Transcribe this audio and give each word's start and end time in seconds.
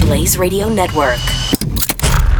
Blaze 0.00 0.36
Radio 0.38 0.68
Network. 0.68 1.18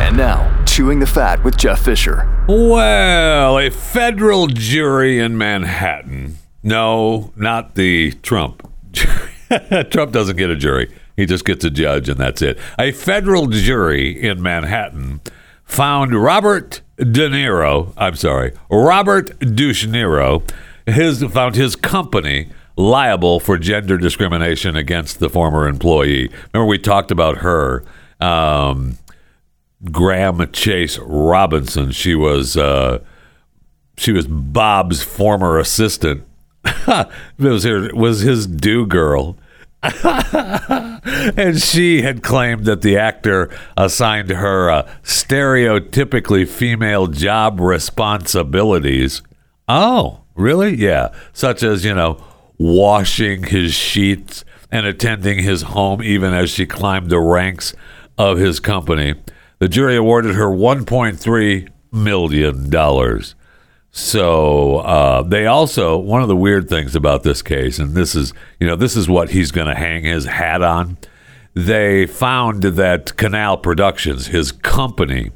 And 0.00 0.16
now, 0.16 0.64
Chewing 0.64 1.00
the 1.00 1.06
Fat 1.06 1.42
with 1.44 1.56
Jeff 1.56 1.84
Fisher. 1.84 2.28
Well, 2.48 3.58
a 3.58 3.70
federal 3.70 4.46
jury 4.48 5.18
in 5.18 5.38
Manhattan. 5.38 6.36
No, 6.62 7.32
not 7.36 7.74
the 7.74 8.12
Trump. 8.22 8.68
Trump 9.90 10.12
doesn't 10.12 10.36
get 10.36 10.50
a 10.50 10.56
jury. 10.56 10.92
He 11.16 11.26
just 11.26 11.44
gets 11.44 11.64
a 11.64 11.70
judge, 11.70 12.08
and 12.08 12.18
that's 12.18 12.42
it. 12.42 12.58
A 12.78 12.92
federal 12.92 13.46
jury 13.46 14.10
in 14.10 14.42
Manhattan 14.42 15.20
found 15.64 16.14
Robert 16.14 16.80
De 16.96 17.28
Niro. 17.28 17.92
I'm 17.96 18.16
sorry, 18.16 18.52
Robert 18.70 19.38
Douche 19.40 19.86
Niro. 19.86 20.42
His 20.86 21.22
found 21.24 21.54
his 21.54 21.76
company 21.76 22.50
liable 22.76 23.40
for 23.40 23.58
gender 23.58 23.98
discrimination 23.98 24.76
against 24.76 25.20
the 25.20 25.28
former 25.28 25.68
employee. 25.68 26.30
Remember, 26.52 26.68
we 26.68 26.78
talked 26.78 27.10
about 27.10 27.38
her, 27.38 27.84
um, 28.20 28.98
Graham 29.90 30.50
Chase 30.52 30.98
Robinson. 30.98 31.92
She 31.92 32.14
was 32.14 32.56
uh, 32.56 33.00
she 33.96 34.12
was 34.12 34.26
Bob's 34.26 35.02
former 35.02 35.58
assistant. 35.58 36.24
it 36.64 37.08
was 37.38 37.64
her 37.64 37.94
was 37.94 38.20
his 38.20 38.46
do 38.46 38.86
girl. 38.86 39.36
and 41.36 41.60
she 41.60 42.00
had 42.00 42.22
claimed 42.22 42.64
that 42.64 42.80
the 42.80 42.96
actor 42.96 43.50
assigned 43.76 44.30
her 44.30 44.70
uh, 44.70 44.90
stereotypically 45.02 46.48
female 46.48 47.06
job 47.06 47.60
responsibilities. 47.60 49.20
Oh, 49.68 50.22
really? 50.34 50.74
Yeah. 50.74 51.12
Such 51.34 51.62
as, 51.62 51.84
you 51.84 51.94
know, 51.94 52.18
washing 52.58 53.44
his 53.44 53.74
sheets 53.74 54.44
and 54.70 54.86
attending 54.86 55.38
his 55.38 55.62
home 55.62 56.02
even 56.02 56.32
as 56.32 56.50
she 56.50 56.66
climbed 56.66 57.10
the 57.10 57.20
ranks 57.20 57.74
of 58.18 58.38
his 58.38 58.60
company. 58.60 59.14
The 59.58 59.68
jury 59.68 59.96
awarded 59.96 60.34
her 60.34 60.48
$1.3 60.48 61.68
million. 61.92 62.70
So 63.96 64.78
uh, 64.78 65.22
they 65.22 65.46
also 65.46 65.96
one 65.96 66.20
of 66.20 66.26
the 66.26 66.34
weird 66.34 66.68
things 66.68 66.96
about 66.96 67.22
this 67.22 67.42
case, 67.42 67.78
and 67.78 67.94
this 67.94 68.16
is 68.16 68.32
you 68.58 68.66
know 68.66 68.74
this 68.74 68.96
is 68.96 69.08
what 69.08 69.30
he's 69.30 69.52
going 69.52 69.68
to 69.68 69.74
hang 69.74 70.02
his 70.02 70.24
hat 70.24 70.62
on. 70.62 70.98
They 71.54 72.04
found 72.04 72.64
that 72.64 73.16
Canal 73.16 73.56
Productions, 73.56 74.26
his 74.26 74.50
company, 74.50 75.30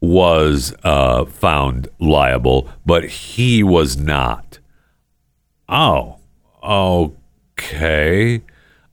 was 0.00 0.72
uh, 0.84 1.24
found 1.24 1.88
liable, 1.98 2.68
but 2.86 3.04
he 3.06 3.64
was 3.64 3.96
not. 3.96 4.60
Oh, 5.68 6.17
okay. 6.62 8.42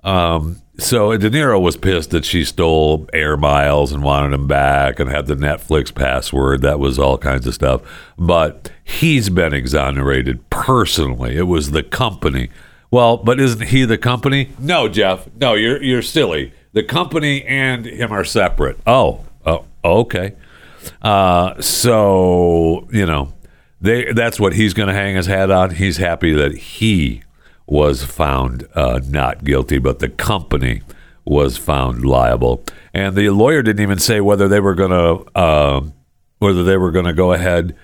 Um, 0.04 0.62
so 0.78 1.16
De 1.18 1.30
Niro 1.30 1.60
was 1.62 1.78
pissed 1.78 2.12
that 2.12 2.26
she 2.26 2.44
stole 2.44 3.08
air 3.14 3.38
miles 3.38 3.92
and 3.92 4.04
wanted 4.04 4.34
him 4.34 4.48
back 4.48 5.00
and 5.00 5.10
had 5.10 5.26
the 5.28 5.36
Netflix 5.36 5.94
password. 5.94 6.62
That 6.62 6.80
was 6.80 7.00
all 7.00 7.18
kinds 7.18 7.48
of 7.48 7.54
stuff. 7.54 7.82
But 8.18 8.72
he's 8.84 9.30
been 9.30 9.54
exonerated 9.54 10.50
personally. 10.50 11.38
It 11.38 11.44
was 11.44 11.72
the 11.72 11.84
company. 11.84 12.50
Well, 12.92 13.18
but 13.18 13.40
isn't 13.40 13.68
he 13.68 13.86
the 13.86 13.98
company? 13.98 14.50
No, 14.60 14.88
Jeff. 14.88 15.28
No, 15.36 15.54
you're 15.54 15.82
you're 15.82 16.02
silly. 16.02 16.54
The 16.74 16.84
company 16.84 17.44
and 17.46 17.86
him 17.86 18.12
are 18.12 18.26
separate. 18.26 18.78
Oh, 18.86 19.22
oh, 19.46 19.66
okay. 19.84 20.36
Uh, 21.02 21.60
so 21.62 22.88
you 22.92 23.06
know, 23.06 23.34
they 23.82 24.12
that's 24.12 24.40
what 24.40 24.54
he's 24.54 24.74
going 24.74 24.90
to 24.90 24.94
hang 24.94 25.16
his 25.16 25.26
hat 25.26 25.50
on. 25.52 25.72
He's 25.72 25.98
happy 25.98 26.34
that 26.34 26.56
he 26.56 27.24
was 27.68 28.04
found 28.04 28.68
uh, 28.76 29.00
not 29.08 29.44
guilty, 29.44 29.78
but 29.78 30.00
the 30.00 30.10
company 30.10 30.82
was 31.26 31.58
found 31.58 32.06
liable. 32.06 32.64
And 32.94 33.16
the 33.16 33.30
lawyer 33.30 33.62
didn't 33.62 33.82
even 33.82 34.00
say 34.00 34.22
whether 34.22 34.48
they 34.48 34.60
were 34.60 34.76
going 34.76 34.92
to 34.92 35.38
uh, 35.38 35.82
whether 36.40 36.64
they 36.64 36.78
were 36.78 36.92
going 36.92 37.06
to 37.06 37.14
go 37.14 37.34
ahead 37.34 37.76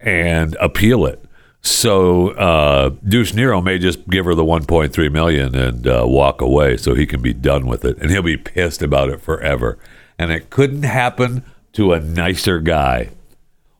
and 0.00 0.56
appeal 0.60 1.06
it. 1.06 1.24
So 1.62 2.30
uh, 2.30 2.90
Douche 3.06 3.32
Niro 3.32 3.62
may 3.62 3.78
just 3.78 4.08
give 4.08 4.24
her 4.24 4.34
the 4.34 4.44
1.3 4.44 5.12
million 5.12 5.54
and 5.54 5.86
uh, 5.86 6.04
walk 6.06 6.40
away, 6.40 6.76
so 6.76 6.94
he 6.94 7.06
can 7.06 7.20
be 7.20 7.34
done 7.34 7.66
with 7.66 7.84
it, 7.84 7.98
and 7.98 8.10
he'll 8.10 8.22
be 8.22 8.38
pissed 8.38 8.80
about 8.80 9.10
it 9.10 9.20
forever. 9.20 9.78
And 10.18 10.30
it 10.30 10.50
couldn't 10.50 10.84
happen 10.84 11.44
to 11.74 11.92
a 11.92 12.00
nicer 12.00 12.60
guy. 12.60 13.10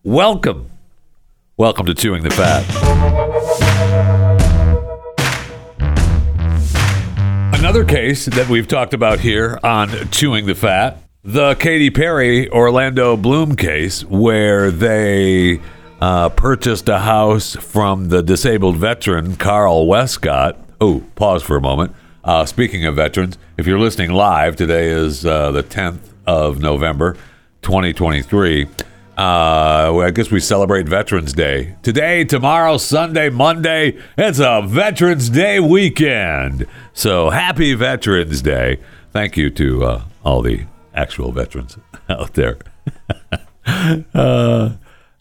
Welcome, 0.03 0.71
welcome 1.57 1.87
to 1.87 1.95
Chewing 1.95 2.23
the 2.23 2.31
Fat. 2.31 3.30
Another 7.61 7.85
case 7.85 8.25
that 8.25 8.49
we've 8.49 8.67
talked 8.67 8.95
about 8.95 9.21
here 9.21 9.61
on 9.63 9.91
Chewing 10.11 10.47
the 10.47 10.55
Fat, 10.55 10.97
the 11.23 11.55
Katy 11.57 11.91
Perry 11.91 12.49
Orlando 12.49 13.19
Bloom 13.19 13.55
case, 13.55 14.03
where 14.03 14.71
they 14.71 15.61
uh, 16.01 16.31
purchased 16.31 16.89
a 16.89 17.01
house 17.01 17.57
from 17.57 18.09
the 18.09 18.23
disabled 18.23 18.79
veteran 18.79 19.37
Carl 19.37 19.87
Westcott. 19.87 20.57
Oh, 20.81 21.05
pause 21.17 21.43
for 21.43 21.59
a 21.59 21.61
moment. 21.61 21.95
Uh, 22.25 22.47
speaking 22.47 22.87
of 22.87 22.97
veterans, 22.97 23.37
if 23.59 23.67
you're 23.67 23.79
listening 23.79 24.11
live, 24.11 24.57
today 24.57 24.87
is 24.87 25.27
uh, 25.27 25.53
the 25.53 25.63
10th 25.63 26.01
of 26.27 26.61
November, 26.61 27.13
2023. 27.61 28.69
Uh, 29.21 29.99
I 29.99 30.13
guess 30.13 30.31
we 30.31 30.41
celebrate 30.41 30.89
Veterans 30.89 31.35
Day. 31.35 31.77
Today, 31.83 32.25
tomorrow, 32.25 32.79
Sunday, 32.79 33.29
Monday, 33.29 33.99
it's 34.17 34.39
a 34.39 34.63
Veterans 34.67 35.29
Day 35.29 35.61
weekend. 35.61 36.67
So 36.95 37.29
happy 37.29 37.75
Veterans 37.75 38.41
Day. 38.41 38.79
Thank 39.13 39.37
you 39.37 39.51
to 39.51 39.85
uh, 39.85 40.03
all 40.25 40.41
the 40.41 40.65
actual 40.95 41.33
veterans 41.33 41.77
out 42.09 42.33
there. 42.33 42.61
uh, 43.67 43.91
no, 44.15 44.73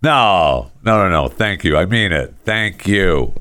no, 0.02 0.72
no, 0.82 1.10
no. 1.10 1.28
Thank 1.28 1.66
you. 1.66 1.76
I 1.76 1.86
mean 1.86 2.14
it. 2.14 2.34
Thank 2.46 2.88
you. 2.88 3.34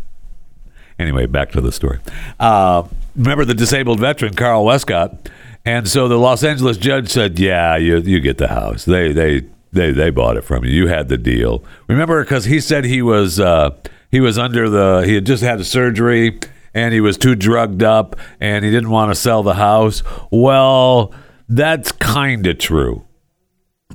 Anyway, 0.98 1.26
back 1.26 1.52
to 1.52 1.60
the 1.60 1.70
story. 1.70 2.00
Uh, 2.41 2.82
remember 3.14 3.44
the 3.44 3.54
disabled 3.54 4.00
veteran, 4.00 4.34
Carl 4.34 4.64
Westcott? 4.64 5.28
And 5.64 5.86
so 5.86 6.08
the 6.08 6.18
Los 6.18 6.42
Angeles 6.42 6.78
judge 6.78 7.10
said, 7.10 7.38
"Yeah, 7.38 7.76
you 7.76 7.98
you 7.98 8.18
get 8.18 8.38
the 8.38 8.48
house. 8.48 8.86
They 8.86 9.12
they 9.12 9.42
they 9.72 9.92
they 9.92 10.10
bought 10.10 10.36
it 10.36 10.44
from 10.44 10.64
you. 10.64 10.70
You 10.70 10.86
had 10.88 11.08
the 11.08 11.18
deal. 11.18 11.64
Remember, 11.88 12.22
because 12.22 12.44
he 12.44 12.60
said 12.60 12.84
he 12.84 13.02
was 13.02 13.38
uh, 13.38 13.76
he 14.10 14.20
was 14.20 14.38
under 14.38 14.68
the 14.68 15.02
he 15.04 15.14
had 15.14 15.26
just 15.26 15.42
had 15.42 15.60
a 15.60 15.64
surgery 15.64 16.38
and 16.74 16.94
he 16.94 17.00
was 17.00 17.16
too 17.16 17.34
drugged 17.34 17.82
up 17.82 18.16
and 18.40 18.64
he 18.64 18.70
didn't 18.70 18.90
want 18.90 19.10
to 19.10 19.14
sell 19.14 19.42
the 19.42 19.54
house. 19.54 20.02
Well, 20.30 21.12
that's 21.48 21.92
kind 21.92 22.46
of 22.46 22.58
true, 22.58 23.04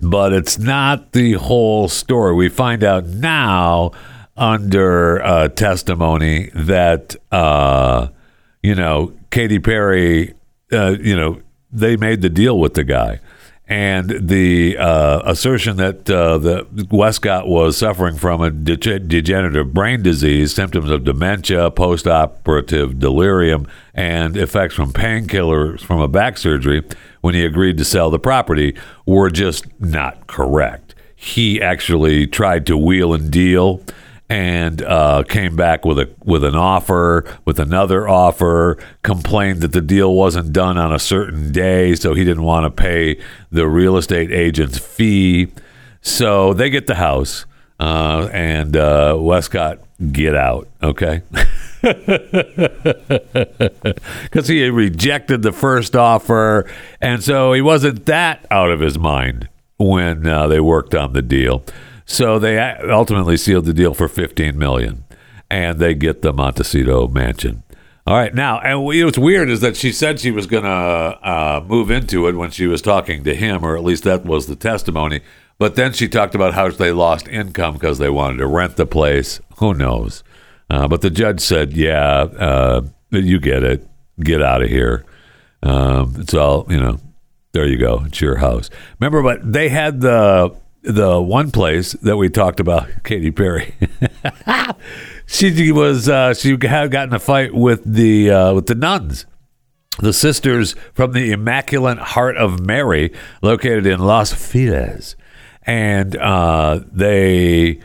but 0.01 0.33
it's 0.33 0.57
not 0.57 1.11
the 1.13 1.33
whole 1.33 1.87
story. 1.87 2.33
We 2.33 2.49
find 2.49 2.83
out 2.83 3.05
now 3.05 3.91
under 4.35 5.23
uh, 5.23 5.47
testimony 5.49 6.49
that 6.53 7.15
uh, 7.31 8.09
you 8.61 8.75
know 8.75 9.13
Katy 9.31 9.59
Perry, 9.59 10.33
uh, 10.71 10.95
you 10.99 11.15
know 11.15 11.41
they 11.71 11.95
made 11.97 12.21
the 12.21 12.29
deal 12.29 12.59
with 12.59 12.75
the 12.75 12.83
guy 12.83 13.19
and 13.67 14.27
the 14.27 14.77
uh, 14.77 15.21
assertion 15.25 15.77
that 15.77 16.09
uh, 16.09 16.37
the 16.37 16.87
Westcott 16.91 17.47
was 17.47 17.77
suffering 17.77 18.17
from 18.17 18.41
a 18.41 18.51
de- 18.51 18.99
degenerative 18.99 19.73
brain 19.73 20.03
disease, 20.03 20.53
symptoms 20.53 20.89
of 20.89 21.05
dementia, 21.05 21.71
post-operative 21.71 22.99
delirium, 22.99 23.65
and 23.93 24.35
effects 24.35 24.75
from 24.75 24.91
painkillers 24.91 25.79
from 25.79 26.01
a 26.01 26.09
back 26.09 26.37
surgery 26.37 26.83
when 27.21 27.33
he 27.33 27.45
agreed 27.45 27.77
to 27.77 27.85
sell 27.85 28.09
the 28.09 28.19
property 28.19 28.75
were 29.05 29.29
just 29.29 29.65
not 29.79 30.27
correct. 30.27 30.93
He 31.15 31.61
actually 31.61 32.27
tried 32.27 32.65
to 32.65 32.77
wheel 32.77 33.13
and 33.13 33.31
deal 33.31 33.81
and 34.29 34.81
uh, 34.81 35.23
came 35.27 35.55
back 35.55 35.85
with 35.85 35.99
a 35.99 36.09
with 36.23 36.43
an 36.43 36.55
offer, 36.55 37.25
with 37.45 37.59
another 37.59 38.07
offer, 38.07 38.77
complained 39.03 39.61
that 39.61 39.73
the 39.73 39.81
deal 39.81 40.13
wasn't 40.13 40.53
done 40.53 40.77
on 40.77 40.93
a 40.93 40.99
certain 40.99 41.51
day, 41.51 41.95
so 41.95 42.13
he 42.13 42.23
didn't 42.23 42.43
want 42.43 42.65
to 42.65 42.71
pay 42.71 43.19
the 43.51 43.67
real 43.67 43.97
estate 43.97 44.31
agent's 44.31 44.77
fee. 44.77 45.51
So 46.01 46.53
they 46.53 46.69
get 46.69 46.87
the 46.87 46.95
house, 46.95 47.45
uh, 47.79 48.29
and 48.31 48.75
uh, 48.75 49.17
Westcott 49.19 49.79
get 50.11 50.35
out, 50.35 50.67
okay? 50.81 51.21
Because 54.23 54.47
he 54.47 54.69
rejected 54.69 55.41
the 55.41 55.51
first 55.51 55.97
offer, 55.97 56.69
and 57.01 57.21
so 57.21 57.51
he 57.51 57.61
wasn't 57.61 58.05
that 58.05 58.45
out 58.49 58.71
of 58.71 58.79
his 58.79 58.97
mind 58.97 59.49
when 59.77 60.25
uh, 60.25 60.47
they 60.47 60.61
worked 60.61 60.95
on 60.95 61.11
the 61.11 61.21
deal. 61.21 61.63
So 62.05 62.39
they 62.39 62.59
ultimately 62.59 63.37
sealed 63.37 63.65
the 63.65 63.73
deal 63.73 63.93
for 63.93 64.07
15 64.07 64.57
million, 64.57 65.05
and 65.49 65.79
they 65.79 65.93
get 65.93 66.21
the 66.21 66.33
Montecito 66.33 67.07
mansion. 67.07 67.63
All 68.05 68.15
right, 68.15 68.33
now, 68.33 68.59
and 68.59 68.83
what's 68.83 69.17
weird 69.17 69.49
is 69.49 69.61
that 69.61 69.77
she 69.77 69.93
said 69.93 70.19
she 70.19 70.31
was 70.31 70.45
going 70.45 70.65
to 70.65 70.69
uh, 70.69 71.63
move 71.65 71.89
into 71.89 72.27
it 72.27 72.35
when 72.35 72.51
she 72.51 72.67
was 72.67 72.81
talking 72.81 73.23
to 73.23 73.33
him, 73.33 73.63
or 73.63 73.77
at 73.77 73.83
least 73.83 74.03
that 74.03 74.25
was 74.25 74.47
the 74.47 74.57
testimony. 74.57 75.21
But 75.57 75.75
then 75.75 75.93
she 75.93 76.09
talked 76.09 76.35
about 76.35 76.53
how 76.53 76.69
they 76.69 76.91
lost 76.91 77.29
income 77.29 77.75
because 77.75 77.99
they 77.99 78.09
wanted 78.09 78.37
to 78.39 78.47
rent 78.47 78.75
the 78.75 78.85
place. 78.85 79.39
Who 79.59 79.73
knows? 79.73 80.21
Uh, 80.69 80.89
but 80.89 80.99
the 80.99 81.09
judge 81.09 81.39
said, 81.39 81.71
"Yeah, 81.71 82.23
uh, 82.23 82.81
you 83.11 83.39
get 83.39 83.63
it. 83.63 83.87
Get 84.19 84.41
out 84.41 84.61
of 84.61 84.69
here. 84.69 85.05
Um, 85.61 86.15
it's 86.19 86.33
all 86.33 86.65
you 86.69 86.79
know. 86.79 86.99
There 87.53 87.67
you 87.67 87.77
go. 87.77 88.03
It's 88.07 88.19
your 88.19 88.37
house. 88.37 88.69
Remember, 88.99 89.21
but 89.21 89.53
they 89.53 89.69
had 89.69 90.01
the 90.01 90.53
the 90.83 91.21
one 91.21 91.49
place 91.49 91.93
that 91.93 92.17
we 92.17 92.29
talked 92.29 92.59
about, 92.59 92.89
Katy 93.03 93.31
Perry. 93.31 93.73
she 95.25 95.71
was 95.71 96.07
uh, 96.09 96.33
she 96.33 96.57
had 96.61 96.91
gotten 96.91 97.13
a 97.13 97.19
fight 97.19 97.53
with 97.53 97.81
the 97.85 98.29
uh, 98.29 98.53
with 98.53 98.67
the 98.67 98.75
nuns, 98.75 99.25
the 99.99 100.13
sisters 100.13 100.75
from 100.93 101.13
the 101.13 101.31
Immaculate 101.31 101.97
Heart 101.97 102.37
of 102.37 102.59
Mary, 102.59 103.13
located 103.41 103.87
in 103.87 103.99
Los 103.99 104.33
Feliz, 104.33 105.15
and 105.63 106.15
uh, 106.17 106.81
they. 106.91 107.79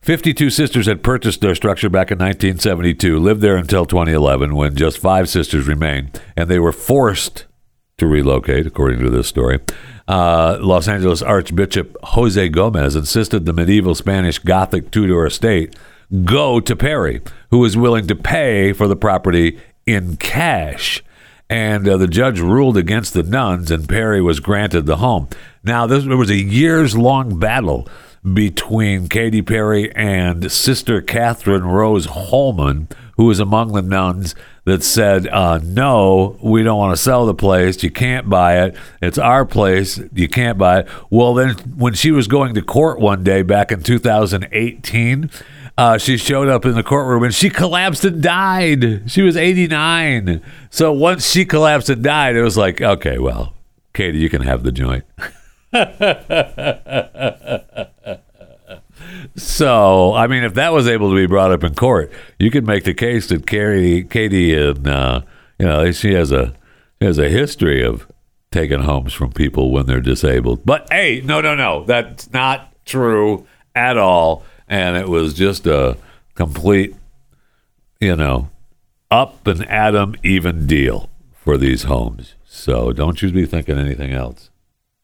52 0.00 0.50
sisters 0.50 0.86
had 0.86 1.04
purchased 1.04 1.40
their 1.42 1.54
structure 1.54 1.88
back 1.88 2.10
in 2.10 2.18
1972, 2.18 3.20
lived 3.20 3.40
there 3.40 3.56
until 3.56 3.86
2011 3.86 4.56
when 4.56 4.74
just 4.74 4.98
five 4.98 5.28
sisters 5.28 5.68
remained, 5.68 6.20
and 6.36 6.50
they 6.50 6.58
were 6.58 6.72
forced 6.72 7.46
to 7.98 8.08
relocate, 8.08 8.66
according 8.66 8.98
to 8.98 9.10
this 9.10 9.28
story. 9.28 9.60
Uh, 10.08 10.58
Los 10.60 10.88
Angeles 10.88 11.22
Archbishop 11.22 11.96
Jose 12.02 12.48
Gomez 12.48 12.96
insisted 12.96 13.46
the 13.46 13.52
medieval 13.52 13.94
Spanish 13.94 14.38
Gothic 14.38 14.90
Tudor 14.90 15.26
estate 15.26 15.76
go 16.24 16.60
to 16.60 16.76
Perry, 16.76 17.22
who 17.50 17.58
was 17.58 17.76
willing 17.76 18.06
to 18.06 18.14
pay 18.14 18.72
for 18.72 18.86
the 18.86 18.96
property 18.96 19.58
in 19.86 20.16
cash. 20.16 21.02
And 21.48 21.86
uh, 21.88 21.96
the 21.96 22.08
judge 22.08 22.40
ruled 22.40 22.76
against 22.76 23.14
the 23.14 23.22
nuns, 23.22 23.70
and 23.70 23.88
Perry 23.88 24.22
was 24.22 24.40
granted 24.40 24.86
the 24.86 24.96
home. 24.96 25.28
Now, 25.62 25.86
this, 25.86 26.04
there 26.04 26.16
was 26.16 26.30
a 26.30 26.36
years 26.36 26.96
long 26.96 27.38
battle 27.38 27.86
between 28.32 29.08
Katy 29.08 29.42
Perry 29.42 29.94
and 29.94 30.50
Sister 30.50 31.02
Catherine 31.02 31.64
Rose 31.64 32.06
Holman, 32.06 32.88
who 33.16 33.26
was 33.26 33.40
among 33.40 33.72
the 33.72 33.82
nuns 33.82 34.34
that 34.64 34.82
said, 34.82 35.26
uh, 35.28 35.58
No, 35.62 36.38
we 36.42 36.62
don't 36.62 36.78
want 36.78 36.96
to 36.96 37.02
sell 37.02 37.26
the 37.26 37.34
place. 37.34 37.82
You 37.82 37.90
can't 37.90 38.28
buy 38.28 38.64
it. 38.64 38.76
It's 39.00 39.18
our 39.18 39.44
place. 39.44 40.00
You 40.12 40.28
can't 40.28 40.58
buy 40.58 40.80
it. 40.80 40.88
Well, 41.10 41.34
then, 41.34 41.54
when 41.76 41.94
she 41.94 42.10
was 42.10 42.28
going 42.28 42.54
to 42.54 42.62
court 42.62 43.00
one 43.00 43.24
day 43.24 43.42
back 43.42 43.72
in 43.72 43.82
2018, 43.82 45.30
uh, 45.78 45.98
she 45.98 46.16
showed 46.16 46.48
up 46.48 46.64
in 46.64 46.74
the 46.74 46.82
courtroom 46.82 47.22
and 47.22 47.34
she 47.34 47.50
collapsed 47.50 48.04
and 48.04 48.22
died. 48.22 49.10
She 49.10 49.22
was 49.22 49.36
89. 49.36 50.42
So 50.70 50.92
once 50.92 51.30
she 51.30 51.44
collapsed 51.44 51.88
and 51.88 52.02
died, 52.02 52.36
it 52.36 52.42
was 52.42 52.56
like, 52.56 52.80
okay, 52.80 53.18
well, 53.18 53.54
Katie, 53.94 54.18
you 54.18 54.28
can 54.28 54.42
have 54.42 54.62
the 54.62 54.72
joint. 54.72 55.04
so, 59.36 60.14
I 60.14 60.26
mean, 60.26 60.44
if 60.44 60.54
that 60.54 60.72
was 60.72 60.86
able 60.88 61.10
to 61.10 61.16
be 61.16 61.26
brought 61.26 61.52
up 61.52 61.64
in 61.64 61.74
court, 61.74 62.12
you 62.38 62.50
could 62.50 62.66
make 62.66 62.84
the 62.84 62.94
case 62.94 63.28
that 63.28 63.46
Katie, 63.46 64.04
Katie, 64.04 64.54
and 64.54 64.86
uh, 64.86 65.22
you 65.58 65.66
know, 65.66 65.90
she 65.92 66.14
has 66.14 66.32
a 66.32 66.54
she 67.00 67.06
has 67.06 67.18
a 67.18 67.28
history 67.28 67.82
of 67.84 68.06
taking 68.50 68.82
homes 68.82 69.12
from 69.12 69.32
people 69.32 69.70
when 69.70 69.86
they're 69.86 70.00
disabled. 70.00 70.64
But 70.64 70.88
hey, 70.90 71.22
no, 71.24 71.40
no, 71.40 71.54
no, 71.54 71.84
that's 71.84 72.32
not 72.32 72.72
true 72.84 73.46
at 73.74 73.96
all 73.96 74.44
and 74.72 74.96
it 74.96 75.06
was 75.06 75.34
just 75.34 75.66
a 75.66 75.98
complete, 76.34 76.94
you 78.00 78.16
know, 78.16 78.48
up 79.10 79.46
and 79.46 79.68
Adam 79.68 80.16
even 80.22 80.66
deal 80.66 81.10
for 81.34 81.58
these 81.58 81.82
homes. 81.82 82.36
So 82.46 82.90
don't 82.90 83.20
you 83.20 83.30
be 83.30 83.44
thinking 83.44 83.78
anything 83.78 84.12
else. 84.12 84.48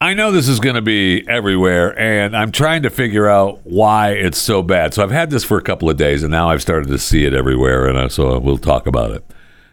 I 0.01 0.13
know 0.13 0.31
this 0.31 0.47
is 0.47 0.61
going 0.61 0.75
to 0.75 0.81
be 0.81 1.27
everywhere, 1.27 1.97
and 1.99 2.33
I'm 2.33 2.53
trying 2.53 2.83
to 2.83 2.89
figure 2.89 3.27
out 3.27 3.59
why 3.65 4.11
it's 4.11 4.37
so 4.37 4.63
bad. 4.63 4.93
So 4.93 5.03
I've 5.03 5.11
had 5.11 5.29
this 5.29 5.43
for 5.43 5.57
a 5.57 5.61
couple 5.61 5.89
of 5.89 5.97
days, 5.97 6.23
and 6.23 6.31
now 6.31 6.49
I've 6.49 6.61
started 6.61 6.87
to 6.87 6.97
see 6.97 7.25
it 7.25 7.33
everywhere, 7.33 7.85
and 7.85 8.09
so 8.09 8.39
we'll 8.39 8.57
talk 8.57 8.87
about 8.87 9.11
it. 9.11 9.25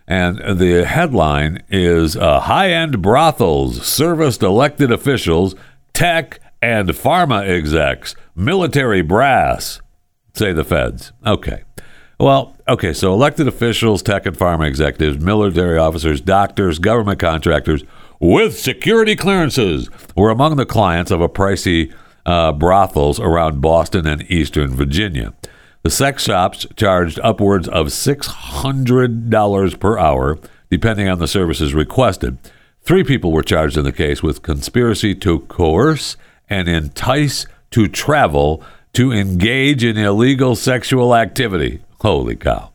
And 0.09 0.59
the 0.59 0.85
headline 0.85 1.63
is 1.69 2.17
uh, 2.17 2.41
High 2.41 2.73
end 2.73 3.01
brothels 3.03 3.87
serviced 3.87 4.43
elected 4.43 4.91
officials, 4.91 5.55
tech, 5.93 6.41
and 6.61 6.89
pharma 6.89 7.47
execs, 7.49 8.17
military 8.35 9.03
brass 9.03 9.81
say 10.35 10.53
the 10.53 10.65
feds. 10.65 11.13
Okay. 11.25 11.63
Well, 12.19 12.57
okay, 12.67 12.95
so 12.95 13.13
elected 13.13 13.47
officials, 13.47 14.03
tech 14.03 14.27
and 14.27 14.37
pharma 14.37 14.67
executives, 14.67 15.19
military 15.19 15.79
officers, 15.79 16.21
doctors, 16.21 16.81
government 16.81 17.21
contractors 17.21 17.85
with 18.21 18.59
security 18.59 19.17
clearances 19.17 19.89
were 20.17 20.31
among 20.31 20.57
the 20.57 20.67
clients 20.67 21.11
of 21.11 21.21
a 21.21 21.29
pricey 21.29 21.93
uh, 22.25 22.53
brothels 22.53 23.21
around 23.21 23.61
Boston 23.61 24.07
and 24.07 24.29
Eastern 24.31 24.75
Virginia. 24.75 25.33
The 25.83 25.91
sex 25.91 26.25
shops 26.25 26.67
charged 26.77 27.21
upwards 27.23 27.69
of 27.69 27.87
$600 27.87 29.81
per 29.81 29.99
hour, 29.99 30.39
depending 30.69 31.09
on 31.09 31.21
the 31.21 31.29
services 31.29 31.75
requested. 31.75 32.39
Three 32.83 33.05
people 33.05 33.31
were 33.33 33.43
charged 33.43 33.77
in 33.77 33.85
the 33.85 33.93
case 33.93 34.23
with 34.23 34.43
conspiracy 34.43 35.15
to 35.17 35.41
coerce 35.41 36.17
and 36.49 36.69
entice 36.69 37.47
to 37.71 37.89
travel 37.89 38.63
to 38.95 39.13
engage 39.13 39.85
in 39.85 39.97
illegal 39.97 40.57
sexual 40.57 41.15
activity. 41.15 41.83
Holy 42.01 42.35
cow. 42.35 42.73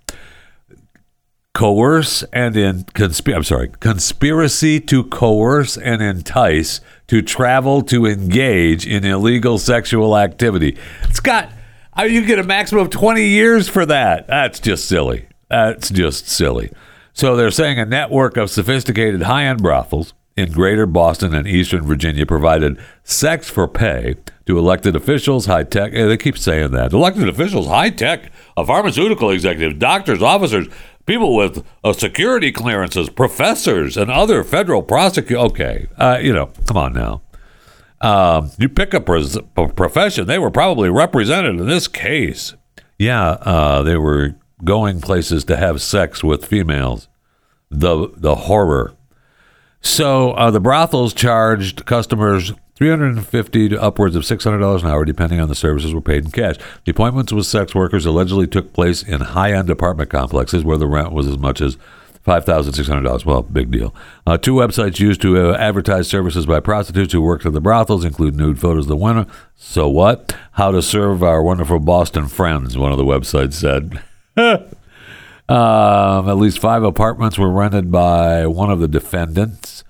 Coerce 1.53 2.23
and 2.31 2.55
in 2.55 2.83
conspiracy, 2.93 3.35
I'm 3.35 3.43
sorry, 3.43 3.69
conspiracy 3.79 4.79
to 4.81 5.03
coerce 5.03 5.77
and 5.77 6.01
entice 6.01 6.79
to 7.07 7.21
travel 7.21 7.81
to 7.83 8.05
engage 8.05 8.87
in 8.87 9.03
illegal 9.03 9.57
sexual 9.57 10.17
activity. 10.17 10.77
It's 11.03 11.19
got, 11.19 11.51
I 11.93 12.05
mean, 12.05 12.13
you 12.13 12.25
get 12.25 12.39
a 12.39 12.43
maximum 12.43 12.83
of 12.83 12.89
20 12.89 13.27
years 13.27 13.67
for 13.67 13.85
that. 13.85 14.27
That's 14.27 14.61
just 14.61 14.87
silly. 14.87 15.27
That's 15.49 15.89
just 15.89 16.29
silly. 16.29 16.71
So 17.13 17.35
they're 17.35 17.51
saying 17.51 17.77
a 17.79 17.85
network 17.85 18.37
of 18.37 18.49
sophisticated 18.49 19.23
high 19.23 19.43
end 19.43 19.61
brothels 19.61 20.13
in 20.37 20.53
greater 20.53 20.85
Boston 20.85 21.35
and 21.35 21.45
eastern 21.45 21.85
Virginia 21.85 22.25
provided 22.25 22.79
sex 23.03 23.49
for 23.49 23.67
pay 23.67 24.15
to 24.45 24.57
elected 24.57 24.95
officials, 24.95 25.45
high 25.45 25.65
tech. 25.65 25.91
They 25.91 26.15
keep 26.15 26.37
saying 26.37 26.71
that. 26.71 26.93
Elected 26.93 27.27
officials, 27.27 27.67
high 27.67 27.89
tech, 27.89 28.31
a 28.55 28.65
pharmaceutical 28.65 29.29
executives, 29.29 29.75
doctors, 29.77 30.21
officers, 30.21 30.67
people 31.05 31.35
with 31.35 31.65
uh, 31.83 31.93
security 31.93 32.51
clearances, 32.51 33.09
professors, 33.09 33.97
and 33.97 34.11
other 34.11 34.43
federal 34.43 34.83
prosecutors. 34.83 35.51
Okay, 35.51 35.87
uh, 35.97 36.19
you 36.21 36.33
know, 36.33 36.51
come 36.67 36.77
on 36.77 36.93
now. 36.93 37.21
Um, 38.01 38.51
you 38.57 38.67
pick 38.67 38.93
a, 38.93 39.01
pres- 39.01 39.37
a, 39.55 39.67
profession, 39.67 40.25
they 40.25 40.39
were 40.39 40.49
probably 40.49 40.89
represented 40.89 41.59
in 41.59 41.67
this 41.67 41.87
case. 41.87 42.55
Yeah, 42.97 43.31
uh, 43.41 43.83
they 43.83 43.97
were 43.97 44.35
going 44.63 45.01
places 45.01 45.43
to 45.45 45.57
have 45.57 45.81
sex 45.81 46.23
with 46.23 46.45
females. 46.45 47.07
The 47.69 48.11
the 48.17 48.35
horror 48.35 48.95
so 49.81 50.31
uh, 50.31 50.51
the 50.51 50.59
brothels 50.59 51.13
charged 51.13 51.85
customers 51.85 52.53
350 52.81 53.69
to 53.69 53.79
upwards 53.79 54.15
of 54.15 54.23
$600 54.23 54.81
an 54.81 54.87
hour, 54.89 55.05
depending 55.05 55.39
on 55.39 55.47
the 55.47 55.53
services 55.53 55.93
were 55.93 56.01
paid 56.01 56.25
in 56.25 56.31
cash. 56.31 56.55
The 56.83 56.89
appointments 56.89 57.31
with 57.31 57.45
sex 57.45 57.75
workers 57.75 58.07
allegedly 58.07 58.47
took 58.47 58.73
place 58.73 59.03
in 59.03 59.21
high-end 59.21 59.69
apartment 59.69 60.09
complexes 60.09 60.63
where 60.63 60.79
the 60.79 60.87
rent 60.87 61.11
was 61.11 61.27
as 61.27 61.37
much 61.37 61.61
as 61.61 61.77
$5,600. 62.25 63.23
Well, 63.23 63.43
big 63.43 63.69
deal. 63.69 63.93
Uh, 64.25 64.39
two 64.39 64.55
websites 64.55 64.99
used 64.99 65.21
to 65.21 65.51
uh, 65.51 65.57
advertise 65.57 66.07
services 66.07 66.47
by 66.47 66.59
prostitutes 66.59 67.13
who 67.13 67.21
worked 67.21 67.45
at 67.45 67.53
the 67.53 67.61
brothels 67.61 68.03
include 68.03 68.35
nude 68.35 68.59
photos 68.59 68.85
of 68.85 68.89
the 68.89 68.95
winner. 68.95 69.27
So 69.55 69.87
what? 69.87 70.35
How 70.53 70.71
to 70.71 70.81
serve 70.81 71.21
our 71.21 71.43
wonderful 71.43 71.79
Boston 71.79 72.27
friends, 72.27 72.79
one 72.79 72.91
of 72.91 72.97
the 72.97 73.05
websites 73.05 73.53
said. 73.53 74.01
Um, 75.49 76.29
at 76.29 76.37
least 76.37 76.59
five 76.59 76.81
apartments 76.81 77.37
were 77.37 77.51
rented 77.51 77.91
by 77.91 78.47
one 78.47 78.71
of 78.71 78.79
the 78.79 78.87
defendants. 78.87 79.83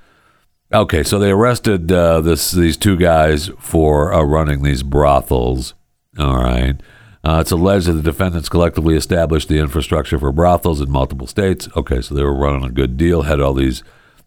Okay, 0.73 1.03
so 1.03 1.19
they 1.19 1.31
arrested 1.31 1.91
uh, 1.91 2.21
this 2.21 2.51
these 2.51 2.77
two 2.77 2.95
guys 2.95 3.49
for 3.59 4.13
uh, 4.13 4.23
running 4.23 4.63
these 4.63 4.83
brothels. 4.83 5.73
All 6.17 6.37
right. 6.37 6.79
Uh, 7.23 7.37
it's 7.39 7.51
alleged 7.51 7.87
that 7.87 7.93
the 7.93 8.01
defendants 8.01 8.49
collectively 8.49 8.95
established 8.95 9.47
the 9.47 9.59
infrastructure 9.59 10.17
for 10.17 10.31
brothels 10.31 10.81
in 10.81 10.89
multiple 10.89 11.27
states. 11.27 11.67
Okay, 11.75 12.01
so 12.01 12.15
they 12.15 12.23
were 12.23 12.33
running 12.35 12.63
a 12.63 12.71
good 12.71 12.97
deal, 12.97 13.23
had 13.23 13.39
all 13.39 13.53
these 13.53 13.83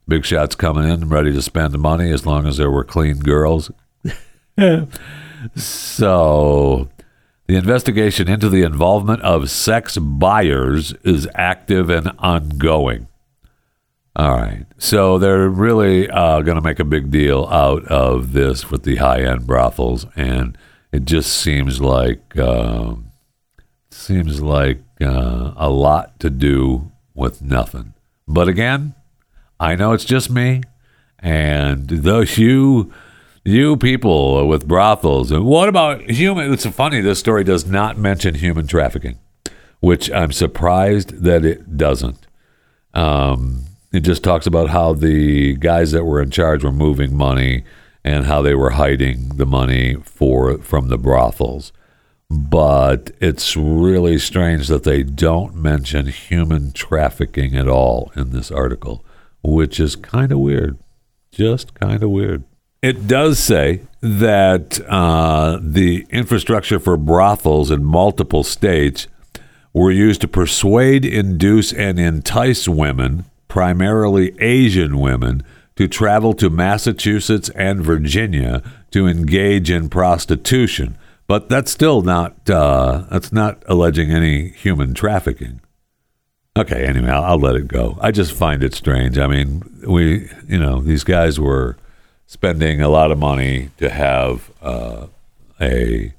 big 0.06 0.24
shots 0.24 0.54
coming 0.54 0.88
in, 0.88 1.08
ready 1.08 1.32
to 1.32 1.42
spend 1.42 1.72
the 1.72 1.78
money 1.78 2.10
as 2.10 2.26
long 2.26 2.46
as 2.46 2.56
there 2.58 2.70
were 2.70 2.84
clean 2.84 3.18
girls. 3.18 3.70
so 5.56 6.88
The 7.46 7.56
investigation 7.56 8.28
into 8.28 8.48
the 8.48 8.62
involvement 8.62 9.22
of 9.22 9.50
sex 9.50 9.98
buyers 9.98 10.92
is 11.04 11.26
active 11.34 11.90
and 11.90 12.12
ongoing. 12.18 13.08
All 14.16 14.36
right. 14.36 14.64
So 14.78 15.18
they're 15.18 15.48
really 15.48 16.08
uh, 16.08 16.40
going 16.42 16.56
to 16.56 16.62
make 16.62 16.78
a 16.78 16.84
big 16.84 17.10
deal 17.10 17.46
out 17.50 17.84
of 17.86 18.32
this 18.32 18.70
with 18.70 18.84
the 18.84 18.96
high 18.96 19.22
end 19.22 19.46
brothels. 19.46 20.06
And 20.14 20.56
it 20.92 21.04
just 21.04 21.32
seems 21.36 21.80
like, 21.80 22.36
uh, 22.36 22.94
seems 23.90 24.40
like 24.40 24.78
uh, 25.00 25.52
a 25.56 25.68
lot 25.68 26.20
to 26.20 26.30
do 26.30 26.92
with 27.12 27.42
nothing. 27.42 27.94
But 28.28 28.48
again, 28.48 28.94
I 29.58 29.74
know 29.74 29.92
it's 29.92 30.04
just 30.04 30.30
me. 30.30 30.62
And 31.18 31.88
those 31.88 32.38
you 32.38 32.92
you 33.44 33.76
people 33.76 34.46
with 34.48 34.66
brothels. 34.66 35.30
And 35.30 35.44
what 35.44 35.68
about 35.68 36.10
human? 36.10 36.52
It's 36.52 36.66
funny. 36.66 37.00
This 37.00 37.18
story 37.18 37.44
does 37.44 37.66
not 37.66 37.98
mention 37.98 38.34
human 38.34 38.66
trafficking, 38.66 39.18
which 39.80 40.10
I'm 40.10 40.32
surprised 40.32 41.22
that 41.24 41.44
it 41.44 41.76
doesn't. 41.76 42.26
Um, 42.94 43.64
it 43.94 44.00
just 44.00 44.24
talks 44.24 44.46
about 44.46 44.70
how 44.70 44.92
the 44.92 45.54
guys 45.54 45.92
that 45.92 46.04
were 46.04 46.20
in 46.20 46.30
charge 46.30 46.64
were 46.64 46.72
moving 46.72 47.16
money 47.16 47.64
and 48.02 48.26
how 48.26 48.42
they 48.42 48.54
were 48.54 48.70
hiding 48.70 49.28
the 49.36 49.46
money 49.46 49.94
for 50.02 50.58
from 50.58 50.88
the 50.88 50.98
brothels. 50.98 51.72
But 52.28 53.12
it's 53.20 53.56
really 53.56 54.18
strange 54.18 54.66
that 54.66 54.82
they 54.82 55.04
don't 55.04 55.54
mention 55.54 56.06
human 56.06 56.72
trafficking 56.72 57.56
at 57.56 57.68
all 57.68 58.10
in 58.16 58.30
this 58.30 58.50
article, 58.50 59.04
which 59.44 59.78
is 59.78 59.94
kind 59.94 60.32
of 60.32 60.40
weird. 60.40 60.76
Just 61.30 61.74
kind 61.74 62.02
of 62.02 62.10
weird. 62.10 62.42
It 62.82 63.06
does 63.06 63.38
say 63.38 63.82
that 64.00 64.80
uh, 64.88 65.60
the 65.62 66.04
infrastructure 66.10 66.80
for 66.80 66.96
brothels 66.96 67.70
in 67.70 67.84
multiple 67.84 68.42
states 68.42 69.06
were 69.72 69.92
used 69.92 70.20
to 70.22 70.28
persuade, 70.28 71.04
induce, 71.04 71.72
and 71.72 71.98
entice 71.98 72.66
women, 72.68 73.24
primarily 73.48 74.34
Asian 74.40 74.98
women, 74.98 75.42
to 75.76 75.88
travel 75.88 76.34
to 76.34 76.50
Massachusetts 76.50 77.48
and 77.50 77.82
Virginia 77.82 78.62
to 78.92 79.06
engage 79.06 79.70
in 79.70 79.88
prostitution. 79.88 80.96
But 81.26 81.48
that's 81.48 81.70
still 81.70 82.02
not 82.02 82.48
uh, 82.48 83.04
that's 83.10 83.32
not 83.32 83.62
alleging 83.66 84.10
any 84.10 84.50
human 84.50 84.94
trafficking. 84.94 85.60
Okay, 86.56 86.86
anyway, 86.86 87.08
I'll, 87.08 87.24
I'll 87.24 87.38
let 87.38 87.56
it 87.56 87.66
go. 87.66 87.98
I 88.00 88.12
just 88.12 88.32
find 88.32 88.62
it 88.62 88.74
strange. 88.74 89.18
I 89.18 89.26
mean, 89.26 89.62
we 89.86 90.30
you 90.46 90.58
know 90.58 90.80
these 90.80 91.02
guys 91.02 91.40
were 91.40 91.76
spending 92.26 92.80
a 92.80 92.88
lot 92.88 93.10
of 93.10 93.18
money 93.18 93.70
to 93.78 93.88
have 93.88 94.50
uh, 94.62 95.06
a 95.60 96.12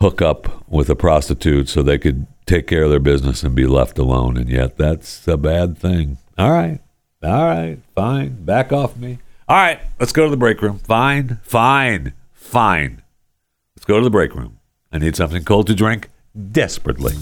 hookup 0.00 0.68
with 0.68 0.90
a 0.90 0.96
prostitute 0.96 1.68
so 1.68 1.82
they 1.82 1.98
could 1.98 2.26
take 2.44 2.66
care 2.66 2.84
of 2.84 2.90
their 2.90 2.98
business 2.98 3.42
and 3.42 3.54
be 3.54 3.66
left 3.66 3.98
alone. 3.98 4.36
And 4.36 4.48
yet 4.48 4.76
that's 4.76 5.26
a 5.28 5.36
bad 5.36 5.78
thing. 5.78 6.18
All 6.38 6.50
right. 6.50 6.80
All 7.22 7.46
right. 7.46 7.78
Fine. 7.94 8.44
Back 8.44 8.72
off 8.72 8.96
me. 8.96 9.18
All 9.48 9.56
right. 9.56 9.80
Let's 10.00 10.12
go 10.12 10.24
to 10.24 10.30
the 10.30 10.36
break 10.36 10.62
room. 10.62 10.78
Fine. 10.78 11.40
Fine. 11.42 12.14
Fine. 12.32 13.02
Let's 13.76 13.84
go 13.84 13.98
to 13.98 14.04
the 14.04 14.10
break 14.10 14.34
room. 14.34 14.58
I 14.90 14.98
need 14.98 15.16
something 15.16 15.44
cold 15.44 15.66
to 15.68 15.74
drink 15.74 16.08
desperately. 16.50 17.14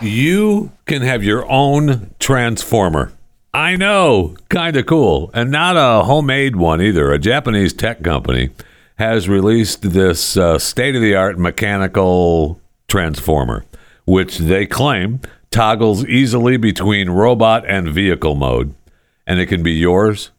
You 0.00 0.70
can 0.86 1.02
have 1.02 1.24
your 1.24 1.50
own 1.50 2.14
transformer. 2.20 3.12
I 3.52 3.74
know, 3.74 4.36
kind 4.48 4.76
of 4.76 4.86
cool. 4.86 5.30
And 5.34 5.50
not 5.50 5.76
a 5.76 6.04
homemade 6.04 6.54
one 6.54 6.80
either. 6.80 7.10
A 7.12 7.18
Japanese 7.18 7.72
tech 7.72 8.02
company 8.04 8.50
has 8.98 9.28
released 9.28 9.82
this 9.82 10.36
uh, 10.36 10.58
state 10.58 10.96
of 10.96 11.02
the 11.02 11.14
art 11.14 11.38
mechanical 11.38 12.60
transformer, 12.88 13.64
which 14.04 14.38
they 14.38 14.66
claim 14.66 15.20
toggles 15.50 16.04
easily 16.06 16.56
between 16.56 17.10
robot 17.10 17.64
and 17.66 17.88
vehicle 17.88 18.34
mode. 18.34 18.74
And 19.26 19.38
it 19.38 19.46
can 19.46 19.62
be 19.62 19.72
yours 19.72 20.30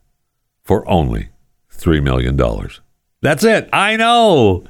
for 0.63 0.87
only 0.89 1.29
$3 1.71 2.03
million. 2.03 2.37
That's 3.21 3.43
it. 3.43 3.69
I 3.71 3.95
know. 3.95 4.63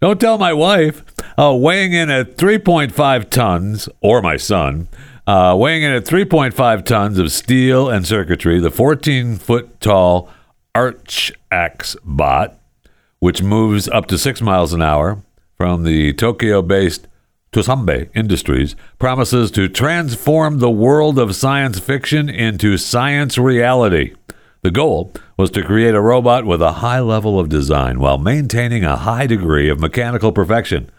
Don't 0.00 0.20
tell 0.20 0.38
my 0.38 0.52
wife. 0.52 1.04
Uh, 1.36 1.54
weighing 1.58 1.92
in 1.92 2.10
at 2.10 2.36
3.5 2.36 3.30
tons, 3.30 3.88
or 4.00 4.22
my 4.22 4.36
son, 4.36 4.88
uh, 5.26 5.56
weighing 5.58 5.82
in 5.82 5.92
at 5.92 6.04
3.5 6.04 6.84
tons 6.84 7.18
of 7.18 7.32
steel 7.32 7.88
and 7.88 8.06
circuitry, 8.06 8.60
the 8.60 8.70
14 8.70 9.36
foot 9.36 9.80
tall 9.80 10.30
Arch 10.74 11.32
X 11.50 11.96
bot, 12.04 12.58
which 13.24 13.42
moves 13.42 13.88
up 13.88 14.04
to 14.04 14.18
six 14.18 14.42
miles 14.42 14.74
an 14.74 14.82
hour 14.82 15.22
from 15.56 15.82
the 15.82 16.12
Tokyo 16.12 16.60
based 16.60 17.08
Tsubame 17.52 18.10
Industries, 18.14 18.76
promises 18.98 19.50
to 19.52 19.66
transform 19.66 20.58
the 20.58 20.68
world 20.68 21.18
of 21.18 21.34
science 21.34 21.78
fiction 21.78 22.28
into 22.28 22.76
science 22.76 23.38
reality. 23.38 24.12
The 24.60 24.70
goal 24.70 25.10
was 25.38 25.50
to 25.52 25.64
create 25.64 25.94
a 25.94 26.02
robot 26.02 26.44
with 26.44 26.60
a 26.60 26.82
high 26.84 27.00
level 27.00 27.40
of 27.40 27.48
design 27.48 27.98
while 27.98 28.18
maintaining 28.18 28.84
a 28.84 28.98
high 28.98 29.26
degree 29.26 29.70
of 29.70 29.80
mechanical 29.80 30.30
perfection. 30.30 30.90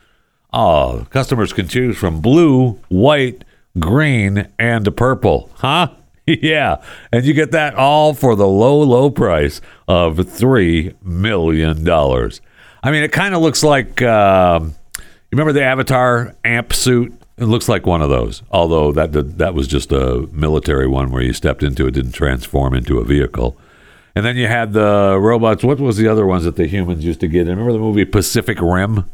Oh, 0.51 1.05
customers 1.11 1.53
can 1.53 1.67
choose 1.67 1.95
from 1.95 2.21
blue, 2.21 2.79
white, 2.89 3.43
green, 3.77 4.47
and 4.57 4.97
purple. 4.97 5.51
Huh? 5.57 5.89
yeah. 6.41 6.81
And 7.11 7.25
you 7.25 7.33
get 7.33 7.51
that 7.51 7.75
all 7.75 8.13
for 8.13 8.35
the 8.35 8.47
low, 8.47 8.81
low 8.81 9.09
price 9.09 9.61
of 9.87 10.17
$3 10.17 10.95
million. 11.03 11.89
I 11.89 12.91
mean, 12.91 13.03
it 13.03 13.11
kind 13.11 13.33
of 13.35 13.41
looks 13.41 13.63
like 13.63 14.01
um, 14.01 14.75
you 14.97 15.37
remember 15.37 15.53
the 15.53 15.63
Avatar 15.63 16.35
amp 16.43 16.73
suit? 16.73 17.13
It 17.37 17.45
looks 17.45 17.67
like 17.67 17.85
one 17.85 18.01
of 18.01 18.09
those, 18.09 18.43
although 18.49 18.93
that 18.93 19.11
did, 19.11 19.37
that 19.39 19.53
was 19.53 19.67
just 19.67 19.91
a 19.91 20.27
military 20.31 20.87
one 20.87 21.11
where 21.11 21.21
you 21.21 21.33
stepped 21.33 21.63
into 21.63 21.85
it, 21.87 21.91
didn't 21.91 22.13
transform 22.13 22.73
into 22.73 22.99
a 22.99 23.03
vehicle. 23.03 23.57
And 24.15 24.25
then 24.25 24.37
you 24.37 24.47
had 24.47 24.71
the 24.71 25.17
robots. 25.19 25.61
What 25.61 25.79
was 25.79 25.97
the 25.97 26.07
other 26.07 26.25
ones 26.25 26.45
that 26.45 26.55
the 26.55 26.67
humans 26.67 27.03
used 27.03 27.19
to 27.19 27.27
get? 27.27 27.47
Remember 27.47 27.73
the 27.73 27.79
movie 27.79 28.05
Pacific 28.05 28.61
Rim? 28.61 29.09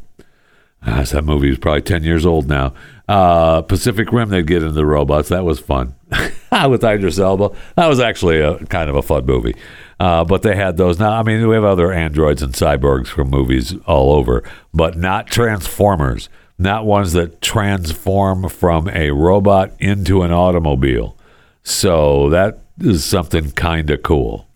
Ah, 0.84 1.04
that 1.04 1.24
movie 1.24 1.50
was 1.50 1.60
probably 1.60 1.82
10 1.82 2.04
years 2.04 2.26
old 2.26 2.48
now. 2.48 2.74
Uh, 3.08 3.62
Pacific 3.62 4.12
Rim, 4.12 4.30
they'd 4.30 4.48
get 4.48 4.64
into 4.64 4.74
the 4.74 4.86
robots. 4.86 5.30
That 5.30 5.46
was 5.46 5.60
fun. 5.60 5.96
With 6.70 6.84
Idris 6.84 7.20
Elba. 7.20 7.52
That 7.76 7.88
was 7.88 8.00
actually 8.00 8.40
a 8.42 8.58
kind 8.66 8.90
of 8.90 8.96
a 8.96 9.02
fun 9.02 9.26
movie. 9.26 9.56
Uh, 10.00 10.26
but 10.26 10.42
they 10.42 10.56
had 10.56 10.78
those. 10.78 11.00
Now, 11.00 11.12
I 11.12 11.24
mean, 11.24 11.48
we 11.48 11.54
have 11.56 11.64
other 11.64 11.92
androids 11.92 12.42
and 12.42 12.54
cyborgs 12.54 13.08
from 13.08 13.30
movies 13.30 13.76
all 13.86 14.14
over, 14.14 14.44
but 14.74 14.98
not 14.98 15.28
Transformers 15.28 16.30
not 16.62 16.86
ones 16.86 17.14
that 17.14 17.42
transform 17.42 18.48
from 18.48 18.88
a 18.90 19.10
robot 19.10 19.72
into 19.80 20.22
an 20.22 20.32
automobile. 20.32 21.18
So 21.64 22.30
that 22.30 22.60
is 22.80 23.04
something 23.04 23.52
kind 23.52 23.90
of 23.90 24.04
cool. 24.04 24.48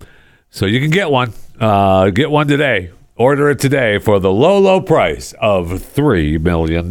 So 0.52 0.68
you 0.68 0.80
can 0.80 0.92
get 0.92 1.10
one. 1.10 1.34
Uh, 1.60 2.12
get 2.12 2.30
one 2.30 2.48
today. 2.48 2.92
Order 3.18 3.52
it 3.52 3.60
today 3.60 3.98
for 3.98 4.20
the 4.20 4.32
low, 4.32 4.60
low 4.60 4.82
price 4.82 5.34
of 5.40 5.70
$3 5.70 6.42
million. 6.42 6.90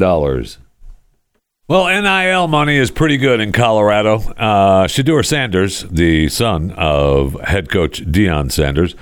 Well, 1.69 1.87
NIL 2.03 2.49
money 2.49 2.77
is 2.77 2.91
pretty 2.91 3.19
good 3.19 3.41
in 3.41 3.53
Colorado. 3.53 4.17
Uh, 4.17 4.87
Shedeur 4.87 5.23
Sanders, 5.23 5.83
the 5.83 6.31
son 6.31 6.71
of 6.79 7.39
head 7.41 7.71
coach 7.71 8.01
Deion 8.07 8.51
Sanders, 8.51 8.95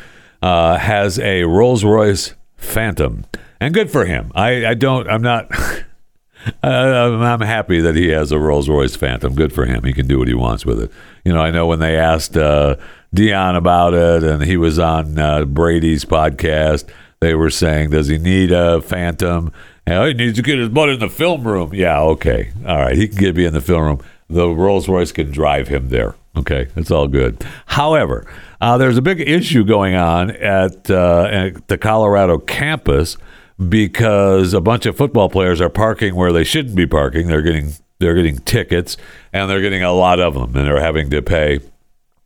uh, 0.43 0.79
has 0.79 1.21
a 1.21 1.45
Rolls 1.45 1.85
Royce 1.85 2.35
Phantom. 2.57 3.25
And 3.61 3.73
good 3.73 3.93
for 3.93 4.05
him. 4.05 4.33
I, 4.35 4.67
I 4.67 4.75
don't, 4.75 5.09
I'm 5.09 5.23
not. 5.23 5.49
Uh, 6.61 7.21
I'm 7.23 7.41
happy 7.41 7.81
that 7.81 7.95
he 7.95 8.09
has 8.09 8.33
a 8.33 8.39
Rolls 8.39 8.69
Royce 8.69 8.97
Phantom. 8.97 9.33
Good 9.33 9.53
for 9.53 9.65
him. 9.65 9.85
He 9.85 9.93
can 9.93 10.09
do 10.09 10.19
what 10.19 10.27
he 10.27 10.35
wants 10.35 10.67
with 10.67 10.81
it. 10.81 10.91
You 11.25 11.33
know, 11.33 11.41
I 11.41 11.53
know 11.53 11.69
when 11.69 11.79
they 11.79 11.97
asked 11.97 12.37
uh, 12.37 12.75
Deion 13.15 13.57
about 13.57 13.95
it, 13.95 14.25
and 14.25 14.43
he 14.43 14.57
was 14.57 14.77
on 14.77 15.21
uh, 15.21 15.45
Brady's 15.45 16.05
podcast, 16.05 16.89
they 17.23 17.35
were 17.35 17.51
saying, 17.51 17.91
"Does 17.91 18.09
he 18.09 18.19
need 18.19 18.53
a 18.53 18.83
Phantom?" 18.83 19.53
And, 19.87 20.07
he 20.07 20.15
needs 20.15 20.37
to 20.37 20.43
get 20.43 20.59
his 20.59 20.69
butt 20.69 20.91
in 20.91 21.01
the 21.01 21.09
film 21.09 21.47
room. 21.47 21.75
Yeah, 21.75 22.01
okay, 22.01 22.53
all 22.67 22.77
right. 22.77 22.97
He 22.97 23.09
can 23.09 23.19
get 23.19 23.37
me 23.37 23.45
in 23.45 23.53
the 23.53 23.61
film 23.61 23.83
room. 23.83 24.01
The 24.29 24.49
Rolls 24.49 24.89
Royce 24.89 25.13
can 25.13 25.31
drive 25.31 25.69
him 25.69 25.89
there. 25.89 26.15
Okay, 26.37 26.69
it's 26.77 26.91
all 26.91 27.09
good. 27.09 27.45
However, 27.67 28.27
uh, 28.61 28.79
there's 28.79 28.97
a 28.97 29.03
big 29.03 29.21
issue 29.21 29.65
going 29.65 29.95
on 29.95 30.31
at, 30.31 30.91
uh, 30.91 31.29
at 31.31 31.69
the 31.69 31.77
Colorado 31.77 32.39
campus 32.39 33.19
because 33.69 34.55
a 34.55 34.61
bunch 34.61 34.87
of 34.87 34.97
football 34.97 35.29
players 35.29 35.61
are 35.61 35.69
parking 35.69 36.15
where 36.15 36.33
they 36.33 36.45
shouldn't 36.45 36.77
be 36.77 36.87
parking. 36.87 37.27
They're 37.27 37.43
getting 37.43 37.73
they're 37.99 38.15
getting 38.15 38.39
tickets 38.39 38.97
and 39.33 39.49
they're 39.49 39.61
getting 39.61 39.83
a 39.83 39.93
lot 39.93 40.19
of 40.19 40.35
them 40.35 40.57
and 40.57 40.67
they're 40.67 40.81
having 40.81 41.11
to 41.11 41.23
pay 41.23 41.61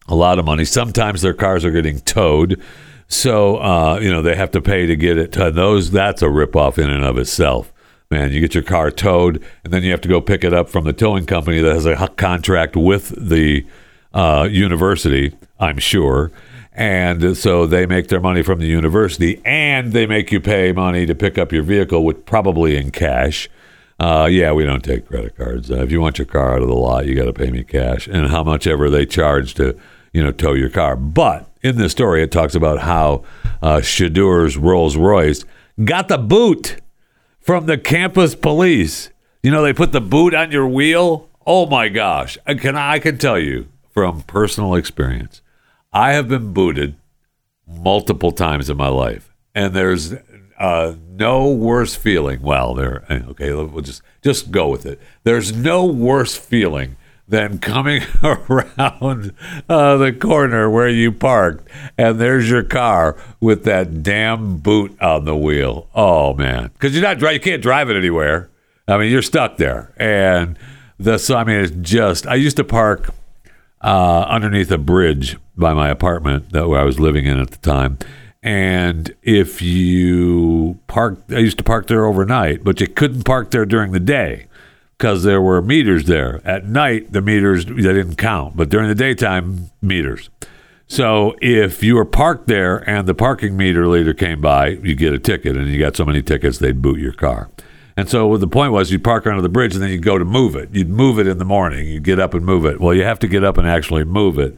a 0.08 0.14
lot 0.14 0.38
of 0.38 0.44
money. 0.44 0.64
Sometimes 0.64 1.20
their 1.20 1.34
cars 1.34 1.64
are 1.64 1.70
getting 1.70 2.00
towed. 2.00 2.62
So 3.08 3.58
uh, 3.58 3.98
you 4.00 4.10
know 4.10 4.22
they 4.22 4.36
have 4.36 4.50
to 4.52 4.60
pay 4.60 4.86
to 4.86 4.96
get 4.96 5.18
it. 5.18 5.32
To 5.32 5.50
those 5.50 5.90
that's 5.90 6.22
a 6.22 6.26
ripoff 6.26 6.78
in 6.78 6.90
and 6.90 7.04
of 7.04 7.18
itself. 7.18 7.72
Man, 8.08 8.32
you 8.32 8.40
get 8.40 8.54
your 8.54 8.62
car 8.62 8.92
towed, 8.92 9.42
and 9.64 9.72
then 9.72 9.82
you 9.82 9.90
have 9.90 10.00
to 10.02 10.08
go 10.08 10.20
pick 10.20 10.44
it 10.44 10.54
up 10.54 10.68
from 10.68 10.84
the 10.84 10.92
towing 10.92 11.26
company 11.26 11.60
that 11.60 11.72
has 11.72 11.86
a 11.86 12.08
contract 12.16 12.76
with 12.76 13.12
the 13.16 13.66
uh, 14.14 14.48
university. 14.50 15.36
I'm 15.58 15.78
sure, 15.78 16.30
And 16.72 17.36
so 17.36 17.66
they 17.66 17.86
make 17.86 18.08
their 18.08 18.20
money 18.20 18.42
from 18.42 18.60
the 18.60 18.66
university 18.66 19.40
and 19.44 19.92
they 19.92 20.06
make 20.06 20.30
you 20.30 20.40
pay 20.40 20.72
money 20.72 21.06
to 21.06 21.14
pick 21.14 21.38
up 21.38 21.50
your 21.50 21.62
vehicle, 21.62 22.04
with 22.04 22.26
probably 22.26 22.76
in 22.76 22.90
cash. 22.90 23.48
Uh, 23.98 24.28
yeah, 24.30 24.52
we 24.52 24.64
don't 24.66 24.84
take 24.84 25.08
credit 25.08 25.34
cards. 25.36 25.70
Uh, 25.70 25.82
if 25.82 25.90
you 25.90 26.00
want 26.02 26.18
your 26.18 26.26
car 26.26 26.54
out 26.54 26.62
of 26.62 26.68
the 26.68 26.74
lot, 26.74 27.06
you 27.06 27.14
got 27.14 27.24
to 27.24 27.32
pay 27.32 27.50
me 27.50 27.64
cash 27.64 28.06
and 28.06 28.28
how 28.28 28.44
much 28.44 28.66
ever 28.66 28.90
they 28.90 29.06
charge 29.06 29.54
to, 29.54 29.74
you 30.16 30.22
know, 30.22 30.32
tow 30.32 30.54
your 30.54 30.70
car. 30.70 30.96
But 30.96 31.46
in 31.62 31.76
this 31.76 31.92
story, 31.92 32.22
it 32.22 32.32
talks 32.32 32.54
about 32.54 32.78
how 32.80 33.22
uh, 33.60 33.82
Shedeur's 33.82 34.56
Rolls 34.56 34.96
Royce 34.96 35.44
got 35.84 36.08
the 36.08 36.16
boot 36.16 36.80
from 37.38 37.66
the 37.66 37.76
campus 37.76 38.34
police. 38.34 39.10
You 39.42 39.50
know, 39.50 39.62
they 39.62 39.74
put 39.74 39.92
the 39.92 40.00
boot 40.00 40.32
on 40.32 40.50
your 40.50 40.66
wheel. 40.66 41.28
Oh 41.46 41.66
my 41.66 41.90
gosh! 41.90 42.38
I 42.46 42.54
can 42.54 42.76
I 42.76 42.98
can 42.98 43.18
tell 43.18 43.38
you 43.38 43.68
from 43.90 44.22
personal 44.22 44.74
experience, 44.74 45.42
I 45.92 46.12
have 46.12 46.28
been 46.28 46.54
booted 46.54 46.96
multiple 47.66 48.32
times 48.32 48.70
in 48.70 48.78
my 48.78 48.88
life, 48.88 49.34
and 49.54 49.74
there's 49.74 50.14
uh, 50.58 50.94
no 51.10 51.52
worse 51.52 51.94
feeling. 51.94 52.40
Well, 52.40 52.74
there. 52.74 53.04
Okay, 53.10 53.52
we'll 53.52 53.82
just 53.82 54.00
just 54.22 54.50
go 54.50 54.68
with 54.68 54.86
it. 54.86 54.98
There's 55.24 55.54
no 55.54 55.84
worse 55.84 56.34
feeling 56.34 56.96
than 57.28 57.58
coming 57.58 58.02
around 58.22 59.32
uh, 59.68 59.96
the 59.96 60.12
corner 60.12 60.70
where 60.70 60.88
you 60.88 61.12
parked, 61.12 61.68
and 61.98 62.20
there's 62.20 62.48
your 62.48 62.62
car 62.62 63.16
with 63.40 63.64
that 63.64 64.02
damn 64.02 64.58
boot 64.58 65.00
on 65.00 65.24
the 65.24 65.36
wheel. 65.36 65.88
Oh 65.94 66.34
man, 66.34 66.70
because 66.72 66.94
you're 66.94 67.02
not 67.02 67.20
you 67.20 67.40
can't 67.40 67.62
drive 67.62 67.90
it 67.90 67.96
anywhere. 67.96 68.50
I 68.88 68.98
mean, 68.98 69.10
you're 69.10 69.22
stuck 69.22 69.56
there, 69.56 69.92
and 69.96 70.58
the 70.98 71.18
so 71.18 71.36
I 71.36 71.44
mean, 71.44 71.60
it's 71.60 71.72
just. 71.80 72.26
I 72.26 72.34
used 72.34 72.56
to 72.56 72.64
park 72.64 73.10
uh, 73.80 74.26
underneath 74.28 74.70
a 74.70 74.78
bridge 74.78 75.36
by 75.56 75.74
my 75.74 75.88
apartment 75.88 76.52
that 76.52 76.68
where 76.68 76.80
I 76.80 76.84
was 76.84 77.00
living 77.00 77.26
in 77.26 77.38
at 77.38 77.50
the 77.50 77.58
time. 77.58 77.98
And 78.42 79.12
if 79.22 79.60
you 79.60 80.78
park, 80.86 81.18
I 81.30 81.38
used 81.38 81.58
to 81.58 81.64
park 81.64 81.88
there 81.88 82.06
overnight, 82.06 82.62
but 82.62 82.80
you 82.80 82.86
couldn't 82.86 83.24
park 83.24 83.50
there 83.50 83.66
during 83.66 83.90
the 83.90 84.00
day 84.00 84.46
because 84.98 85.24
there 85.24 85.40
were 85.40 85.60
meters 85.60 86.04
there. 86.04 86.40
At 86.44 86.66
night, 86.66 87.12
the 87.12 87.20
meters 87.20 87.66
they 87.66 87.74
didn't 87.74 88.16
count, 88.16 88.56
but 88.56 88.68
during 88.68 88.88
the 88.88 88.94
daytime, 88.94 89.70
meters. 89.82 90.30
So 90.88 91.36
if 91.42 91.82
you 91.82 91.96
were 91.96 92.04
parked 92.04 92.46
there 92.46 92.88
and 92.88 93.08
the 93.08 93.14
parking 93.14 93.56
meter 93.56 93.88
later 93.88 94.14
came 94.14 94.40
by, 94.40 94.68
you 94.68 94.94
get 94.94 95.12
a 95.12 95.18
ticket, 95.18 95.56
and 95.56 95.68
you 95.68 95.78
got 95.78 95.96
so 95.96 96.04
many 96.04 96.22
tickets 96.22 96.58
they'd 96.58 96.80
boot 96.80 97.00
your 97.00 97.12
car. 97.12 97.50
And 97.96 98.08
so 98.08 98.36
the 98.36 98.46
point 98.46 98.72
was, 98.72 98.90
you'd 98.90 99.02
park 99.02 99.26
under 99.26 99.42
the 99.42 99.48
bridge, 99.48 99.74
and 99.74 99.82
then 99.82 99.90
you'd 99.90 100.02
go 100.02 100.18
to 100.18 100.24
move 100.24 100.54
it. 100.54 100.68
You'd 100.72 100.90
move 100.90 101.18
it 101.18 101.26
in 101.26 101.38
the 101.38 101.44
morning. 101.44 101.88
You'd 101.88 102.04
get 102.04 102.20
up 102.20 102.34
and 102.34 102.44
move 102.44 102.64
it. 102.66 102.80
Well, 102.80 102.94
you 102.94 103.04
have 103.04 103.18
to 103.20 103.28
get 103.28 103.42
up 103.42 103.58
and 103.58 103.66
actually 103.66 104.04
move 104.04 104.38
it 104.38 104.56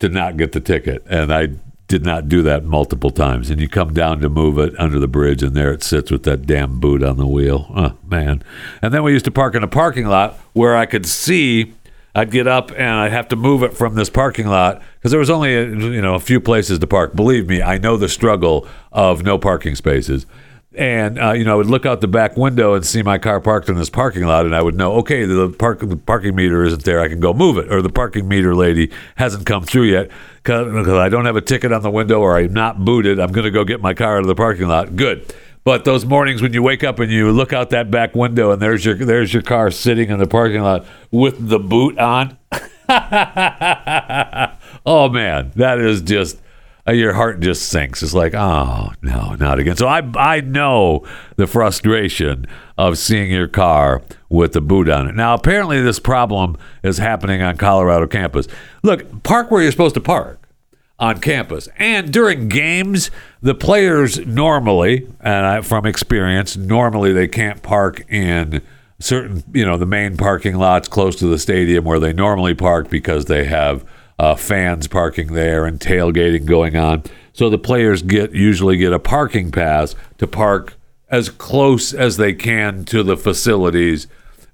to 0.00 0.08
not 0.08 0.36
get 0.36 0.52
the 0.52 0.60
ticket. 0.60 1.04
And 1.06 1.32
I 1.32 1.50
did 1.90 2.04
not 2.04 2.28
do 2.28 2.40
that 2.42 2.64
multiple 2.64 3.10
times. 3.10 3.50
And 3.50 3.60
you 3.60 3.68
come 3.68 3.92
down 3.92 4.20
to 4.20 4.28
move 4.28 4.60
it 4.60 4.72
under 4.78 5.00
the 5.00 5.08
bridge, 5.08 5.42
and 5.42 5.56
there 5.56 5.72
it 5.72 5.82
sits 5.82 6.08
with 6.08 6.22
that 6.22 6.46
damn 6.46 6.78
boot 6.78 7.02
on 7.02 7.16
the 7.16 7.26
wheel. 7.26 7.66
Oh, 7.74 7.96
man. 8.06 8.44
And 8.80 8.94
then 8.94 9.02
we 9.02 9.12
used 9.12 9.24
to 9.24 9.32
park 9.32 9.56
in 9.56 9.64
a 9.64 9.68
parking 9.68 10.06
lot 10.06 10.38
where 10.52 10.76
I 10.76 10.86
could 10.86 11.04
see. 11.04 11.74
I'd 12.12 12.32
get 12.32 12.48
up 12.48 12.72
and 12.72 12.90
I'd 12.90 13.12
have 13.12 13.28
to 13.28 13.36
move 13.36 13.62
it 13.62 13.72
from 13.72 13.94
this 13.94 14.10
parking 14.10 14.48
lot 14.48 14.82
because 14.94 15.12
there 15.12 15.20
was 15.20 15.30
only 15.30 15.54
a, 15.54 15.64
you 15.64 16.02
know 16.02 16.16
a 16.16 16.20
few 16.20 16.40
places 16.40 16.80
to 16.80 16.86
park. 16.88 17.14
Believe 17.14 17.46
me, 17.46 17.62
I 17.62 17.78
know 17.78 17.96
the 17.96 18.08
struggle 18.08 18.66
of 18.90 19.22
no 19.22 19.38
parking 19.38 19.76
spaces 19.76 20.26
and 20.74 21.18
uh, 21.18 21.32
you 21.32 21.44
know, 21.44 21.52
I 21.52 21.56
would 21.56 21.66
look 21.66 21.84
out 21.84 22.00
the 22.00 22.08
back 22.08 22.36
window 22.36 22.74
and 22.74 22.86
see 22.86 23.02
my 23.02 23.18
car 23.18 23.40
parked 23.40 23.68
in 23.68 23.74
this 23.74 23.90
parking 23.90 24.24
lot, 24.24 24.46
and 24.46 24.54
I 24.54 24.62
would 24.62 24.76
know, 24.76 24.94
okay, 24.98 25.24
the 25.24 25.54
park 25.58 25.80
the 25.80 25.96
parking 25.96 26.36
meter 26.36 26.64
isn't 26.64 26.84
there. 26.84 27.00
I 27.00 27.08
can 27.08 27.18
go 27.18 27.32
move 27.32 27.58
it, 27.58 27.72
or 27.72 27.82
the 27.82 27.90
parking 27.90 28.28
meter 28.28 28.54
lady 28.54 28.90
hasn't 29.16 29.46
come 29.46 29.64
through 29.64 29.84
yet 29.84 30.10
because 30.42 30.88
I 30.88 31.08
don't 31.08 31.24
have 31.24 31.36
a 31.36 31.40
ticket 31.40 31.72
on 31.72 31.82
the 31.82 31.90
window 31.90 32.20
or 32.20 32.38
I'm 32.38 32.52
not 32.52 32.84
booted. 32.84 33.18
I'm 33.18 33.32
going 33.32 33.44
to 33.44 33.50
go 33.50 33.64
get 33.64 33.80
my 33.80 33.94
car 33.94 34.16
out 34.16 34.20
of 34.20 34.28
the 34.28 34.34
parking 34.34 34.68
lot. 34.68 34.96
Good. 34.96 35.34
But 35.62 35.84
those 35.84 36.06
mornings 36.06 36.40
when 36.40 36.54
you 36.54 36.62
wake 36.62 36.84
up 36.84 37.00
and 37.00 37.12
you 37.12 37.30
look 37.32 37.52
out 37.52 37.70
that 37.70 37.90
back 37.90 38.14
window 38.14 38.52
and 38.52 38.62
there's 38.62 38.84
your 38.84 38.94
there's 38.94 39.34
your 39.34 39.42
car 39.42 39.70
sitting 39.70 40.08
in 40.08 40.18
the 40.18 40.26
parking 40.26 40.62
lot 40.62 40.86
with 41.10 41.48
the 41.48 41.58
boot 41.58 41.98
on. 41.98 42.38
oh 44.86 45.08
man, 45.08 45.52
that 45.56 45.78
is 45.78 46.00
just 46.00 46.40
Uh, 46.90 46.92
your 46.92 47.12
heart 47.12 47.38
just 47.38 47.68
sinks. 47.68 48.02
It's 48.02 48.14
like, 48.14 48.34
oh 48.34 48.92
no, 49.00 49.36
not 49.36 49.60
again. 49.60 49.76
So 49.76 49.86
I 49.86 50.00
I 50.16 50.40
know 50.40 51.06
the 51.36 51.46
frustration 51.46 52.46
of 52.76 52.98
seeing 52.98 53.30
your 53.30 53.46
car 53.46 54.02
with 54.28 54.52
the 54.52 54.60
boot 54.60 54.88
on 54.88 55.06
it. 55.06 55.14
Now 55.14 55.34
apparently 55.34 55.80
this 55.80 56.00
problem 56.00 56.56
is 56.82 56.98
happening 56.98 57.42
on 57.42 57.56
Colorado 57.56 58.08
campus. 58.08 58.48
Look, 58.82 59.22
park 59.22 59.50
where 59.50 59.62
you're 59.62 59.70
supposed 59.70 59.94
to 59.94 60.00
park 60.00 60.40
on 60.98 61.20
campus. 61.20 61.68
And 61.76 62.12
during 62.12 62.48
games, 62.48 63.10
the 63.40 63.54
players 63.54 64.18
normally, 64.26 65.08
and 65.20 65.46
I, 65.46 65.60
from 65.60 65.86
experience, 65.86 66.56
normally 66.56 67.12
they 67.12 67.28
can't 67.28 67.62
park 67.62 68.04
in 68.10 68.62
certain, 68.98 69.44
you 69.54 69.64
know, 69.64 69.78
the 69.78 69.86
main 69.86 70.16
parking 70.16 70.56
lots 70.56 70.88
close 70.88 71.16
to 71.16 71.26
the 71.26 71.38
stadium 71.38 71.84
where 71.84 72.00
they 72.00 72.12
normally 72.12 72.54
park 72.54 72.90
because 72.90 73.26
they 73.26 73.44
have 73.44 73.84
uh, 74.20 74.34
fans 74.34 74.86
parking 74.86 75.32
there 75.32 75.64
and 75.64 75.80
tailgating 75.80 76.44
going 76.44 76.76
on. 76.76 77.02
So 77.32 77.48
the 77.48 77.56
players 77.56 78.02
get 78.02 78.32
usually 78.32 78.76
get 78.76 78.92
a 78.92 78.98
parking 78.98 79.50
pass 79.50 79.96
to 80.18 80.26
park 80.26 80.74
as 81.08 81.30
close 81.30 81.94
as 81.94 82.18
they 82.18 82.34
can 82.34 82.84
to 82.84 83.02
the 83.02 83.16
facilities 83.16 84.08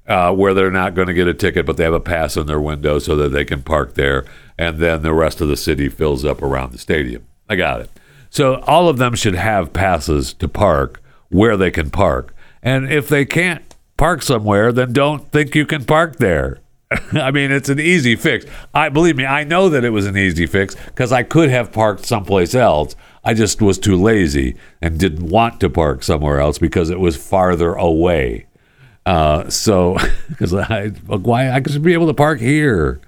uh, 0.06 0.32
where 0.32 0.54
they're 0.54 0.70
not 0.70 0.94
going 0.94 1.08
to 1.08 1.14
get 1.14 1.26
a 1.26 1.34
ticket, 1.34 1.66
but 1.66 1.76
they 1.76 1.82
have 1.82 1.92
a 1.92 1.98
pass 1.98 2.36
in 2.36 2.46
their 2.46 2.60
window 2.60 3.00
so 3.00 3.16
that 3.16 3.30
they 3.30 3.44
can 3.44 3.60
park 3.60 3.94
there. 3.94 4.24
And 4.56 4.78
then 4.78 5.02
the 5.02 5.12
rest 5.12 5.40
of 5.40 5.48
the 5.48 5.56
city 5.56 5.88
fills 5.88 6.24
up 6.24 6.42
around 6.42 6.70
the 6.70 6.78
stadium. 6.78 7.26
I 7.48 7.56
got 7.56 7.80
it. 7.80 7.90
So 8.30 8.60
all 8.68 8.88
of 8.88 8.98
them 8.98 9.16
should 9.16 9.34
have 9.34 9.72
passes 9.72 10.32
to 10.34 10.46
park 10.46 11.02
where 11.28 11.56
they 11.56 11.72
can 11.72 11.90
park. 11.90 12.32
And 12.62 12.88
if 12.88 13.08
they 13.08 13.24
can't 13.24 13.74
park 13.96 14.22
somewhere, 14.22 14.70
then 14.70 14.92
don't 14.92 15.28
think 15.32 15.56
you 15.56 15.66
can 15.66 15.84
park 15.84 16.18
there. 16.18 16.60
I 17.12 17.30
mean, 17.30 17.50
it's 17.50 17.68
an 17.68 17.80
easy 17.80 18.16
fix. 18.16 18.44
I 18.74 18.88
believe 18.88 19.16
me, 19.16 19.26
I 19.26 19.44
know 19.44 19.68
that 19.68 19.84
it 19.84 19.90
was 19.90 20.06
an 20.06 20.16
easy 20.16 20.46
fix 20.46 20.74
because 20.74 21.12
I 21.12 21.22
could 21.22 21.50
have 21.50 21.72
parked 21.72 22.06
someplace 22.06 22.54
else. 22.54 22.96
I 23.24 23.34
just 23.34 23.60
was 23.60 23.78
too 23.78 24.00
lazy 24.00 24.56
and 24.80 24.98
didn't 24.98 25.28
want 25.28 25.60
to 25.60 25.70
park 25.70 26.02
somewhere 26.02 26.40
else 26.40 26.58
because 26.58 26.90
it 26.90 27.00
was 27.00 27.16
farther 27.16 27.74
away. 27.74 28.46
Uh, 29.04 29.48
so, 29.48 29.96
because 30.28 30.54
I 30.54 30.88
why 30.88 31.50
I 31.50 31.62
should 31.62 31.82
be 31.82 31.92
able 31.92 32.06
to 32.08 32.14
park 32.14 32.40
here, 32.40 33.00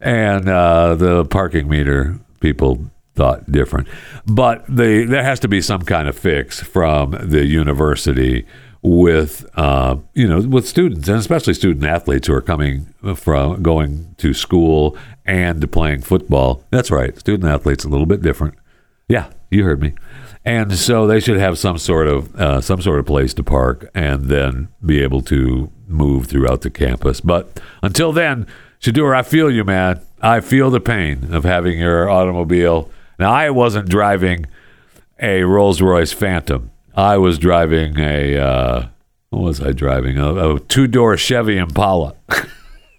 and 0.00 0.48
uh, 0.48 0.94
the 0.94 1.24
parking 1.24 1.68
meter 1.68 2.18
people 2.40 2.90
thought 3.14 3.50
different. 3.50 3.88
But 4.26 4.64
the 4.68 5.04
there 5.04 5.22
has 5.22 5.40
to 5.40 5.48
be 5.48 5.60
some 5.60 5.82
kind 5.82 6.08
of 6.08 6.16
fix 6.18 6.60
from 6.60 7.12
the 7.12 7.44
university 7.44 8.46
with 8.82 9.46
uh, 9.56 9.96
you 10.14 10.28
know 10.28 10.40
with 10.40 10.68
students 10.68 11.08
and 11.08 11.18
especially 11.18 11.54
student 11.54 11.84
athletes 11.84 12.28
who 12.28 12.34
are 12.34 12.42
coming 12.42 12.86
from 13.14 13.62
going 13.62 14.14
to 14.18 14.32
school 14.34 14.96
and 15.24 15.70
playing 15.72 16.02
football. 16.02 16.62
That's 16.70 16.90
right, 16.90 17.18
student 17.18 17.50
athletes 17.50 17.84
a 17.84 17.88
little 17.88 18.06
bit 18.06 18.22
different. 18.22 18.54
Yeah, 19.08 19.30
you 19.50 19.64
heard 19.64 19.80
me. 19.80 19.94
And 20.44 20.74
so 20.74 21.08
they 21.08 21.18
should 21.18 21.38
have 21.38 21.58
some 21.58 21.76
sort 21.78 22.06
of 22.06 22.34
uh, 22.36 22.60
some 22.60 22.80
sort 22.80 23.00
of 23.00 23.06
place 23.06 23.34
to 23.34 23.42
park 23.42 23.90
and 23.94 24.26
then 24.26 24.68
be 24.84 25.02
able 25.02 25.22
to 25.22 25.72
move 25.88 26.26
throughout 26.26 26.62
the 26.62 26.70
campus. 26.70 27.20
But 27.20 27.60
until 27.82 28.12
then, 28.12 28.46
Shedeur, 28.80 29.14
I 29.14 29.22
feel 29.22 29.50
you, 29.50 29.64
man. 29.64 30.00
I 30.22 30.40
feel 30.40 30.70
the 30.70 30.80
pain 30.80 31.34
of 31.34 31.44
having 31.44 31.80
your 31.80 32.08
automobile. 32.08 32.90
Now 33.18 33.32
I 33.32 33.50
wasn't 33.50 33.88
driving 33.88 34.46
a 35.20 35.42
Rolls 35.42 35.80
Royce 35.80 36.12
Phantom. 36.12 36.70
I 36.96 37.18
was 37.18 37.38
driving 37.38 37.98
a 37.98 38.38
uh, 38.38 38.88
what 39.28 39.42
was 39.42 39.60
I 39.60 39.72
driving? 39.72 40.18
A, 40.18 40.54
a 40.54 40.60
two 40.60 40.86
door 40.86 41.16
Chevy 41.18 41.58
Impala, 41.58 42.14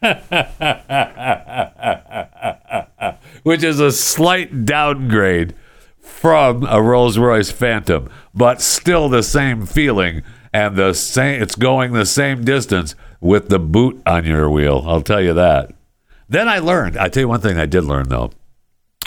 which 3.44 3.64
is 3.64 3.80
a 3.80 3.92
slight 3.92 4.66
downgrade 4.66 5.56
from 6.00 6.64
a 6.66 6.82
Rolls 6.82 7.18
Royce 7.18 7.50
Phantom, 7.50 8.10
but 8.36 8.62
still 8.62 9.10
the 9.10 9.24
same 9.24 9.66
feeling 9.66 10.22
and 10.54 10.76
the 10.76 10.94
same. 10.94 11.42
It's 11.42 11.56
going 11.56 11.94
the 11.94 12.06
same 12.06 12.44
distance 12.44 12.94
with 13.20 13.50
the 13.50 13.60
boot 13.60 14.00
on 14.06 14.26
your 14.26 14.48
wheel. 14.48 14.84
I'll 14.86 15.02
tell 15.02 15.22
you 15.22 15.34
that. 15.34 15.74
Then 16.30 16.48
I 16.48 16.60
learned. 16.60 16.98
I 16.98 17.10
tell 17.10 17.22
you 17.22 17.30
one 17.30 17.42
thing 17.42 17.58
I 17.58 17.66
did 17.66 17.84
learn 17.84 18.10
though 18.10 18.30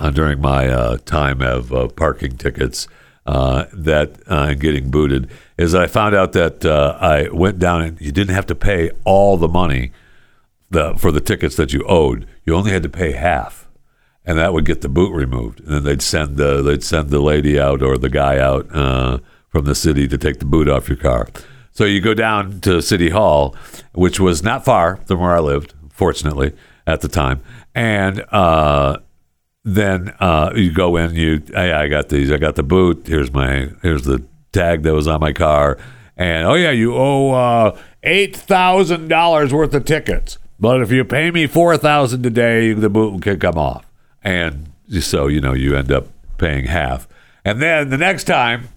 uh, 0.00 0.10
during 0.10 0.40
my 0.40 0.68
uh, 0.68 0.96
time 1.04 1.42
of 1.42 1.72
uh, 1.72 1.88
parking 1.88 2.36
tickets 2.36 2.88
uh, 3.30 3.66
that 3.72 4.20
uh, 4.26 4.54
getting 4.54 4.90
booted 4.90 5.30
is 5.56 5.70
that 5.70 5.82
I 5.82 5.86
found 5.86 6.16
out 6.16 6.32
that 6.32 6.64
uh, 6.64 6.98
I 7.00 7.28
went 7.28 7.60
down 7.60 7.80
and 7.80 8.00
you 8.00 8.10
didn't 8.10 8.34
have 8.34 8.46
to 8.46 8.56
pay 8.56 8.90
all 9.04 9.36
the 9.36 9.46
money 9.46 9.92
the, 10.68 10.96
for 10.96 11.12
the 11.12 11.20
tickets 11.20 11.54
that 11.54 11.72
you 11.72 11.84
owed. 11.86 12.26
You 12.44 12.56
only 12.56 12.72
had 12.72 12.82
to 12.82 12.88
pay 12.88 13.12
half, 13.12 13.68
and 14.24 14.36
that 14.36 14.52
would 14.52 14.66
get 14.66 14.80
the 14.80 14.88
boot 14.88 15.14
removed. 15.14 15.60
And 15.60 15.68
then 15.68 15.84
they'd 15.84 16.02
send 16.02 16.38
the 16.38 16.60
they'd 16.60 16.82
send 16.82 17.10
the 17.10 17.20
lady 17.20 17.58
out 17.58 17.82
or 17.82 17.96
the 17.96 18.08
guy 18.08 18.38
out 18.38 18.66
uh, 18.74 19.18
from 19.48 19.64
the 19.64 19.76
city 19.76 20.08
to 20.08 20.18
take 20.18 20.40
the 20.40 20.44
boot 20.44 20.68
off 20.68 20.88
your 20.88 20.98
car. 20.98 21.28
So 21.70 21.84
you 21.84 22.00
go 22.00 22.14
down 22.14 22.60
to 22.62 22.82
City 22.82 23.10
Hall, 23.10 23.54
which 23.92 24.18
was 24.18 24.42
not 24.42 24.64
far 24.64 24.96
from 24.96 25.20
where 25.20 25.36
I 25.36 25.38
lived, 25.38 25.72
fortunately 25.88 26.52
at 26.84 27.00
the 27.00 27.08
time, 27.08 27.42
and 27.76 28.24
uh, 28.32 28.98
then 29.64 30.14
uh, 30.20 30.52
you 30.54 30.72
go 30.72 30.96
in. 30.96 31.14
You, 31.14 31.42
hey, 31.48 31.72
I 31.72 31.88
got 31.88 32.08
these. 32.08 32.30
I 32.30 32.38
got 32.38 32.56
the 32.56 32.62
boot. 32.62 33.06
Here's 33.06 33.32
my. 33.32 33.70
Here's 33.82 34.04
the 34.04 34.24
tag 34.52 34.82
that 34.82 34.94
was 34.94 35.06
on 35.06 35.20
my 35.20 35.32
car. 35.32 35.78
And 36.16 36.46
oh 36.46 36.54
yeah, 36.54 36.70
you 36.70 36.94
owe 36.94 37.32
uh, 37.32 37.78
eight 38.02 38.36
thousand 38.36 39.08
dollars 39.08 39.52
worth 39.52 39.74
of 39.74 39.84
tickets. 39.84 40.38
But 40.58 40.82
if 40.82 40.90
you 40.90 41.04
pay 41.04 41.30
me 41.30 41.46
four 41.46 41.76
thousand 41.76 42.22
today, 42.22 42.72
the 42.72 42.90
boot 42.90 43.22
can 43.22 43.38
come 43.38 43.56
off. 43.56 43.86
And 44.22 44.70
so 45.00 45.28
you 45.28 45.40
know 45.40 45.54
you 45.54 45.76
end 45.76 45.90
up 45.90 46.08
paying 46.38 46.66
half. 46.66 47.08
And 47.44 47.62
then 47.62 47.88
the 47.88 47.96
next 47.96 48.24
time, 48.24 48.68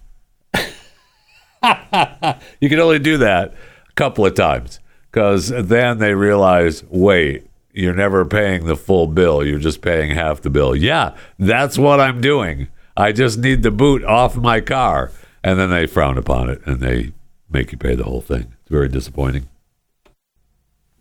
you 0.54 2.68
can 2.68 2.80
only 2.80 2.98
do 2.98 3.18
that 3.18 3.52
a 3.52 3.92
couple 3.94 4.24
of 4.24 4.34
times 4.34 4.80
because 5.10 5.48
then 5.48 5.98
they 5.98 6.14
realize, 6.14 6.82
wait, 6.84 7.46
you're 7.74 7.94
never 7.94 8.24
paying 8.24 8.66
the 8.66 8.76
full 8.76 9.08
bill. 9.08 9.44
You're 9.44 9.58
just 9.58 9.82
paying 9.82 10.12
half 10.12 10.40
the 10.40 10.50
bill. 10.50 10.74
Yeah, 10.76 11.16
that's 11.38 11.76
what 11.76 12.00
I'm 12.00 12.20
doing. 12.20 12.68
I 12.96 13.10
just 13.12 13.38
need 13.38 13.62
the 13.62 13.72
boot 13.72 14.04
off 14.04 14.36
my 14.36 14.60
car. 14.60 15.10
And 15.42 15.58
then 15.58 15.70
they 15.70 15.86
frown 15.86 16.16
upon 16.16 16.48
it 16.48 16.62
and 16.64 16.80
they 16.80 17.12
make 17.50 17.72
you 17.72 17.78
pay 17.78 17.94
the 17.94 18.04
whole 18.04 18.20
thing. 18.20 18.54
It's 18.62 18.70
very 18.70 18.88
disappointing. 18.88 19.48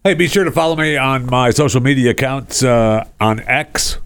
Hey, 0.03 0.15
be 0.15 0.27
sure 0.27 0.43
to 0.43 0.51
follow 0.51 0.75
me 0.75 0.97
on 0.97 1.27
my 1.27 1.51
social 1.51 1.79
media 1.79 2.11
accounts 2.11 2.61
uh, 2.61 3.07
on 3.21 3.39
X, 3.41 3.99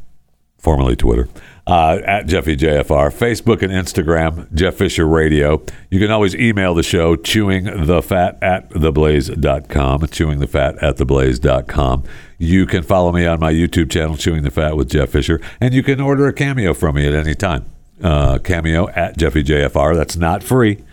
formerly 0.60 0.96
Twitter, 0.96 1.28
uh, 1.68 2.00
at 2.06 2.28
Jeffy 2.28 2.56
JFR, 2.56 3.12
Facebook 3.12 3.62
and 3.62 3.72
Instagram, 3.74 4.52
Jeff 4.54 4.76
Fisher 4.76 5.06
Radio. 5.06 5.62
You 5.92 6.00
can 6.00 6.10
always 6.12 6.34
email 6.34 6.74
the 6.74 6.82
show, 6.82 7.18
chewingthefat 7.18 8.38
at 8.42 8.70
theblaze.com, 8.70 10.02
chewingthefat 10.02 10.82
at 10.82 10.96
theblaze.com. 10.96 12.04
You 12.38 12.66
can 12.66 12.84
follow 12.84 13.12
me 13.12 13.26
on 13.26 13.42
my 13.42 13.52
YouTube 13.52 13.92
channel, 13.92 14.16
Chewing 14.16 14.44
the 14.44 14.52
Fat 14.52 14.78
with 14.78 14.90
Jeff 14.90 15.10
Fisher, 15.10 15.42
and 15.60 15.74
you 15.74 15.84
can 15.84 16.00
order 16.00 16.28
a 16.28 16.34
cameo 16.34 16.74
from 16.74 16.96
me 16.96 17.06
at 17.06 17.14
any 17.14 17.36
time. 17.36 17.66
Uh, 18.02 18.38
cameo 18.38 18.88
at 18.90 19.18
Jeffy 19.18 19.44
JFR. 19.44 19.96
That's 19.96 20.16
not 20.16 20.44
free. 20.44 20.84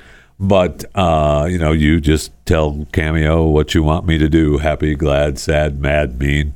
But 0.41 0.85
uh, 0.97 1.47
you 1.49 1.59
know, 1.59 1.73
you 1.73 2.01
just 2.01 2.33
tell 2.45 2.87
Cameo 2.93 3.47
what 3.47 3.75
you 3.75 3.83
want 3.85 4.07
me 4.07 4.19
to 4.19 4.29
do: 4.29 4.59
happy, 4.59 4.97
glad, 4.97 5.39
sad, 5.39 5.79
mad, 5.79 6.19
mean, 6.19 6.55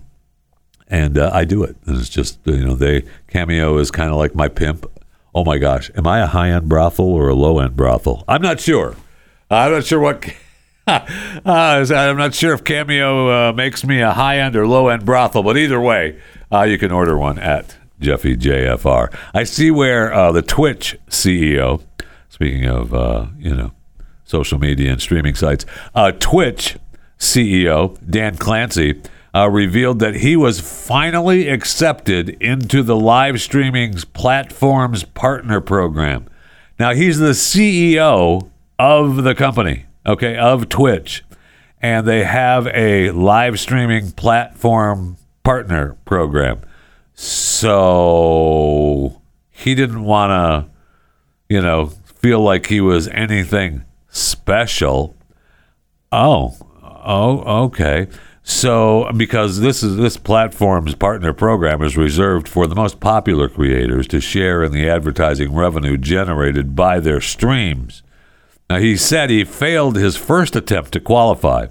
and 0.89 1.19
uh, 1.19 1.31
I 1.33 1.45
do 1.45 1.63
it. 1.63 1.77
And 1.87 1.97
it's 1.97 2.09
just 2.09 2.41
you 2.45 2.65
know, 2.65 2.75
they 2.75 3.05
Cameo 3.29 3.79
is 3.79 3.91
kind 3.91 4.11
of 4.11 4.17
like 4.17 4.35
my 4.35 4.49
pimp. 4.49 4.87
Oh 5.35 5.45
my 5.45 5.59
gosh, 5.59 5.91
am 5.95 6.07
I 6.07 6.21
a 6.21 6.27
high 6.27 6.51
end 6.51 6.69
brothel 6.69 7.07
or 7.07 7.29
a 7.29 7.35
low 7.35 7.59
end 7.59 7.77
brothel? 7.77 8.25
I'm 8.27 8.43
not 8.43 8.61
sure. 8.61 8.97
I'm 9.51 9.73
not 9.73 9.85
sure 9.85 10.01
what. 10.01 10.29
uh, 10.87 11.05
I'm 11.45 12.17
not 12.17 12.35
sure 12.35 12.55
if 12.55 12.65
Cameo 12.65 13.29
uh, 13.29 13.53
makes 13.53 13.85
me 13.85 14.01
a 14.01 14.13
high 14.13 14.39
end 14.39 14.57
or 14.57 14.67
low 14.67 14.89
end 14.89 15.05
brothel, 15.05 15.43
but 15.43 15.57
either 15.57 15.81
way, 15.81 16.19
uh, 16.51 16.63
you 16.63 16.79
can 16.79 16.91
order 16.91 17.17
one 17.17 17.39
at 17.39 17.77
Jeffy 18.01 18.37
JFR. 18.37 19.15
I 19.35 19.45
see 19.45 19.71
where 19.71 20.13
uh, 20.13 20.33
the 20.33 20.43
Twitch 20.43 20.97
CEO 21.09 21.83
Speaking 22.39 22.67
of, 22.67 22.95
uh, 22.95 23.27
you 23.37 23.53
know, 23.53 23.73
social 24.25 24.61
media 24.61 24.93
and 24.93 25.01
streaming 25.03 25.35
sites, 25.35 25.67
Twitch 26.21 26.77
CEO 27.19 27.99
Dan 28.09 28.37
Clancy 28.37 29.03
uh, 29.39 29.49
revealed 29.49 30.01
that 30.01 30.17
he 30.17 30.37
was 30.37 30.59
finally 30.59 31.49
accepted 31.49 32.31
into 32.43 32.83
the 32.83 32.97
live 32.97 33.41
streaming 33.41 33.95
platform's 34.13 35.05
partner 35.05 35.61
program. 35.61 36.27
Now, 36.79 36.93
he's 36.93 37.19
the 37.19 37.31
CEO 37.31 38.51
of 38.81 39.23
the 39.23 39.37
company, 39.37 39.87
okay, 40.05 40.37
of 40.37 40.69
Twitch, 40.69 41.25
and 41.81 42.07
they 42.07 42.25
have 42.25 42.67
a 42.69 43.13
live 43.13 43.61
streaming 43.61 44.11
platform 44.11 45.17
partner 45.45 45.97
program. 46.05 46.61
So 47.15 49.23
he 49.51 49.77
didn't 49.77 50.03
want 50.03 50.31
to, 50.31 50.71
you 51.49 51.63
know, 51.63 51.87
feel 51.87 52.41
like 52.41 52.67
he 52.67 52.81
was 52.81 53.07
anything 53.09 53.85
special. 54.09 55.15
Oh, 56.11 56.57
oh, 56.83 57.65
okay. 57.67 58.09
So, 58.51 59.11
because 59.15 59.61
this 59.61 59.83
is 59.83 59.99
this 59.99 60.17
platform's 60.17 60.95
partner 60.95 61.35
program 61.35 61.83
is 61.83 61.99
reserved 61.99 62.49
for 62.49 62.67
the 62.67 62.75
most 62.75 62.99
popular 62.99 63.47
creators 63.47 64.09
to 64.09 64.23
share 64.23 64.65
in 64.65 64.73
the 64.73 64.89
advertising 64.89 65.55
revenue 65.55 65.99
generated 65.99 66.75
by 66.75 66.99
their 66.99 67.21
streams. 67.21 68.03
Now, 68.71 68.79
he 68.79 68.97
said 68.97 69.29
he 69.29 69.45
failed 69.45 69.97
his 69.97 70.17
first 70.17 70.57
attempt 70.57 70.93
to 70.93 71.01
qualify, 71.01 71.67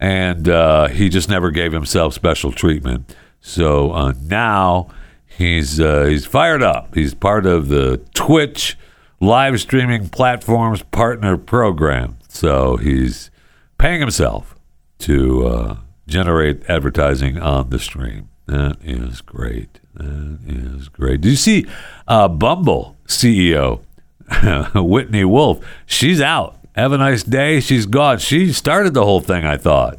and 0.00 0.48
uh, 0.48 0.88
he 0.88 1.08
just 1.08 1.28
never 1.28 1.52
gave 1.52 1.72
himself 1.72 2.14
special 2.14 2.50
treatment. 2.50 3.14
So 3.40 3.92
uh, 3.92 4.12
now 4.20 4.88
he's 5.24 5.80
uh, 5.80 6.06
he's 6.06 6.26
fired 6.26 6.64
up. 6.64 6.96
He's 6.96 7.14
part 7.14 7.46
of 7.46 7.68
the 7.68 8.04
Twitch 8.12 8.76
live 9.20 9.60
streaming 9.60 10.08
platforms 10.08 10.82
partner 10.82 11.36
program. 11.36 12.18
So 12.26 12.76
he's 12.76 13.30
paying 13.78 14.00
himself 14.00 14.56
to 14.98 15.46
uh, 15.46 15.76
generate 16.08 16.68
advertising 16.68 17.38
on 17.38 17.70
the 17.70 17.78
stream. 17.78 18.28
That 18.46 18.78
is 18.82 19.20
great. 19.20 19.78
That 19.94 20.38
is 20.46 20.88
great. 20.88 21.20
Do 21.20 21.28
you 21.28 21.36
see 21.36 21.66
uh, 22.08 22.28
Bumble 22.28 22.96
CEO 23.06 23.80
Whitney 24.74 25.24
Wolfe? 25.24 25.64
She's 25.86 26.20
out. 26.20 26.56
Have 26.74 26.92
a 26.92 26.98
nice 26.98 27.22
day. 27.22 27.60
She's 27.60 27.86
gone. 27.86 28.18
She 28.18 28.52
started 28.52 28.94
the 28.94 29.04
whole 29.04 29.20
thing, 29.20 29.44
I 29.44 29.56
thought. 29.56 29.98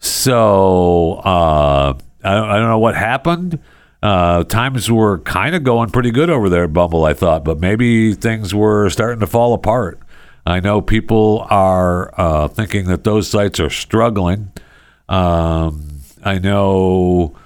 So 0.00 1.14
uh, 1.24 1.94
I, 2.22 2.34
don't, 2.34 2.50
I 2.50 2.58
don't 2.58 2.68
know 2.68 2.78
what 2.78 2.94
happened. 2.94 3.58
Uh, 4.02 4.44
times 4.44 4.90
were 4.90 5.18
kind 5.20 5.54
of 5.54 5.64
going 5.64 5.90
pretty 5.90 6.10
good 6.10 6.30
over 6.30 6.48
there 6.48 6.64
at 6.64 6.72
Bumble, 6.72 7.04
I 7.04 7.14
thought, 7.14 7.42
but 7.44 7.58
maybe 7.58 8.14
things 8.14 8.54
were 8.54 8.90
starting 8.90 9.20
to 9.20 9.26
fall 9.26 9.54
apart. 9.54 9.98
I 10.46 10.60
know 10.60 10.80
people 10.80 11.46
are 11.50 12.12
uh, 12.18 12.48
thinking 12.48 12.86
that 12.86 13.04
those 13.04 13.28
sites 13.28 13.58
are 13.60 13.70
struggling. 13.70 14.52
Um, 15.08 16.00
I 16.22 16.38
know 16.38 17.36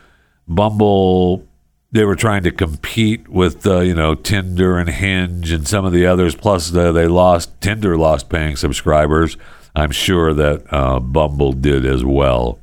Bumble, 0.49 1.47
they 1.93 2.05
were 2.05 2.17
trying 2.17 2.43
to 2.45 2.51
compete 2.51 3.29
with, 3.29 3.67
uh, 3.67 3.81
you 3.81 3.95
know, 3.95 4.15
Tinder 4.15 4.79
and 4.79 4.89
Hinge 4.89 5.53
and 5.53 5.67
some 5.69 5.85
of 5.85 5.93
the 5.93 6.07
others. 6.07 6.35
Plus, 6.35 6.71
they 6.71 7.07
lost, 7.07 7.61
Tinder 7.61 7.97
lost 7.97 8.29
paying 8.29 8.57
subscribers. 8.57 9.37
I'm 9.75 9.91
sure 9.91 10.35
that 10.35 10.65
uh, 10.73 11.01
Bumble 11.01 11.53
did 11.53 11.87
as 11.87 12.05
well. 12.05 12.59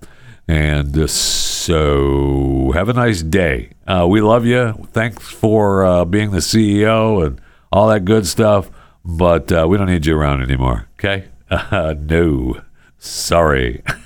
And 0.48 0.98
uh, 0.98 1.08
so, 1.08 2.72
have 2.74 2.90
a 2.90 2.94
nice 2.94 3.22
day. 3.22 3.72
Uh, 3.88 4.08
we 4.10 4.22
love 4.22 4.46
you. 4.46 4.88
Thanks 4.92 5.28
for 5.30 5.86
uh, 5.86 6.06
being 6.06 6.32
the 6.32 6.40
CEO 6.40 7.26
and 7.26 7.40
all 7.72 7.88
that 7.90 8.06
good 8.06 8.26
stuff. 8.26 8.70
But 9.06 9.52
uh, 9.52 9.68
we 9.70 9.78
don't 9.78 9.88
need 9.88 10.06
you 10.06 10.18
around 10.18 10.42
anymore. 10.42 10.88
Okay? 11.00 11.30
no. 11.72 12.62
Sorry. 12.98 13.84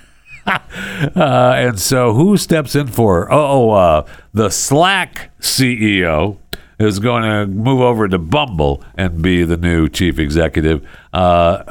Uh, 1.16 1.54
and 1.56 1.80
so, 1.80 2.14
who 2.14 2.38
steps 2.38 2.76
in 2.76 2.88
for? 2.88 3.32
Oh, 3.32 3.72
uh, 3.72 4.06
the 4.34 4.50
Slack 4.50 5.32
CEO 5.40 6.38
is 6.80 7.00
going 7.00 7.24
to 7.24 7.46
move 7.46 7.82
over 7.82 8.08
to 8.08 8.18
Bumble 8.18 8.84
and 8.96 9.22
be 9.22 9.44
the 9.44 9.58
new 9.58 9.90
chief 9.90 10.18
executive. 10.18 10.88
Uh, 11.12 11.64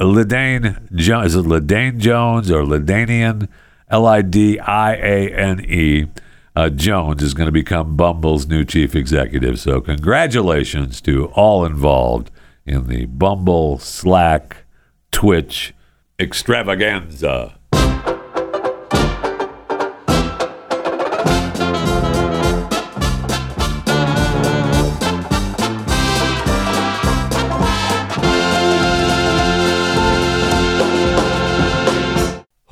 Jones, 0.94 1.34
is 1.34 1.36
it 1.36 1.46
Lidane 1.46 1.98
Jones 1.98 2.50
or 2.50 2.62
Lidanian? 2.62 3.48
L 3.90 4.06
I 4.06 4.22
D 4.22 4.58
I 4.58 4.94
A 4.94 5.34
N 5.34 5.64
E. 5.66 6.06
Uh, 6.54 6.68
Jones 6.68 7.22
is 7.22 7.34
going 7.34 7.46
to 7.46 7.52
become 7.52 7.96
Bumble's 7.96 8.46
new 8.46 8.64
chief 8.64 8.94
executive. 8.94 9.58
So, 9.58 9.80
congratulations 9.80 11.00
to 11.02 11.26
all 11.28 11.64
involved 11.64 12.30
in 12.66 12.88
the 12.88 13.06
Bumble, 13.06 13.78
Slack, 13.78 14.64
Twitch 15.10 15.74
extravaganza. 16.18 17.58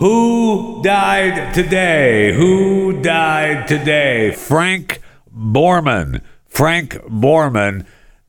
Who 0.01 0.81
died 0.83 1.53
today? 1.53 2.33
Who 2.33 3.03
died 3.03 3.69
today? 3.69 4.31
Frank 4.33 5.03
Borman. 5.31 6.23
Frank 6.49 6.95
Borman, 7.07 7.85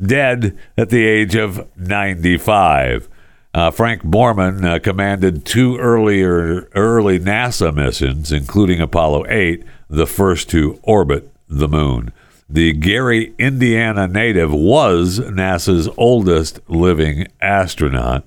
dead 0.05 0.60
at 0.77 0.89
the 0.89 1.07
age 1.07 1.36
of 1.36 1.65
95. 1.77 3.07
Uh, 3.53 3.71
Frank 3.71 4.01
Borman 4.01 4.65
uh, 4.65 4.79
commanded 4.79 5.45
two 5.45 5.77
earlier 5.77 6.67
early 6.75 7.17
NASA 7.17 7.73
missions, 7.73 8.34
including 8.34 8.81
Apollo 8.81 9.27
8, 9.29 9.63
the 9.89 10.05
first 10.05 10.49
to 10.49 10.77
orbit 10.84 11.31
the 11.47 11.69
moon. 11.69 12.12
The 12.49 12.73
Gary, 12.73 13.34
Indiana 13.39 14.10
native 14.10 14.51
was 14.51 15.19
NASA's 15.19 15.88
oldest 15.95 16.60
living 16.67 17.27
astronaut. 17.39 18.25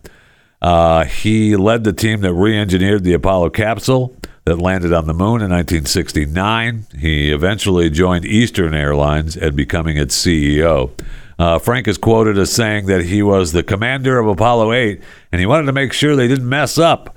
Uh, 0.64 1.04
he 1.04 1.56
led 1.56 1.84
the 1.84 1.92
team 1.92 2.22
that 2.22 2.32
re 2.32 2.58
engineered 2.58 3.04
the 3.04 3.12
Apollo 3.12 3.50
capsule, 3.50 4.16
that 4.46 4.56
landed 4.56 4.94
on 4.94 5.06
the 5.06 5.12
moon 5.12 5.42
in 5.42 5.50
1969. 5.50 6.86
He 6.98 7.30
eventually 7.30 7.90
joined 7.90 8.24
Eastern 8.24 8.72
Airlines 8.72 9.36
and 9.36 9.54
becoming 9.54 9.98
its 9.98 10.18
CEO. 10.18 10.90
Uh, 11.38 11.58
Frank 11.58 11.86
is 11.86 11.98
quoted 11.98 12.38
as 12.38 12.50
saying 12.50 12.86
that 12.86 13.04
he 13.04 13.22
was 13.22 13.52
the 13.52 13.62
commander 13.62 14.18
of 14.18 14.26
Apollo 14.26 14.72
8 14.72 15.02
and 15.32 15.38
he 15.38 15.46
wanted 15.46 15.66
to 15.66 15.72
make 15.74 15.92
sure 15.92 16.16
they 16.16 16.28
didn't 16.28 16.48
mess 16.48 16.78
up. 16.78 17.14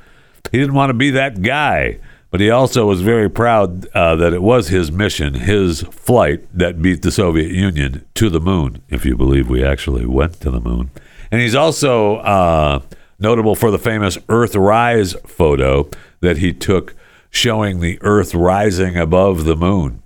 He 0.51 0.57
didn't 0.57 0.75
want 0.75 0.89
to 0.89 0.93
be 0.93 1.11
that 1.11 1.41
guy. 1.41 1.99
But 2.31 2.41
he 2.41 2.49
also 2.49 2.85
was 2.85 2.99
very 2.99 3.29
proud 3.29 3.87
uh, 3.95 4.17
that 4.17 4.33
it 4.33 4.41
was 4.41 4.67
his 4.67 4.91
mission, 4.91 5.33
his 5.35 5.83
flight, 5.83 6.45
that 6.53 6.81
beat 6.81 7.01
the 7.01 7.11
Soviet 7.11 7.51
Union 7.53 8.03
to 8.15 8.29
the 8.29 8.41
moon, 8.41 8.81
if 8.89 9.05
you 9.05 9.15
believe 9.15 9.49
we 9.49 9.63
actually 9.63 10.05
went 10.05 10.41
to 10.41 10.51
the 10.51 10.59
moon. 10.59 10.91
And 11.31 11.39
he's 11.39 11.55
also 11.55 12.17
uh, 12.17 12.81
notable 13.19 13.55
for 13.55 13.71
the 13.71 13.79
famous 13.79 14.17
Earthrise 14.27 15.15
photo 15.27 15.89
that 16.19 16.37
he 16.37 16.53
took 16.53 16.95
showing 17.29 17.79
the 17.79 17.99
Earth 18.01 18.33
rising 18.33 18.97
above 18.97 19.45
the 19.45 19.55
moon. 19.55 20.01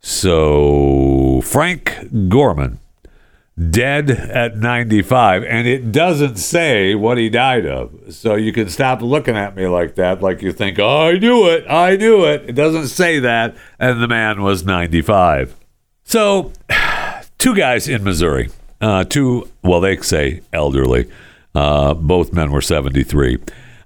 So, 0.00 1.40
Frank 1.42 1.86
Borman 2.12 2.78
dead 3.70 4.10
at 4.10 4.56
95 4.56 5.44
and 5.44 5.68
it 5.68 5.92
doesn't 5.92 6.36
say 6.36 6.94
what 6.94 7.18
he 7.18 7.30
died 7.30 7.64
of. 7.64 7.92
So 8.10 8.34
you 8.34 8.52
can 8.52 8.68
stop 8.68 9.00
looking 9.00 9.36
at 9.36 9.54
me 9.54 9.68
like 9.68 9.94
that 9.94 10.20
like 10.20 10.42
you 10.42 10.52
think 10.52 10.80
oh 10.80 11.08
i 11.08 11.18
knew 11.18 11.46
it 11.48 11.64
i 11.68 11.94
knew 11.94 12.24
it. 12.24 12.48
It 12.48 12.54
doesn't 12.54 12.88
say 12.88 13.20
that 13.20 13.54
and 13.78 14.02
the 14.02 14.08
man 14.08 14.42
was 14.42 14.64
95 14.64 15.54
so 16.02 16.52
two 17.38 17.54
guys 17.54 17.86
in 17.86 18.02
missouri 18.02 18.50
uh, 18.80 19.04
two 19.04 19.48
well 19.62 19.80
they 19.80 19.96
say 19.98 20.40
elderly 20.52 21.08
uh, 21.54 21.94
both 21.94 22.32
men 22.32 22.50
were 22.50 22.60
73 22.60 23.38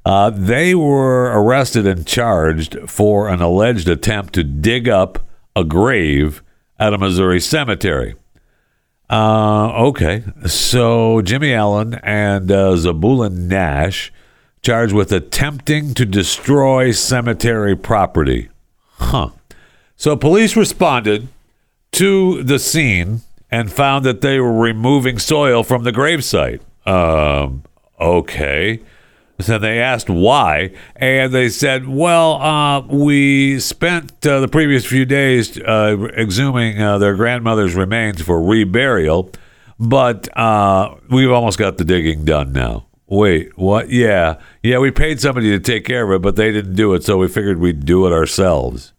uh, 0.05 0.31
they 0.31 0.75
were 0.75 1.25
arrested 1.25 1.87
and 1.87 2.07
charged 2.07 2.79
for 2.89 3.29
an 3.29 3.43
alleged 3.43 3.89
attempt 3.89 4.35
to 4.35 4.45
dig 4.45 4.89
up 4.89 5.27
a 5.55 5.65
grave 5.65 6.43
at 6.79 6.95
a 6.95 6.99
missouri 6.99 7.41
cemetery 7.41 8.15
uh, 9.11 9.73
okay. 9.75 10.23
So 10.47 11.23
Jimmy 11.23 11.55
Allen 11.55 11.95
and 12.03 12.51
uh, 12.51 12.75
Nash 13.31 14.13
charged 14.61 14.93
with 14.93 15.13
attempting 15.13 15.95
to 15.95 16.05
destroy 16.05 16.91
cemetery 16.91 17.77
property. 17.77 18.49
Huh. 18.99 19.31
So 19.97 20.17
police 20.17 20.57
responded 20.57 21.29
to 21.93 22.43
the 22.43 22.59
scene 22.59 23.23
and 23.51 23.73
found 23.73 24.05
that 24.05 24.21
they 24.21 24.39
were 24.39 24.53
removing 24.53 25.19
soil 25.19 25.63
from 25.63 25.85
the 25.85 25.93
gravesite. 25.93 26.61
Um, 26.89 27.65
okay. 28.01 28.81
So 29.41 29.59
they 29.59 29.81
asked 29.81 30.11
why, 30.11 30.73
and 30.97 31.33
they 31.33 31.49
said, 31.49 31.87
"Well, 31.87 32.43
uh, 32.43 32.81
we 32.81 33.61
spent 33.61 34.27
uh, 34.27 34.41
the 34.41 34.49
previous 34.49 34.85
few 34.85 35.05
days 35.05 35.57
uh, 35.61 35.97
exhuming 36.17 36.81
uh, 36.81 36.99
their 36.99 37.15
grandmother's 37.15 37.77
remains 37.77 38.21
for 38.21 38.41
reburial, 38.41 39.33
but 39.79 40.29
uh, 40.37 40.97
we've 41.09 41.31
almost 41.31 41.57
got 41.57 41.79
the 41.79 41.85
digging 41.85 42.25
done 42.25 42.53
now." 42.53 42.87
Wait, 43.07 43.57
what? 43.57 43.91
Yeah, 43.91 44.41
yeah, 44.63 44.79
we 44.79 44.91
paid 44.91 45.21
somebody 45.21 45.51
to 45.51 45.61
take 45.61 45.85
care 45.85 46.05
of 46.05 46.17
it, 46.17 46.23
but 46.23 46.35
they 46.35 46.51
didn't 46.51 46.75
do 46.75 46.93
it, 46.95 47.05
so 47.05 47.19
we 47.19 47.29
figured 47.29 47.59
we'd 47.59 47.87
do 47.87 48.07
it 48.07 48.13
ourselves. 48.13 48.93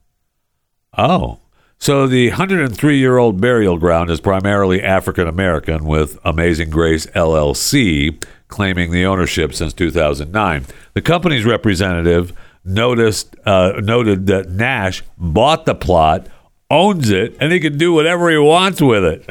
Oh, 0.97 1.39
so 1.79 2.07
the 2.07 2.29
103 2.29 2.97
year 2.97 3.17
old 3.17 3.39
burial 3.41 3.77
ground 3.77 4.09
is 4.09 4.19
primarily 4.19 4.81
African 4.83 5.27
American, 5.27 5.85
with 5.85 6.19
Amazing 6.23 6.69
Grace 6.69 7.05
LLC 7.07 8.23
claiming 8.49 8.91
the 8.91 9.05
ownership 9.05 9.53
since 9.53 9.73
2009. 9.73 10.65
The 10.93 11.01
company's 11.01 11.45
representative 11.45 12.33
noticed 12.65 13.35
uh, 13.45 13.79
noted 13.81 14.27
that 14.27 14.49
Nash 14.49 15.03
bought 15.17 15.65
the 15.65 15.75
plot, 15.75 16.27
owns 16.69 17.09
it, 17.09 17.37
and 17.39 17.51
he 17.51 17.59
can 17.59 17.77
do 17.77 17.93
whatever 17.93 18.29
he 18.29 18.37
wants 18.37 18.81
with 18.81 19.05
it. 19.05 19.25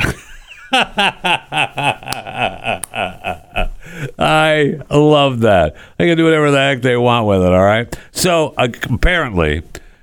I 4.18 4.80
love 4.90 5.40
that. 5.40 5.76
They 5.96 6.06
can 6.06 6.16
do 6.16 6.24
whatever 6.24 6.50
the 6.50 6.58
heck 6.58 6.82
they 6.82 6.96
want 6.96 7.26
with 7.26 7.42
it. 7.42 7.52
All 7.52 7.64
right. 7.64 7.98
So 8.12 8.54
uh, 8.56 8.68
apparently, 8.90 9.62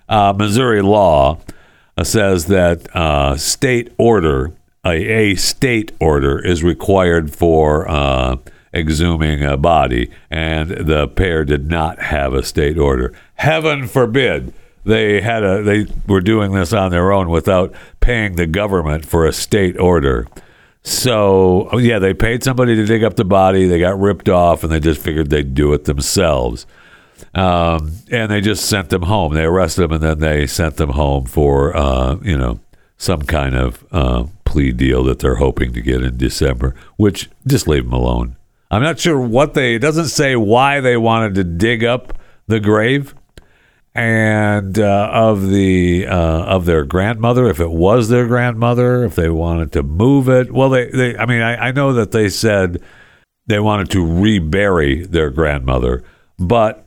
uh, 0.09 0.33
Missouri 0.35 0.81
law 0.81 1.39
says 2.03 2.47
that 2.47 2.93
uh, 2.95 3.37
state 3.37 3.93
order, 3.97 4.51
a, 4.85 5.31
a, 5.31 5.35
state 5.35 5.93
order, 5.99 6.39
is 6.39 6.63
required 6.63 7.33
for 7.33 7.89
uh, 7.89 8.37
exhuming 8.73 9.43
a 9.43 9.55
body, 9.55 10.11
and 10.29 10.69
the 10.71 11.07
pair 11.07 11.45
did 11.45 11.69
not 11.69 12.01
have 12.01 12.33
a 12.33 12.43
state 12.43 12.77
order. 12.77 13.13
Heaven 13.35 13.87
forbid 13.87 14.53
they 14.83 15.21
had 15.21 15.43
a 15.43 15.63
they 15.63 15.87
were 16.07 16.21
doing 16.21 16.51
this 16.51 16.73
on 16.73 16.91
their 16.91 17.11
own 17.11 17.29
without 17.29 17.73
paying 18.01 18.35
the 18.35 18.45
government 18.45 19.05
for 19.05 19.25
a 19.25 19.33
state 19.33 19.79
order. 19.79 20.27
So 20.83 21.69
oh, 21.71 21.79
yeah, 21.79 21.97
they 21.97 22.13
paid 22.13 22.43
somebody 22.43 22.75
to 22.75 22.85
dig 22.85 23.03
up 23.03 23.15
the 23.15 23.25
body. 23.25 23.67
They 23.67 23.79
got 23.79 23.99
ripped 23.99 24.29
off, 24.29 24.63
and 24.63 24.71
they 24.71 24.79
just 24.79 25.01
figured 25.01 25.29
they'd 25.29 25.55
do 25.55 25.73
it 25.73 25.85
themselves. 25.85 26.67
Um, 27.33 27.93
and 28.11 28.31
they 28.31 28.41
just 28.41 28.65
sent 28.65 28.89
them 28.89 29.03
home. 29.03 29.33
They 29.33 29.43
arrested 29.43 29.81
them, 29.81 29.93
and 29.93 30.03
then 30.03 30.19
they 30.19 30.47
sent 30.47 30.77
them 30.77 30.89
home 30.89 31.25
for 31.25 31.75
uh, 31.75 32.17
you 32.21 32.37
know 32.37 32.59
some 32.97 33.21
kind 33.21 33.55
of 33.55 33.85
uh, 33.91 34.25
plea 34.45 34.71
deal 34.71 35.03
that 35.03 35.19
they're 35.19 35.35
hoping 35.35 35.73
to 35.73 35.81
get 35.81 36.03
in 36.03 36.17
December. 36.17 36.75
Which 36.97 37.29
just 37.45 37.67
leave 37.67 37.85
them 37.85 37.93
alone. 37.93 38.35
I'm 38.71 38.81
not 38.81 38.99
sure 38.99 39.19
what 39.19 39.53
they. 39.53 39.75
It 39.75 39.79
doesn't 39.79 40.07
say 40.07 40.35
why 40.35 40.79
they 40.81 40.97
wanted 40.97 41.35
to 41.35 41.43
dig 41.43 41.83
up 41.83 42.17
the 42.47 42.59
grave 42.59 43.13
and 43.95 44.77
uh, 44.77 45.09
of 45.11 45.49
the 45.49 46.05
uh, 46.05 46.43
of 46.43 46.65
their 46.65 46.83
grandmother, 46.83 47.47
if 47.47 47.61
it 47.61 47.71
was 47.71 48.09
their 48.09 48.27
grandmother, 48.27 49.05
if 49.05 49.15
they 49.15 49.29
wanted 49.29 49.71
to 49.71 49.83
move 49.83 50.27
it. 50.27 50.51
Well, 50.51 50.69
they, 50.69 50.89
they 50.89 51.17
I 51.17 51.25
mean, 51.25 51.41
I, 51.41 51.69
I 51.69 51.71
know 51.71 51.93
that 51.93 52.11
they 52.11 52.27
said 52.27 52.81
they 53.47 53.59
wanted 53.59 53.89
to 53.91 54.05
rebury 54.05 55.05
their 55.05 55.29
grandmother, 55.29 56.03
but 56.37 56.84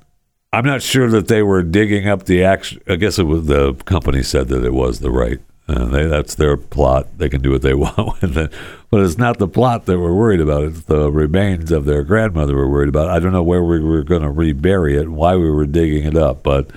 I'm 0.53 0.65
not 0.65 0.83
sure 0.83 1.11
that 1.11 1.29
they 1.29 1.43
were 1.43 1.63
digging 1.63 2.09
up 2.09 2.25
the 2.25 2.43
action. 2.43 2.81
I 2.89 2.97
guess 2.97 3.19
it 3.19 3.25
was 3.25 3.47
the 3.47 3.75
company 3.85 4.23
said 4.23 4.49
that 4.49 4.65
it 4.65 4.73
was 4.73 5.01
the 5.01 5.11
right 5.11 5.41
uh, 5.69 5.85
they, 5.85 6.07
that's 6.07 6.35
their 6.35 6.57
plot. 6.57 7.07
They 7.19 7.29
can 7.29 7.43
do 7.43 7.51
what 7.51 7.63
they 7.63 7.75
want 7.75 8.23
with 8.23 8.37
it. 8.37 8.53
But 8.91 9.03
it's 9.03 9.19
not 9.19 9.39
the 9.39 9.49
plot 9.49 9.85
that 9.87 9.99
we're 9.99 10.15
worried 10.15 10.41
about. 10.41 10.65
It's 10.65 10.83
the 10.83 11.13
remains 11.13 11.71
of 11.71 11.85
their 11.85 12.03
grandmother 12.03 12.57
we're 12.57 12.69
worried 12.69 12.89
about. 12.89 13.11
I 13.11 13.19
don't 13.19 13.33
know 13.33 13.43
where 13.43 13.63
we 13.63 13.81
were 13.81 14.03
going 14.03 14.23
to 14.23 14.31
rebury 14.31 14.97
it 14.97 15.03
and 15.03 15.17
why 15.17 15.37
we 15.37 15.51
were 15.51 15.67
digging 15.67 16.05
it 16.05 16.17
up, 16.17 16.43
but 16.43 16.71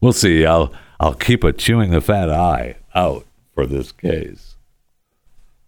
we'll 0.00 0.12
see. 0.12 0.44
I'll 0.44 0.72
I'll 0.98 1.14
keep 1.14 1.44
a 1.44 1.52
chewing 1.52 1.90
the 1.90 2.00
fat 2.00 2.30
eye 2.30 2.76
out 2.94 3.26
for 3.54 3.66
this 3.66 3.92
case. 3.92 4.51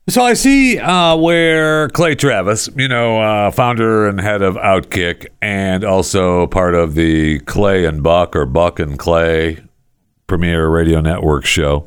So 0.06 0.22
I 0.22 0.34
see 0.34 0.78
uh, 0.78 1.16
where 1.16 1.88
Clay 1.88 2.14
Travis, 2.14 2.68
you 2.76 2.88
know, 2.88 3.22
uh, 3.22 3.50
founder 3.50 4.06
and 4.06 4.20
head 4.20 4.42
of 4.42 4.56
Outkick, 4.56 5.28
and 5.40 5.82
also 5.82 6.46
part 6.48 6.74
of 6.74 6.94
the 6.94 7.38
Clay 7.40 7.86
and 7.86 8.02
Buck 8.02 8.36
or 8.36 8.44
Buck 8.44 8.78
and 8.78 8.98
Clay 8.98 9.64
Premier 10.26 10.68
Radio 10.68 11.00
Network 11.00 11.46
show 11.46 11.86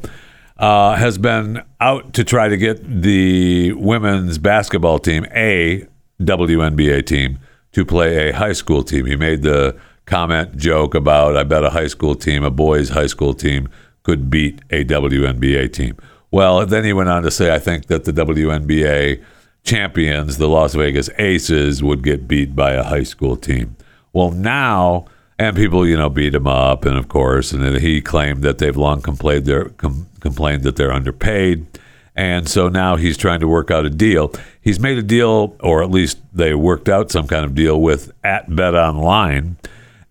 uh, 0.57 0.95
has 0.95 1.19
been 1.19 1.61
out 1.79 2.13
to 2.13 2.23
try 2.23 2.47
to 2.47 2.57
get 2.57 2.83
the 2.83 3.73
women's 3.73 4.39
basketball 4.39 4.97
team, 4.97 5.23
a 5.31 5.85
WNBA 6.19 7.05
team, 7.05 7.37
to 7.73 7.85
play 7.85 8.29
a 8.29 8.33
high 8.33 8.53
school 8.53 8.81
team. 8.81 9.05
He 9.05 9.15
made 9.15 9.43
the 9.43 9.77
comment 10.07 10.57
joke 10.57 10.95
about, 10.95 11.37
I 11.37 11.43
bet 11.43 11.63
a 11.63 11.69
high 11.69 11.85
school 11.85 12.15
team, 12.15 12.43
a 12.43 12.49
boys' 12.49 12.89
high 12.89 13.05
school 13.05 13.35
team, 13.35 13.69
could 14.01 14.31
beat 14.31 14.61
a 14.71 14.83
WNBA 14.83 15.71
team. 15.71 15.97
Well, 16.31 16.65
then 16.65 16.83
he 16.83 16.93
went 16.93 17.09
on 17.09 17.23
to 17.23 17.31
say, 17.31 17.53
I 17.53 17.59
think 17.59 17.87
that 17.87 18.03
the 18.03 18.11
WNBA 18.11 19.23
champions, 19.63 20.37
the 20.37 20.49
Las 20.49 20.73
Vegas 20.73 21.09
Aces, 21.17 21.81
would 21.81 22.03
get 22.03 22.27
beat 22.27 22.55
by 22.55 22.71
a 22.73 22.83
high 22.83 23.03
school 23.03 23.35
team. 23.37 23.75
Well, 24.13 24.31
now 24.31 25.05
and 25.39 25.55
people, 25.55 25.87
you 25.87 25.95
know, 25.95 26.09
beat 26.09 26.33
him 26.33 26.47
up, 26.47 26.85
and 26.85 26.97
of 26.97 27.07
course, 27.07 27.51
and 27.51 27.63
then 27.63 27.79
he 27.79 28.01
claimed 28.01 28.41
that 28.41 28.57
they've 28.57 28.75
long 28.75 29.01
complained 29.01 29.45
they're 29.45 29.69
com- 29.69 30.07
complained 30.19 30.63
that 30.63 30.75
they're 30.75 30.91
underpaid, 30.91 31.67
and 32.15 32.49
so 32.49 32.69
now 32.69 32.95
he's 32.95 33.17
trying 33.17 33.39
to 33.39 33.47
work 33.47 33.69
out 33.69 33.85
a 33.85 33.89
deal. 33.89 34.33
He's 34.59 34.79
made 34.79 34.97
a 34.97 35.03
deal, 35.03 35.55
or 35.59 35.83
at 35.83 35.91
least 35.91 36.17
they 36.33 36.55
worked 36.55 36.89
out 36.89 37.11
some 37.11 37.27
kind 37.27 37.45
of 37.45 37.53
deal 37.53 37.79
with 37.79 38.11
at 38.23 38.53
Bet 38.53 38.73
Online, 38.73 39.57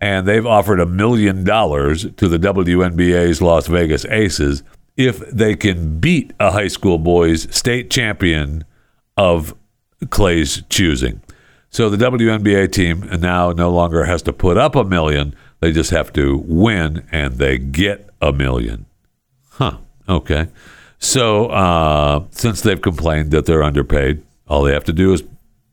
and 0.01 0.29
they've 0.29 0.47
offered 0.47 0.79
a 0.79 0.87
million 0.87 1.43
dollars 1.43 2.13
to 2.13 2.29
the 2.29 2.39
WNBA's 2.39 3.43
Las 3.43 3.67
Vegas 3.67 4.05
Aces 4.05 4.63
if 4.97 5.19
they 5.31 5.55
can 5.55 5.99
beat 5.99 6.33
a 6.41 6.53
high 6.53 6.69
school 6.69 6.99
boys 6.99 7.55
state 7.55 7.91
champion 7.91 8.65
of 9.17 9.55
Clay's 10.11 10.63
choosing. 10.69 11.21
So 11.71 11.91
the 11.91 11.97
WNBA 11.97 12.73
team 12.73 13.09
now 13.21 13.51
no 13.53 13.71
longer 13.71 14.05
has 14.05 14.23
to 14.23 14.33
put 14.33 14.57
up 14.57 14.75
a 14.75 14.85
million. 14.85 15.35
They 15.61 15.73
just 15.73 15.91
have 15.91 16.13
to 16.15 16.39
win 16.47 17.07
and 17.13 17.35
they 17.35 17.59
get 17.59 18.09
a 18.21 18.33
million. 18.33 18.87
Huh. 19.51 19.79
Okay. 20.09 20.49
So 20.99 21.47
uh, 21.47 22.25
since 22.31 22.63
they've 22.63 22.81
complained 22.81 23.31
that 23.33 23.47
they're 23.47 23.63
underpaid, 23.63 24.23
all 24.49 24.63
they 24.63 24.73
have 24.73 24.85
to 24.85 24.93
do 24.93 25.13
is, 25.13 25.23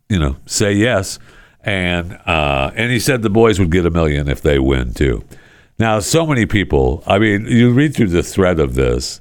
you 0.09 0.19
know, 0.19 0.35
say 0.45 0.73
yes. 0.73 1.19
And 1.61 2.19
uh, 2.25 2.71
and 2.75 2.91
he 2.91 2.99
said 2.99 3.21
the 3.21 3.29
boys 3.29 3.57
would 3.59 3.71
get 3.71 3.85
a 3.85 3.89
million 3.89 4.27
if 4.27 4.41
they 4.41 4.59
win 4.59 4.93
too. 4.93 5.23
Now, 5.83 5.99
so 5.99 6.25
many 6.25 6.45
people, 6.45 7.03
I 7.05 7.19
mean, 7.19 7.45
you 7.45 7.73
read 7.73 7.93
through 7.93 8.07
the 8.07 8.23
thread 8.23 8.57
of 8.57 8.73
this, 8.73 9.19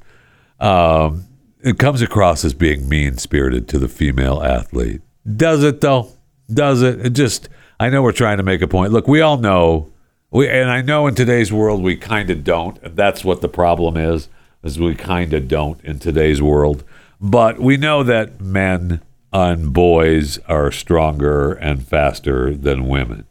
um, 0.60 1.26
it 1.60 1.76
comes 1.76 2.02
across 2.02 2.44
as 2.44 2.54
being 2.54 2.88
mean 2.88 3.16
spirited 3.16 3.66
to 3.70 3.80
the 3.80 3.88
female 3.88 4.40
athlete. 4.44 5.02
Does 5.26 5.64
it, 5.64 5.80
though? 5.80 6.12
Does 6.48 6.80
it? 6.82 7.04
It 7.04 7.14
just, 7.14 7.48
I 7.80 7.90
know 7.90 8.00
we're 8.00 8.12
trying 8.12 8.36
to 8.36 8.44
make 8.44 8.62
a 8.62 8.68
point. 8.68 8.92
Look, 8.92 9.08
we 9.08 9.20
all 9.20 9.38
know, 9.38 9.90
we, 10.30 10.48
and 10.48 10.70
I 10.70 10.82
know 10.82 11.08
in 11.08 11.16
today's 11.16 11.52
world 11.52 11.82
we 11.82 11.96
kind 11.96 12.30
of 12.30 12.44
don't. 12.44 12.80
And 12.80 12.96
that's 12.96 13.24
what 13.24 13.40
the 13.40 13.48
problem 13.48 13.96
is, 13.96 14.28
is 14.62 14.78
we 14.78 14.94
kind 14.94 15.34
of 15.34 15.48
don't 15.48 15.80
in 15.82 15.98
today's 15.98 16.40
world. 16.40 16.84
But 17.20 17.58
we 17.58 17.76
know 17.76 18.04
that 18.04 18.40
men 18.40 19.00
and 19.32 19.72
boys 19.72 20.38
are 20.46 20.70
stronger 20.70 21.54
and 21.54 21.84
faster 21.84 22.54
than 22.54 22.86
women, 22.86 23.24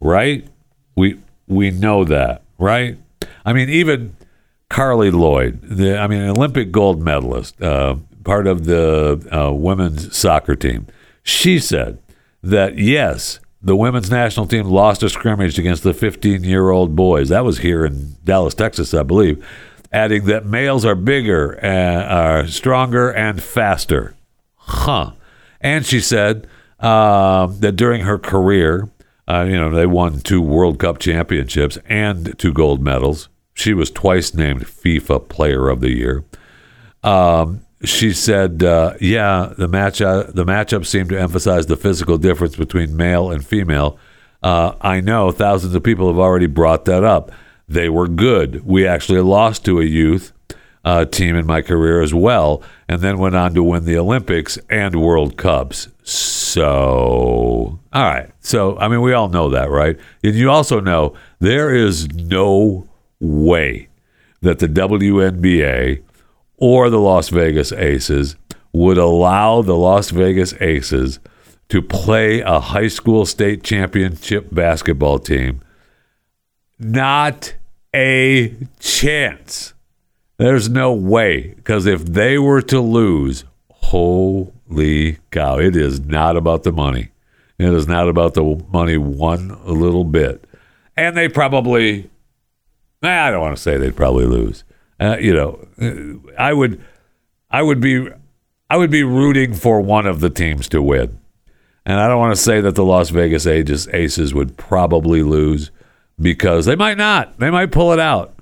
right? 0.00 0.48
We 0.96 1.20
we 1.46 1.70
know 1.70 2.02
that, 2.02 2.42
right? 2.58 2.98
I 3.44 3.52
mean, 3.52 3.68
even 3.68 4.16
Carli 4.70 5.10
Lloyd, 5.10 5.60
the, 5.62 5.98
I 5.98 6.06
mean, 6.06 6.22
Olympic 6.22 6.70
gold 6.70 7.02
medalist, 7.02 7.60
uh, 7.62 7.96
part 8.24 8.46
of 8.46 8.66
the 8.66 9.26
uh, 9.32 9.52
women's 9.52 10.16
soccer 10.16 10.54
team, 10.54 10.86
she 11.22 11.58
said 11.58 11.98
that 12.42 12.78
yes, 12.78 13.40
the 13.60 13.76
women's 13.76 14.10
national 14.10 14.46
team 14.46 14.66
lost 14.66 15.02
a 15.02 15.08
scrimmage 15.08 15.58
against 15.58 15.82
the 15.82 15.94
15 15.94 16.44
year 16.44 16.70
old 16.70 16.94
boys. 16.94 17.28
That 17.28 17.44
was 17.44 17.58
here 17.58 17.84
in 17.84 18.16
Dallas, 18.24 18.54
Texas, 18.54 18.94
I 18.94 19.02
believe. 19.02 19.44
Adding 19.90 20.26
that 20.26 20.44
males 20.44 20.84
are 20.84 20.94
bigger, 20.94 21.52
and, 21.64 22.02
are 22.02 22.46
stronger, 22.46 23.10
and 23.10 23.42
faster. 23.42 24.14
Huh. 24.56 25.12
And 25.62 25.86
she 25.86 26.00
said 26.00 26.46
uh, 26.78 27.46
that 27.46 27.72
during 27.72 28.02
her 28.02 28.18
career, 28.18 28.90
uh, 29.28 29.44
you 29.46 29.56
know, 29.56 29.70
they 29.70 29.86
won 29.86 30.20
two 30.20 30.40
World 30.40 30.78
Cup 30.78 30.98
championships 30.98 31.78
and 31.86 32.36
two 32.38 32.52
gold 32.52 32.82
medals. 32.82 33.28
She 33.52 33.74
was 33.74 33.90
twice 33.90 34.32
named 34.32 34.64
FIFA 34.64 35.28
Player 35.28 35.68
of 35.68 35.80
the 35.80 35.90
Year. 35.90 36.24
Um, 37.02 37.66
she 37.84 38.12
said, 38.12 38.62
uh, 38.62 38.94
"Yeah, 39.00 39.52
the 39.56 39.68
match 39.68 40.00
uh, 40.00 40.24
the 40.28 40.44
matchup 40.44 40.86
seemed 40.86 41.10
to 41.10 41.20
emphasize 41.20 41.66
the 41.66 41.76
physical 41.76 42.18
difference 42.18 42.56
between 42.56 42.96
male 42.96 43.30
and 43.30 43.46
female. 43.46 43.98
Uh, 44.42 44.72
I 44.80 45.00
know 45.00 45.30
thousands 45.30 45.74
of 45.74 45.82
people 45.82 46.08
have 46.08 46.18
already 46.18 46.46
brought 46.46 46.86
that 46.86 47.04
up. 47.04 47.30
They 47.68 47.88
were 47.88 48.08
good. 48.08 48.64
We 48.64 48.86
actually 48.86 49.20
lost 49.20 49.64
to 49.66 49.80
a 49.80 49.84
youth 49.84 50.32
uh, 50.88 51.04
team 51.04 51.36
in 51.36 51.44
my 51.44 51.60
career 51.60 52.00
as 52.00 52.14
well, 52.14 52.62
and 52.88 53.02
then 53.02 53.18
went 53.18 53.36
on 53.36 53.52
to 53.52 53.62
win 53.62 53.84
the 53.84 53.98
Olympics 53.98 54.58
and 54.70 54.98
World 54.98 55.36
Cups. 55.36 55.88
So, 56.02 57.78
all 57.92 58.02
right. 58.02 58.30
So, 58.40 58.78
I 58.78 58.88
mean, 58.88 59.02
we 59.02 59.12
all 59.12 59.28
know 59.28 59.50
that, 59.50 59.68
right? 59.68 59.98
And 60.24 60.34
you 60.34 60.50
also 60.50 60.80
know 60.80 61.14
there 61.40 61.74
is 61.74 62.08
no 62.14 62.88
way 63.20 63.88
that 64.40 64.60
the 64.60 64.66
WNBA 64.66 66.02
or 66.56 66.88
the 66.88 66.98
Las 66.98 67.28
Vegas 67.28 67.70
Aces 67.70 68.36
would 68.72 68.96
allow 68.96 69.60
the 69.60 69.76
Las 69.76 70.08
Vegas 70.08 70.54
Aces 70.58 71.18
to 71.68 71.82
play 71.82 72.40
a 72.40 72.60
high 72.60 72.88
school 72.88 73.26
state 73.26 73.62
championship 73.62 74.48
basketball 74.50 75.18
team. 75.18 75.60
Not 76.78 77.56
a 77.94 78.56
chance. 78.80 79.74
There's 80.38 80.68
no 80.68 80.92
way. 80.92 81.54
Because 81.56 81.84
if 81.84 82.04
they 82.04 82.38
were 82.38 82.62
to 82.62 82.80
lose, 82.80 83.44
holy 83.68 85.18
cow, 85.30 85.58
it 85.58 85.76
is 85.76 86.00
not 86.00 86.36
about 86.36 86.62
the 86.62 86.72
money. 86.72 87.10
It 87.58 87.72
is 87.72 87.88
not 87.88 88.08
about 88.08 88.34
the 88.34 88.64
money 88.70 88.96
one 88.96 89.58
little 89.64 90.04
bit. 90.04 90.44
And 90.96 91.16
they 91.16 91.28
probably, 91.28 92.08
I 93.02 93.30
don't 93.30 93.40
want 93.40 93.56
to 93.56 93.62
say 93.62 93.76
they'd 93.76 93.96
probably 93.96 94.26
lose. 94.26 94.64
Uh, 95.00 95.16
you 95.18 95.34
know, 95.34 96.28
I 96.38 96.52
would, 96.52 96.80
I 97.50 97.62
would 97.62 97.80
be, 97.80 98.08
I 98.70 98.76
would 98.76 98.90
be 98.90 99.02
rooting 99.02 99.54
for 99.54 99.80
one 99.80 100.06
of 100.06 100.20
the 100.20 100.30
teams 100.30 100.68
to 100.68 100.82
win. 100.82 101.18
And 101.84 101.98
I 101.98 102.06
don't 102.06 102.18
want 102.18 102.36
to 102.36 102.40
say 102.40 102.60
that 102.60 102.74
the 102.74 102.84
Las 102.84 103.10
Vegas 103.10 103.46
Aces, 103.46 103.88
Aces 103.88 104.34
would 104.34 104.56
probably 104.56 105.22
lose 105.22 105.70
because 106.20 106.66
they 106.66 106.76
might 106.76 106.98
not. 106.98 107.38
They 107.38 107.50
might 107.50 107.72
pull 107.72 107.92
it 107.92 107.98
out 107.98 108.37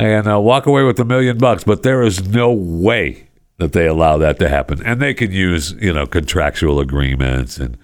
and 0.00 0.26
uh, 0.26 0.40
walk 0.40 0.66
away 0.66 0.82
with 0.82 0.98
a 0.98 1.04
million 1.04 1.38
bucks. 1.38 1.64
But 1.64 1.82
there 1.82 2.02
is 2.02 2.28
no 2.28 2.50
way 2.52 3.28
that 3.58 3.72
they 3.72 3.86
allow 3.86 4.18
that 4.18 4.38
to 4.38 4.48
happen. 4.48 4.84
And 4.84 5.00
they 5.00 5.14
can 5.14 5.30
use, 5.30 5.72
you 5.72 5.92
know, 5.92 6.06
contractual 6.06 6.80
agreements 6.80 7.58
and, 7.58 7.76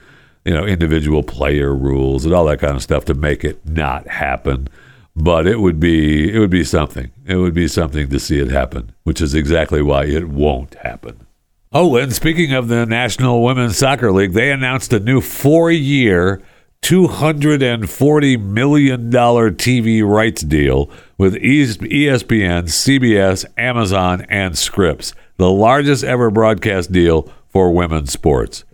you 0.44 0.54
know, 0.54 0.64
individual 0.64 1.22
player 1.22 1.74
rules 1.74 2.24
and 2.24 2.34
all 2.34 2.46
that 2.46 2.60
kind 2.60 2.74
of 2.74 2.82
stuff 2.82 3.04
to 3.06 3.14
make 3.14 3.44
it 3.44 3.64
not 3.66 4.08
happen. 4.08 4.68
But 5.14 5.46
it 5.46 5.60
would 5.60 5.80
be 5.80 6.34
it 6.34 6.38
would 6.38 6.50
be 6.50 6.64
something. 6.64 7.10
It 7.26 7.36
would 7.36 7.54
be 7.54 7.68
something 7.68 8.08
to 8.08 8.20
see 8.20 8.38
it 8.38 8.50
happen, 8.50 8.92
which 9.04 9.20
is 9.20 9.34
exactly 9.34 9.82
why 9.82 10.04
it 10.04 10.28
won't 10.28 10.74
happen. 10.76 11.26
Oh, 11.72 11.96
and 11.96 12.12
speaking 12.12 12.52
of 12.52 12.68
the 12.68 12.86
National 12.86 13.42
Women's 13.42 13.76
Soccer 13.76 14.12
League, 14.12 14.32
they 14.32 14.50
announced 14.50 14.92
a 14.92 15.00
new 15.00 15.20
four-year 15.20 16.42
$240 16.82 18.40
million 18.40 19.10
TV 19.10 20.06
rights 20.06 20.42
deal 20.42 20.90
with 21.18 21.34
ESPN, 21.34 22.64
CBS, 22.64 23.44
Amazon, 23.58 24.24
and 24.28 24.56
Scripps, 24.56 25.12
the 25.36 25.50
largest 25.50 26.04
ever 26.04 26.30
broadcast 26.30 26.92
deal 26.92 27.32
for 27.48 27.72
women's 27.72 28.12
sports. 28.12 28.64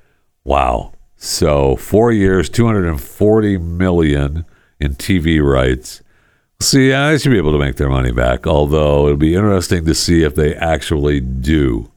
Wow. 0.44 0.92
So, 1.16 1.76
4 1.76 2.12
years, 2.12 2.48
240 2.48 3.58
million 3.58 4.44
in 4.80 4.94
TV 4.96 5.40
rights. 5.42 6.02
See, 6.60 6.92
I 6.92 7.16
should 7.16 7.30
be 7.30 7.38
able 7.38 7.52
to 7.52 7.58
make 7.58 7.76
their 7.76 7.88
money 7.88 8.12
back, 8.12 8.46
although 8.46 9.06
it'll 9.06 9.16
be 9.16 9.34
interesting 9.34 9.84
to 9.84 9.94
see 9.94 10.22
if 10.22 10.34
they 10.34 10.54
actually 10.54 11.20
do 11.20 11.90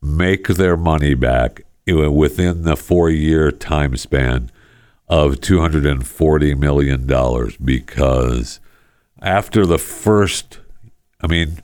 make 0.00 0.48
their 0.48 0.76
money 0.76 1.14
back 1.14 1.62
within 1.86 2.62
the 2.62 2.74
4-year 2.74 3.52
time 3.52 3.96
span 3.96 4.50
of 5.12 5.40
$240 5.40 6.58
million 6.58 7.06
because 7.62 8.60
after 9.20 9.66
the 9.66 9.76
first, 9.76 10.58
I 11.20 11.26
mean, 11.26 11.60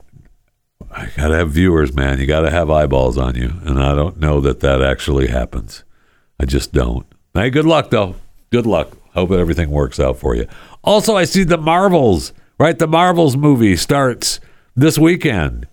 I 0.91 1.07
got 1.17 1.29
to 1.29 1.35
have 1.35 1.49
viewers, 1.49 1.91
man. 1.91 2.19
You 2.19 2.27
got 2.27 2.41
to 2.41 2.51
have 2.51 2.69
eyeballs 2.69 3.17
on 3.17 3.33
you. 3.33 3.51
And 3.63 3.79
I 3.81 3.95
don't 3.95 4.19
know 4.19 4.39
that 4.41 4.59
that 4.59 4.83
actually 4.83 5.29
happens. 5.29 5.83
I 6.39 6.45
just 6.45 6.73
don't. 6.73 7.07
Hey, 7.33 7.49
good 7.49 7.65
luck, 7.65 7.89
though. 7.89 8.17
Good 8.51 8.67
luck. 8.67 8.95
Hope 9.15 9.31
everything 9.31 9.71
works 9.71 9.99
out 9.99 10.17
for 10.17 10.35
you. 10.35 10.45
Also, 10.83 11.17
I 11.17 11.23
see 11.23 11.43
the 11.43 11.57
Marvels, 11.57 12.33
right? 12.59 12.77
The 12.77 12.85
Marvels 12.85 13.35
movie 13.35 13.75
starts 13.75 14.39
this 14.75 14.99
weekend. 14.99 15.67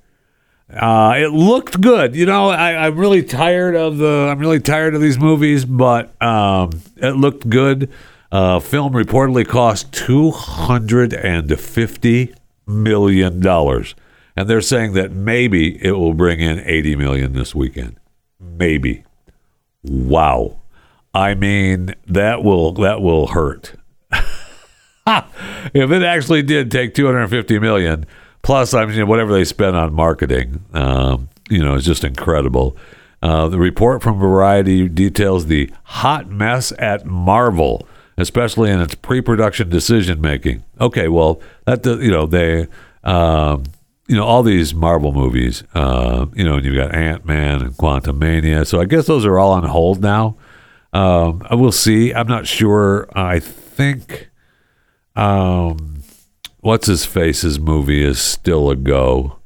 Uh, 0.69 1.15
it 1.17 1.29
looked 1.29 1.81
good. 1.81 2.17
You 2.17 2.27
know, 2.27 2.49
I, 2.49 2.87
am 2.87 2.97
really 2.97 3.23
tired 3.23 3.77
of 3.77 3.99
the. 3.99 4.29
I'm 4.31 4.39
really 4.39 4.61
tired 4.61 4.95
of 4.95 5.01
these 5.01 5.19
movies, 5.19 5.65
but 5.65 6.21
um, 6.21 6.83
it 6.97 7.13
looked 7.13 7.49
good. 7.49 7.91
Uh, 8.33 8.59
film 8.59 8.93
reportedly 8.93 9.47
cost 9.47 9.93
two 9.93 10.33
hundred 10.33 11.15
and 11.15 11.59
fifty 11.61 12.35
million 12.67 13.39
dollars, 13.39 13.95
and 14.35 14.51
they're 14.51 14.61
saying 14.61 14.95
that 14.95 15.13
maybe 15.13 15.83
it 15.85 15.93
will 15.93 16.15
bring 16.15 16.41
in 16.41 16.59
eighty 16.61 16.97
million 16.97 17.33
this 17.33 17.55
weekend. 17.55 18.01
Maybe. 18.41 19.05
Wow. 19.85 20.59
I 21.15 21.35
mean, 21.35 21.95
that 22.07 22.43
will 22.43 22.73
that 22.73 23.01
will 23.01 23.29
hurt. 23.29 23.75
if 25.07 25.91
it 25.91 26.03
actually 26.03 26.43
did 26.43 26.71
take 26.71 26.95
250 26.95 27.59
million, 27.59 28.05
Plus, 28.47 28.75
I 28.75 28.87
mean, 28.87 29.09
whatever 29.09 29.33
they 29.33 29.43
spend 29.43 29.75
on 29.75 29.93
marketing, 29.93 30.65
um, 30.73 31.29
you 31.51 31.65
know, 31.65 31.75
is 31.75 31.85
just 31.85 32.05
incredible. 32.05 32.77
Uh, 33.21 33.49
the 33.49 33.59
report 33.59 34.05
from 34.05 34.21
Variety 34.21 34.89
details 34.89 35.47
the 35.47 35.69
hot 35.83 36.31
mess 36.31 36.73
at 36.79 37.05
Marvel, 37.05 37.89
especially 38.17 38.71
in 38.71 38.81
its 38.81 38.95
pre-production 38.95 39.69
decision 39.69 40.21
making. 40.21 40.63
Okay, 40.81 41.09
well, 41.09 41.41
that 41.65 41.85
you 41.85 42.13
know 42.13 42.25
they, 42.25 42.69
um, 43.03 43.65
you 44.07 44.15
know, 44.15 44.25
all 44.25 44.45
these 44.45 44.73
Marvel 44.73 45.11
movies, 45.11 45.65
uh, 45.75 46.27
you 46.33 46.45
know, 46.45 46.55
and 46.55 46.65
you've 46.65 46.77
got 46.77 46.95
Ant 46.95 47.27
Man 47.27 47.63
and 47.63 47.73
Quantumania. 47.73 48.65
So 48.65 48.81
I 48.81 48.85
guess 48.85 49.09
those 49.09 49.27
are 49.27 49.41
all 49.41 49.55
on 49.55 49.65
hold 49.65 50.01
now. 50.01 50.37
Um, 50.93 51.45
I 51.51 51.57
will 51.57 51.73
see. 51.73 52.15
I'm 52.15 52.29
not 52.29 52.47
sure. 52.47 53.09
I 53.13 53.41
think. 53.41 54.31
Um, 55.17 55.96
what's 56.67 56.89
his 56.89 57.07
face's 57.07 57.61
movie 57.61 58.05
is 58.05 58.19
still 58.19 58.71
a 58.71 58.75
go. 58.75 59.39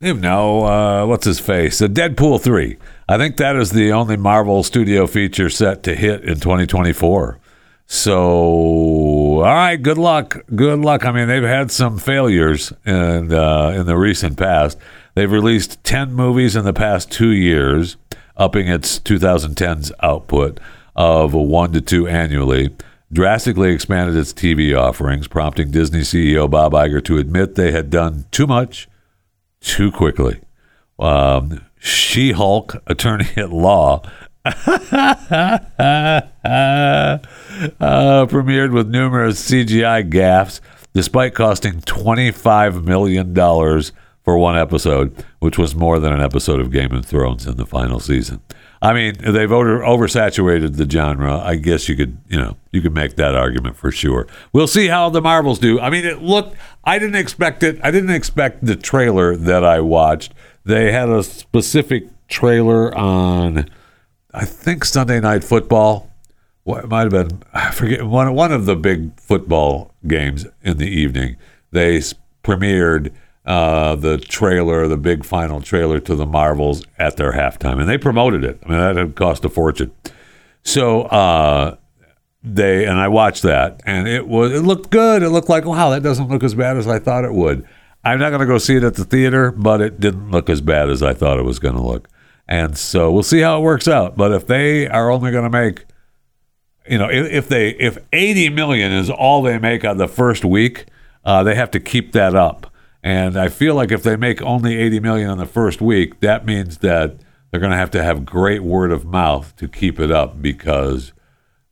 No, 0.00 0.64
uh, 0.64 1.04
what's 1.04 1.26
his 1.26 1.40
face? 1.40 1.80
The 1.80 1.88
Deadpool 1.88 2.40
3. 2.40 2.76
I 3.08 3.18
think 3.18 3.36
that 3.36 3.56
is 3.56 3.72
the 3.72 3.90
only 3.90 4.16
Marvel 4.16 4.62
studio 4.62 5.08
feature 5.08 5.50
set 5.50 5.82
to 5.82 5.96
hit 5.96 6.22
in 6.22 6.38
2024. 6.38 7.40
So, 7.86 8.22
all 8.22 9.42
right, 9.42 9.76
good 9.76 9.98
luck. 9.98 10.44
Good 10.54 10.78
luck. 10.78 11.04
I 11.04 11.10
mean, 11.10 11.26
they've 11.26 11.42
had 11.42 11.72
some 11.72 11.98
failures 11.98 12.72
in, 12.86 13.32
uh, 13.32 13.74
in 13.76 13.86
the 13.86 13.96
recent 13.96 14.38
past. 14.38 14.78
They've 15.14 15.30
released 15.30 15.82
10 15.82 16.12
movies 16.12 16.54
in 16.54 16.64
the 16.64 16.72
past 16.72 17.10
two 17.10 17.32
years, 17.32 17.96
upping 18.36 18.68
its 18.68 19.00
2010's 19.00 19.90
output 20.00 20.60
of 20.94 21.34
one 21.34 21.72
to 21.72 21.80
two 21.80 22.06
annually. 22.06 22.70
Drastically 23.12 23.70
expanded 23.72 24.16
its 24.16 24.32
TV 24.32 24.76
offerings, 24.78 25.28
prompting 25.28 25.70
Disney 25.70 26.00
CEO 26.00 26.48
Bob 26.48 26.72
Iger 26.72 27.04
to 27.04 27.18
admit 27.18 27.54
they 27.54 27.70
had 27.70 27.90
done 27.90 28.24
too 28.30 28.46
much 28.46 28.88
too 29.60 29.92
quickly. 29.92 30.40
Um, 30.98 31.60
She-Hulk, 31.78 32.76
attorney 32.86 33.28
at 33.36 33.52
law, 33.52 34.02
uh, 34.44 34.52
premiered 37.80 38.72
with 38.72 38.88
numerous 38.88 39.50
CGI 39.50 40.10
gaffes, 40.10 40.60
despite 40.94 41.34
costing 41.34 41.80
$25 41.82 42.84
million 42.84 43.34
for 44.24 44.38
one 44.38 44.56
episode, 44.56 45.24
which 45.40 45.58
was 45.58 45.74
more 45.74 45.98
than 45.98 46.12
an 46.12 46.20
episode 46.20 46.60
of 46.60 46.70
Game 46.70 46.92
of 46.92 47.04
Thrones 47.04 47.46
in 47.46 47.56
the 47.56 47.66
final 47.66 48.00
season. 48.00 48.40
I 48.82 48.92
mean, 48.94 49.14
they've 49.20 49.52
over, 49.52 49.78
oversaturated 49.78 50.76
the 50.76 50.90
genre. 50.90 51.38
I 51.38 51.54
guess 51.54 51.88
you 51.88 51.94
could, 51.94 52.18
you 52.28 52.36
know, 52.36 52.56
you 52.72 52.82
could 52.82 52.92
make 52.92 53.14
that 53.14 53.36
argument 53.36 53.76
for 53.76 53.92
sure. 53.92 54.26
We'll 54.52 54.66
see 54.66 54.88
how 54.88 55.08
the 55.08 55.22
Marvels 55.22 55.60
do. 55.60 55.78
I 55.78 55.88
mean, 55.88 56.04
it 56.04 56.20
looked. 56.20 56.56
I 56.82 56.98
didn't 56.98 57.14
expect 57.14 57.62
it. 57.62 57.78
I 57.84 57.92
didn't 57.92 58.10
expect 58.10 58.66
the 58.66 58.74
trailer 58.74 59.36
that 59.36 59.64
I 59.64 59.78
watched. 59.78 60.34
They 60.64 60.90
had 60.90 61.08
a 61.08 61.22
specific 61.22 62.08
trailer 62.26 62.92
on, 62.98 63.70
I 64.34 64.44
think 64.44 64.84
Sunday 64.84 65.20
Night 65.20 65.44
Football. 65.44 66.10
What 66.64 66.88
might 66.88 67.12
have 67.12 67.28
been, 67.28 67.42
I 67.54 67.70
forget 67.70 68.04
one 68.04 68.34
one 68.34 68.50
of 68.50 68.66
the 68.66 68.76
big 68.76 69.18
football 69.20 69.94
games 70.06 70.46
in 70.62 70.78
the 70.78 70.88
evening. 70.88 71.36
They 71.70 71.98
premiered 72.42 73.12
uh, 73.44 73.96
the 73.96 74.18
trailer, 74.18 74.86
the 74.86 74.96
big 74.96 75.24
final 75.24 75.60
trailer 75.60 75.98
to 76.00 76.14
the 76.14 76.26
Marvels 76.26 76.84
at 76.98 77.16
their 77.16 77.32
halftime, 77.32 77.80
and 77.80 77.88
they 77.88 77.98
promoted 77.98 78.44
it. 78.44 78.60
I 78.64 78.68
mean, 78.68 78.78
that 78.78 78.96
had 78.96 79.16
cost 79.16 79.44
a 79.44 79.48
fortune. 79.48 79.92
So 80.62 81.02
uh, 81.02 81.76
they 82.44 82.84
and 82.84 82.98
I 82.98 83.08
watched 83.08 83.42
that, 83.42 83.80
and 83.84 84.06
it 84.06 84.28
was 84.28 84.52
it 84.52 84.62
looked 84.62 84.90
good. 84.90 85.22
It 85.22 85.30
looked 85.30 85.48
like 85.48 85.64
wow, 85.64 85.90
that 85.90 86.02
doesn't 86.02 86.28
look 86.28 86.44
as 86.44 86.54
bad 86.54 86.76
as 86.76 86.86
I 86.86 86.98
thought 86.98 87.24
it 87.24 87.34
would. 87.34 87.66
I'm 88.04 88.18
not 88.18 88.30
going 88.30 88.40
to 88.40 88.46
go 88.46 88.58
see 88.58 88.76
it 88.76 88.82
at 88.82 88.94
the 88.94 89.04
theater, 89.04 89.52
but 89.52 89.80
it 89.80 90.00
didn't 90.00 90.30
look 90.30 90.50
as 90.50 90.60
bad 90.60 90.90
as 90.90 91.02
I 91.02 91.14
thought 91.14 91.38
it 91.38 91.44
was 91.44 91.60
going 91.60 91.76
to 91.76 91.82
look. 91.82 92.08
And 92.48 92.76
so 92.76 93.12
we'll 93.12 93.22
see 93.22 93.40
how 93.40 93.58
it 93.58 93.62
works 93.62 93.86
out. 93.86 94.16
But 94.16 94.32
if 94.32 94.46
they 94.46 94.88
are 94.88 95.10
only 95.10 95.30
going 95.30 95.44
to 95.44 95.50
make, 95.50 95.84
you 96.88 96.98
know, 96.98 97.08
if, 97.08 97.30
if 97.30 97.48
they 97.48 97.70
if 97.70 97.98
80 98.12 98.50
million 98.50 98.92
is 98.92 99.08
all 99.08 99.42
they 99.42 99.58
make 99.58 99.84
on 99.84 99.98
the 99.98 100.08
first 100.08 100.44
week, 100.44 100.86
uh, 101.24 101.42
they 101.44 101.54
have 101.54 101.70
to 101.72 101.80
keep 101.80 102.12
that 102.12 102.34
up. 102.34 102.71
And 103.02 103.36
I 103.36 103.48
feel 103.48 103.74
like 103.74 103.90
if 103.90 104.02
they 104.02 104.16
make 104.16 104.40
only 104.42 104.76
80 104.76 105.00
million 105.00 105.30
in 105.30 105.38
the 105.38 105.46
first 105.46 105.80
week, 105.80 106.20
that 106.20 106.46
means 106.46 106.78
that 106.78 107.16
they're 107.50 107.60
going 107.60 107.72
to 107.72 107.78
have 107.78 107.90
to 107.92 108.02
have 108.02 108.24
great 108.24 108.62
word 108.62 108.92
of 108.92 109.04
mouth 109.04 109.56
to 109.56 109.68
keep 109.68 109.98
it 109.98 110.10
up 110.10 110.40
because 110.40 111.12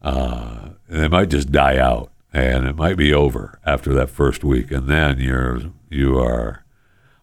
uh, 0.02 0.70
they 0.88 1.08
might 1.08 1.30
just 1.30 1.52
die 1.52 1.78
out 1.78 2.10
and 2.32 2.66
it 2.66 2.76
might 2.76 2.96
be 2.96 3.14
over 3.14 3.60
after 3.64 3.94
that 3.94 4.10
first 4.10 4.42
week. 4.42 4.70
And 4.70 4.88
then 4.88 5.18
you're 5.18 5.60
you 5.88 6.18
are 6.18 6.64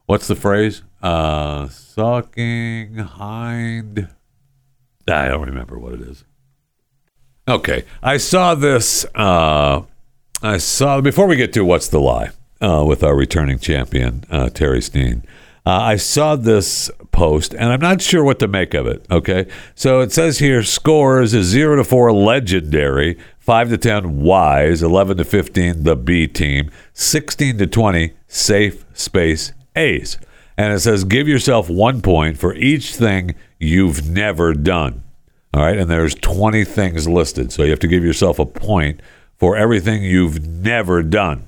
what's 0.06 0.28
the 0.28 0.36
phrase? 0.36 0.84
Uh, 1.02 1.68
sucking 1.68 2.96
hind. 2.96 4.10
I 5.08 5.28
don't 5.28 5.46
remember 5.46 5.78
what 5.78 5.94
it 5.94 6.02
is. 6.02 6.24
Okay, 7.48 7.86
I 8.02 8.18
saw 8.18 8.56
this. 8.56 9.06
Uh, 9.16 9.84
I 10.42 10.58
saw 10.58 11.00
before 11.02 11.28
we 11.28 11.36
get 11.36 11.54
to 11.54 11.64
what's 11.64 11.88
the 11.88 12.00
lie 12.00 12.32
uh, 12.62 12.84
with 12.88 13.04
our 13.04 13.16
returning 13.16 13.60
champion 13.60 14.24
uh, 14.30 14.50
Terry 14.50 14.82
Steen. 14.82 15.24
Uh, 15.66 15.82
I 15.82 15.96
saw 15.98 16.38
this 16.38 16.90
post 17.12 17.54
and 17.54 17.66
I'm 17.66 17.82
not 17.82 18.02
sure 18.02 18.24
what 18.24 18.40
to 18.40 18.48
make 18.48 18.74
of 18.74 18.88
it. 18.88 19.06
Okay, 19.12 19.48
so 19.76 20.00
it 20.00 20.12
says 20.14 20.40
here 20.40 20.64
scores 20.64 21.34
is 21.34 21.48
zero 21.48 21.76
to 21.76 21.84
four 21.84 22.14
legendary, 22.14 23.18
five 23.38 23.70
to 23.70 23.78
ten 23.78 24.22
wise, 24.22 24.82
eleven 24.82 25.18
to 25.18 25.26
fifteen 25.26 25.84
the 25.84 25.96
B 25.96 26.28
team, 26.28 26.72
sixteen 26.94 27.58
to 27.58 27.68
twenty 27.68 28.14
safe 28.28 28.86
space 28.94 29.52
A's, 29.76 30.18
and 30.58 30.74
it 30.74 30.80
says 30.80 31.04
give 31.04 31.28
yourself 31.28 31.70
one 31.70 32.02
point 32.02 32.38
for 32.38 32.54
each 32.56 32.96
thing 32.96 33.36
you've 33.60 34.10
never 34.10 34.54
done. 34.54 35.04
All 35.54 35.64
right, 35.64 35.78
and 35.78 35.90
there's 35.90 36.14
20 36.14 36.66
things 36.66 37.08
listed. 37.08 37.52
So 37.52 37.64
you 37.64 37.72
have 37.72 37.80
to 37.80 37.88
give 37.88 38.04
yourself 38.04 38.38
a 38.38 38.46
point 38.46 39.02
for 39.38 39.56
everything 39.56 40.04
you've 40.04 40.46
never 40.46 41.02
done. 41.02 41.48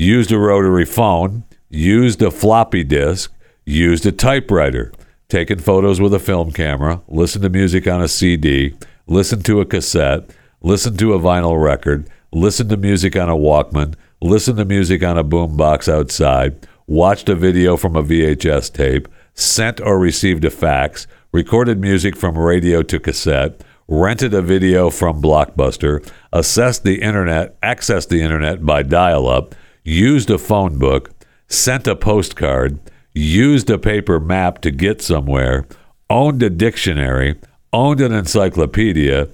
Used 0.00 0.30
a 0.30 0.38
rotary 0.38 0.84
phone, 0.84 1.42
used 1.68 2.22
a 2.22 2.30
floppy 2.30 2.84
disk, 2.84 3.32
used 3.64 4.06
a 4.06 4.12
typewriter, 4.12 4.92
taken 5.28 5.58
photos 5.58 6.00
with 6.00 6.14
a 6.14 6.20
film 6.20 6.52
camera, 6.52 7.02
listened 7.08 7.42
to 7.42 7.48
music 7.48 7.88
on 7.88 8.00
a 8.00 8.06
CD, 8.06 8.76
listened 9.08 9.44
to 9.46 9.60
a 9.60 9.66
cassette, 9.66 10.30
listened 10.62 11.00
to 11.00 11.14
a 11.14 11.18
vinyl 11.18 11.60
record, 11.60 12.08
listened 12.30 12.70
to 12.70 12.76
music 12.76 13.16
on 13.16 13.28
a 13.28 13.34
Walkman, 13.34 13.96
listened 14.22 14.58
to 14.58 14.64
music 14.64 15.02
on 15.02 15.18
a 15.18 15.24
boombox 15.24 15.92
outside, 15.92 16.64
watched 16.86 17.28
a 17.28 17.34
video 17.34 17.76
from 17.76 17.96
a 17.96 18.04
VHS 18.04 18.72
tape, 18.72 19.08
sent 19.34 19.80
or 19.80 19.98
received 19.98 20.44
a 20.44 20.50
fax, 20.50 21.08
recorded 21.32 21.80
music 21.80 22.16
from 22.16 22.38
radio 22.38 22.84
to 22.84 23.00
cassette, 23.00 23.64
rented 23.88 24.32
a 24.32 24.42
video 24.42 24.90
from 24.90 25.20
Blockbuster, 25.20 26.08
assessed 26.32 26.84
the 26.84 27.02
internet, 27.02 27.60
accessed 27.62 28.10
the 28.10 28.22
internet 28.22 28.64
by 28.64 28.84
dial 28.84 29.26
up, 29.26 29.56
used 29.88 30.30
a 30.30 30.38
phone 30.38 30.78
book, 30.78 31.10
sent 31.48 31.86
a 31.86 31.96
postcard, 31.96 32.78
used 33.14 33.70
a 33.70 33.78
paper 33.78 34.20
map 34.20 34.60
to 34.60 34.70
get 34.70 35.00
somewhere, 35.00 35.66
owned 36.10 36.42
a 36.42 36.50
dictionary, 36.50 37.36
owned 37.72 38.00
an 38.00 38.12
encyclopedia, 38.12 39.28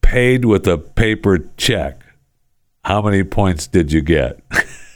paid 0.00 0.46
with 0.46 0.66
a 0.66 0.78
paper 0.78 1.38
check. 1.56 2.00
How 2.84 3.02
many 3.02 3.22
points 3.22 3.66
did 3.66 3.92
you 3.92 4.00
get? 4.00 4.40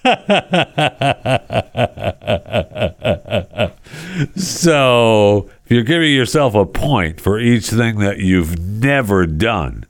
so, 4.37 5.51
if 5.65 5.71
you're 5.71 5.83
giving 5.83 6.13
yourself 6.13 6.55
a 6.55 6.65
point 6.65 7.21
for 7.21 7.39
each 7.39 7.69
thing 7.69 7.99
that 7.99 8.19
you've 8.19 8.59
never 8.59 9.27
done, 9.27 9.85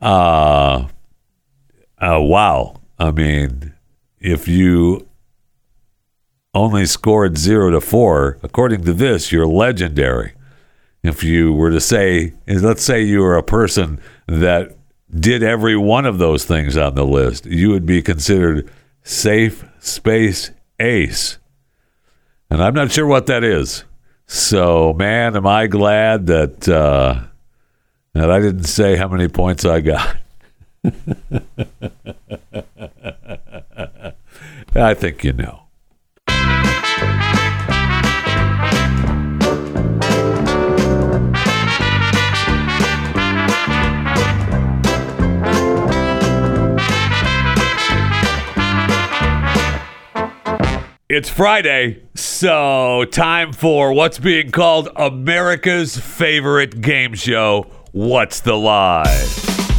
uh, 0.00 0.86
uh 2.00 2.18
wow. 2.20 2.80
I 2.98 3.10
mean, 3.12 3.74
if 4.20 4.46
you 4.46 5.08
only 6.54 6.86
scored 6.86 7.38
0 7.38 7.70
to 7.70 7.80
4, 7.80 8.38
according 8.42 8.84
to 8.84 8.92
this, 8.92 9.32
you're 9.32 9.46
legendary. 9.46 10.34
If 11.02 11.24
you 11.24 11.52
were 11.52 11.70
to 11.70 11.80
say, 11.80 12.34
let's 12.46 12.82
say 12.82 13.02
you 13.02 13.20
were 13.20 13.36
a 13.36 13.42
person 13.42 14.00
that 14.26 14.76
did 15.10 15.42
every 15.42 15.76
one 15.76 16.06
of 16.06 16.18
those 16.18 16.44
things 16.44 16.76
on 16.76 16.94
the 16.94 17.06
list, 17.06 17.46
you 17.46 17.70
would 17.70 17.86
be 17.86 18.02
considered 18.02 18.70
safe 19.02 19.64
space 19.80 20.50
ace. 20.78 21.38
And 22.50 22.62
I'm 22.62 22.74
not 22.74 22.92
sure 22.92 23.06
what 23.06 23.26
that 23.26 23.44
is. 23.44 23.84
So, 24.26 24.92
man, 24.92 25.36
am 25.36 25.46
I 25.46 25.66
glad 25.66 26.26
that 26.26 26.68
uh, 26.68 27.22
that 28.12 28.30
I 28.30 28.40
didn't 28.40 28.64
say 28.64 28.96
how 28.96 29.08
many 29.08 29.28
points 29.28 29.64
I 29.64 29.80
got. 29.80 30.16
I 34.74 34.94
think 34.94 35.24
you 35.24 35.32
know. 35.32 35.62
It's 51.08 51.28
Friday, 51.28 52.04
so 52.14 53.04
time 53.10 53.52
for 53.52 53.92
what's 53.92 54.20
being 54.20 54.52
called 54.52 54.88
America's 54.94 55.98
favorite 55.98 56.80
game 56.80 57.14
show, 57.14 57.66
What's 57.90 58.38
the 58.38 58.54
Lie? 58.54 59.69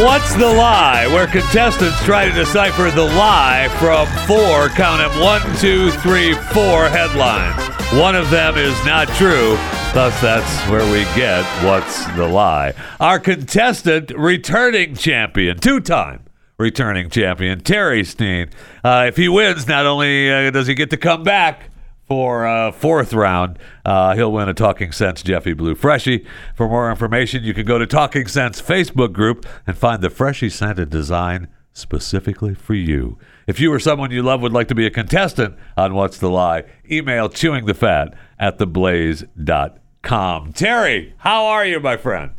What's 0.00 0.34
the 0.36 0.46
Lie? 0.46 1.06
Where 1.08 1.26
contestants 1.26 2.02
try 2.04 2.26
to 2.26 2.32
decipher 2.32 2.90
the 2.90 3.04
lie 3.04 3.68
from 3.78 4.06
four, 4.26 4.68
count 4.70 5.02
them, 5.02 5.20
one, 5.20 5.42
two, 5.58 5.90
three, 6.00 6.32
four 6.32 6.88
headlines. 6.88 7.62
One 8.00 8.16
of 8.16 8.30
them 8.30 8.56
is 8.56 8.72
not 8.86 9.06
true, 9.18 9.54
thus, 9.92 10.18
that's 10.22 10.70
where 10.70 10.82
we 10.90 11.04
get 11.14 11.44
What's 11.62 12.06
the 12.16 12.26
Lie. 12.26 12.72
Our 13.00 13.20
contestant, 13.20 14.12
returning 14.16 14.94
champion, 14.94 15.58
two 15.58 15.80
time 15.80 16.24
returning 16.58 17.10
champion, 17.10 17.60
Terry 17.60 18.02
Steen. 18.02 18.48
Uh, 18.82 19.04
if 19.08 19.16
he 19.16 19.28
wins, 19.28 19.68
not 19.68 19.84
only 19.84 20.32
uh, 20.32 20.50
does 20.50 20.68
he 20.68 20.74
get 20.74 20.88
to 20.90 20.96
come 20.96 21.22
back 21.22 21.68
for 22.06 22.46
uh, 22.46 22.72
fourth 22.72 23.12
round, 23.12 23.58
uh, 23.84 24.14
he'll 24.14 24.32
win 24.32 24.48
a 24.48 24.54
Talking 24.54 24.92
Sense 24.92 25.22
Jeffy 25.22 25.52
Blue 25.52 25.74
Freshie. 25.74 26.26
For 26.54 26.68
more 26.68 26.90
information, 26.90 27.42
you 27.44 27.54
can 27.54 27.64
go 27.66 27.78
to 27.78 27.86
Talking 27.86 28.26
Sense 28.26 28.60
Facebook 28.60 29.12
group 29.12 29.46
and 29.66 29.76
find 29.76 30.02
the 30.02 30.10
Freshie 30.10 30.50
scented 30.50 30.90
design 30.90 31.48
specifically 31.72 32.54
for 32.54 32.74
you. 32.74 33.18
If 33.46 33.58
you 33.58 33.72
or 33.72 33.78
someone 33.80 34.10
you 34.10 34.22
love 34.22 34.42
would 34.42 34.52
like 34.52 34.68
to 34.68 34.74
be 34.74 34.86
a 34.86 34.90
contestant 34.90 35.56
on 35.76 35.94
What's 35.94 36.18
the 36.18 36.28
Lie, 36.28 36.64
email 36.90 37.28
chewingthefat 37.28 38.14
at 38.38 38.58
theblaze.com. 38.58 40.52
Terry, 40.52 41.14
how 41.18 41.46
are 41.46 41.64
you, 41.64 41.80
my 41.80 41.96
friend? 41.96 42.32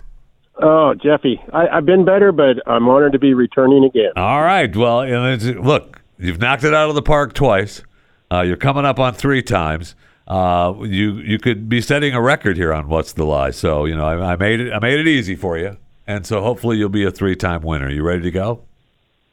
Oh, 0.61 0.93
Jeffy, 0.93 1.41
I, 1.51 1.67
I've 1.67 1.85
been 1.85 2.05
better, 2.05 2.31
but 2.31 2.57
I'm 2.67 2.87
honored 2.87 3.13
to 3.13 3.19
be 3.19 3.33
returning 3.33 3.83
again. 3.83 4.11
All 4.15 4.41
right. 4.43 4.73
Well, 4.75 5.01
it's, 5.01 5.45
look, 5.45 6.01
you've 6.19 6.39
knocked 6.39 6.63
it 6.63 6.73
out 6.73 6.89
of 6.89 6.95
the 6.95 7.01
park 7.01 7.33
twice. 7.33 7.81
Uh, 8.33 8.41
you're 8.41 8.57
coming 8.57 8.83
up 8.83 8.99
on 8.99 9.13
three 9.13 9.43
times. 9.43 9.93
Uh, 10.27 10.73
you 10.81 11.17
you 11.17 11.37
could 11.37 11.69
be 11.69 11.81
setting 11.81 12.15
a 12.15 12.21
record 12.21 12.57
here 12.57 12.73
on 12.73 12.87
what's 12.87 13.13
the 13.13 13.25
lie. 13.25 13.51
So 13.51 13.85
you 13.85 13.95
know 13.95 14.05
I, 14.05 14.33
I 14.33 14.35
made 14.37 14.59
it 14.59 14.73
I 14.73 14.79
made 14.79 14.99
it 14.99 15.07
easy 15.07 15.35
for 15.35 15.57
you, 15.57 15.77
and 16.07 16.25
so 16.25 16.41
hopefully 16.41 16.77
you'll 16.77 16.89
be 16.89 17.03
a 17.03 17.11
three 17.11 17.35
time 17.35 17.61
winner. 17.61 17.89
You 17.89 18.01
ready 18.01 18.23
to 18.23 18.31
go? 18.31 18.63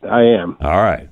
I 0.02 0.22
am. 0.22 0.56
All 0.60 0.82
right. 0.82 1.08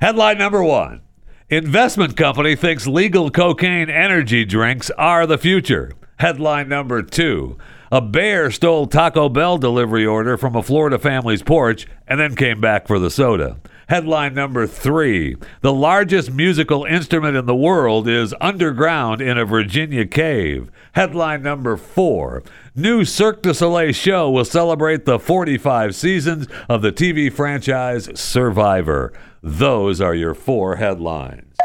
Headline 0.00 0.38
number 0.38 0.64
one 0.64 1.02
Investment 1.48 2.16
company 2.16 2.56
thinks 2.56 2.86
legal 2.86 3.30
cocaine 3.30 3.90
energy 3.90 4.44
drinks 4.44 4.90
are 4.98 5.26
the 5.26 5.38
future. 5.38 5.92
Headline 6.18 6.68
number 6.68 7.02
two 7.02 7.56
A 7.92 8.00
bear 8.00 8.50
stole 8.50 8.86
Taco 8.88 9.28
Bell 9.28 9.58
delivery 9.58 10.06
order 10.06 10.36
from 10.36 10.56
a 10.56 10.62
Florida 10.62 10.98
family's 10.98 11.42
porch 11.42 11.86
and 12.08 12.18
then 12.18 12.34
came 12.34 12.60
back 12.60 12.88
for 12.88 12.98
the 12.98 13.10
soda. 13.10 13.58
Headline 13.88 14.34
number 14.34 14.66
three 14.66 15.36
The 15.60 15.72
largest 15.72 16.30
musical 16.30 16.84
instrument 16.84 17.36
in 17.36 17.46
the 17.46 17.54
world 17.54 18.08
is 18.08 18.34
underground 18.40 19.20
in 19.20 19.38
a 19.38 19.44
Virginia 19.44 20.06
cave. 20.06 20.70
Headline 20.92 21.42
number 21.42 21.76
four 21.76 22.42
New 22.74 23.04
Cirque 23.04 23.42
du 23.42 23.52
Soleil 23.52 23.92
show 23.92 24.30
will 24.30 24.44
celebrate 24.44 25.04
the 25.04 25.18
45 25.18 25.94
seasons 25.94 26.46
of 26.68 26.82
the 26.82 26.92
TV 26.92 27.32
franchise 27.32 28.08
Survivor. 28.18 29.12
Those 29.42 30.00
are 30.00 30.14
your 30.14 30.34
four 30.34 30.76
headlines. 30.76 31.56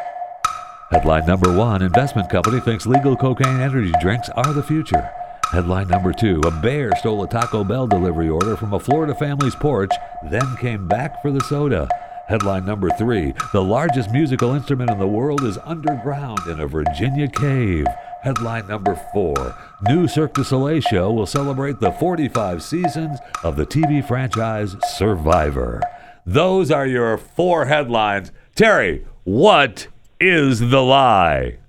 Headline 0.92 1.26
number 1.26 1.56
one 1.56 1.82
Investment 1.82 2.30
company 2.30 2.60
thinks 2.62 2.86
legal 2.86 3.16
cocaine 3.16 3.60
energy 3.60 3.94
drinks 4.02 4.30
are 4.30 4.54
the 4.54 4.64
future. 4.64 5.10
Headline 5.52 5.88
number 5.88 6.12
two 6.12 6.42
A 6.46 6.52
bear 6.52 6.92
stole 6.98 7.24
a 7.24 7.28
Taco 7.28 7.64
Bell 7.64 7.88
delivery 7.88 8.28
order 8.28 8.58
from 8.58 8.74
a 8.74 8.80
Florida 8.80 9.16
family's 9.16 9.56
porch, 9.56 9.92
then 10.30 10.58
came 10.58 10.88
back 10.90 11.22
for 11.22 11.32
the 11.32 11.40
soda. 11.40 11.88
Headline 12.28 12.66
number 12.66 12.90
three 12.90 13.34
The 13.54 13.64
largest 13.64 14.12
musical 14.12 14.54
instrument 14.54 14.92
in 14.92 15.00
the 15.00 15.08
world 15.08 15.44
is 15.44 15.58
underground 15.60 16.40
in 16.48 16.60
a 16.60 16.68
Virginia 16.68 17.30
cave. 17.30 17.86
Headline 18.24 18.68
number 18.68 18.96
four 19.14 19.56
New 19.88 20.10
Cirque 20.10 20.34
du 20.34 20.44
Soleil 20.44 20.82
show 20.82 21.14
will 21.14 21.26
celebrate 21.26 21.80
the 21.80 21.94
45 21.94 22.62
seasons 22.62 23.18
of 23.42 23.56
the 23.56 23.66
TV 23.66 24.06
franchise 24.06 24.76
Survivor. 24.98 25.82
Those 26.26 26.72
are 26.72 26.86
your 26.86 27.18
four 27.18 27.68
headlines. 27.68 28.34
Terry, 28.54 29.08
what 29.24 29.88
is 30.20 30.60
the 30.60 30.82
lie? 30.82 31.60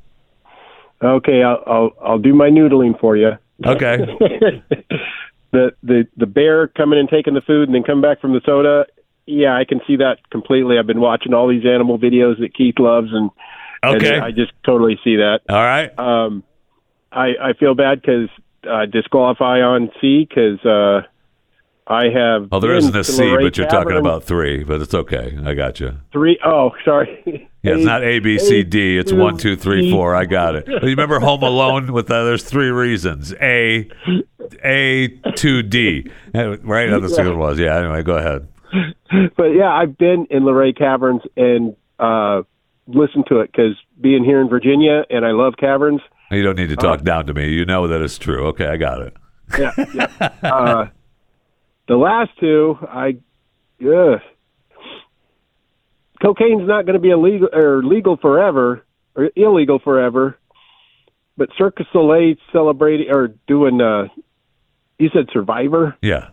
Okay, 1.01 1.45
I'll 1.45 1.63
I'll, 1.65 1.91
I'll 2.05 2.19
do 2.19 2.35
my 2.35 2.51
noodling 2.51 2.99
for 2.99 3.17
you. 3.17 3.39
Okay. 3.65 3.97
the 5.53 5.73
the 5.83 6.07
the 6.17 6.27
bear 6.27 6.69
coming 6.69 6.99
and 6.99 7.09
taking 7.09 7.35
the 7.35 7.41
food 7.41 7.69
and 7.69 7.75
then 7.75 7.83
come 7.83 8.01
back 8.01 8.21
from 8.21 8.33
the 8.33 8.41
soda. 8.45 8.87
Yeah, 9.27 9.57
I 9.57 9.65
can 9.65 9.81
see 9.87 9.97
that 9.97 10.19
completely. 10.31 10.79
I've 10.79 10.87
been 10.87 11.01
watching 11.01 11.35
all 11.35 11.49
these 11.49 11.67
animal 11.67 11.99
videos 11.99 12.41
that 12.41 12.55
Keith 12.55 12.79
loves, 12.79 13.09
and, 13.13 13.31
Okay. 13.85 14.15
and 14.15 14.25
I 14.25 14.31
just 14.31 14.53
totally 14.65 14.99
see 15.05 15.17
that. 15.17 15.41
All 15.51 15.57
right. 15.57 15.97
Um, 15.99 16.45
I 17.13 17.35
I 17.41 17.53
feel 17.59 17.75
bad 17.75 18.01
because 18.01 18.29
uh, 18.69 18.87
disqualify 18.87 19.61
on 19.61 19.91
C 20.01 20.27
because 20.29 20.65
uh, 20.65 21.03
I 21.91 22.11
have. 22.11 22.49
Oh, 22.53 22.61
there 22.61 22.75
isn't 22.75 22.95
a 22.95 23.03
C, 23.03 23.37
but 23.41 23.57
you're 23.57 23.67
talking 23.67 23.97
about 23.97 24.25
three, 24.25 24.63
but 24.63 24.81
it's 24.83 24.93
okay. 24.95 25.37
I 25.45 25.55
got 25.55 25.81
you. 25.81 25.97
three. 26.13 26.39
Oh, 26.45 26.73
sorry. 26.85 27.49
Yeah, 27.61 27.75
it's 27.75 27.85
not 27.85 28.05
A, 28.05 28.21
B, 28.21 28.39
C, 28.39 28.63
D. 28.63 28.97
It's 28.99 29.13
one, 29.13 29.37
two, 29.37 29.57
three, 29.57 29.91
four. 29.91 30.15
I 30.15 30.27
got 30.27 30.55
it. 30.55 30.69
You 30.69 30.79
remember 30.79 31.19
Home 31.19 31.43
Alone 31.43 31.93
with 31.93 32.09
uh, 32.09 32.23
there's 32.23 32.45
three 32.45 32.71
reasons. 32.71 33.35
A, 33.43 33.91
A, 34.65 35.09
two, 35.35 35.65
D. 35.65 36.09
Uh, 36.33 36.57
Right? 36.59 36.89
That's 36.89 37.19
what 37.19 37.27
it 37.27 37.37
was. 37.37 37.59
Yeah. 37.59 37.77
Anyway, 37.79 38.05
go 38.05 38.17
ahead. 38.17 38.47
but 39.37 39.47
yeah, 39.49 39.71
I've 39.73 39.99
been 39.99 40.29
in 40.31 40.45
Luray 40.45 40.73
Caverns 40.73 41.23
and 41.37 41.75
uh, 41.99 42.43
listened 42.87 43.27
to 43.31 43.41
it 43.41 43.51
because 43.51 43.75
being 44.01 44.23
here 44.25 44.41
in 44.41 44.49
Virginia 44.49 45.03
and 45.11 45.27
I 45.27 45.33
love 45.33 45.55
caverns. 45.59 46.01
You 46.31 46.45
don't 46.45 46.57
need 46.57 46.69
to 46.69 46.77
talk 46.77 47.03
down 47.03 47.27
to 47.27 47.35
me. 47.35 47.49
You 47.51 47.65
know 47.65 47.89
that 47.89 48.01
it's 48.03 48.19
true. 48.19 48.47
Okay, 48.49 48.67
I 48.67 48.77
got 48.77 49.03
it. 49.03 49.17
Yeah, 49.59 49.73
yeah. 49.95 50.89
The 51.89 51.97
last 51.97 52.31
two, 52.39 52.77
I, 52.83 53.17
ugh. 53.81 54.21
cocaine's 56.23 56.69
not 56.69 56.85
going 56.85 56.95
to 56.95 57.01
be 57.01 57.11
illegal 57.11 57.49
or 57.53 57.83
legal 57.83 58.17
forever 58.17 58.85
or 59.17 59.31
illegal 59.35 59.79
forever. 59.79 60.39
But 61.37 61.51
Cirque 61.57 61.77
du 61.77 61.85
Soleil 61.93 62.35
celebrating 62.53 63.11
or 63.11 63.29
doing, 63.47 63.81
uh, 63.81 64.09
you 64.99 65.09
said 65.13 65.27
Survivor. 65.33 65.97
Yeah. 66.03 66.29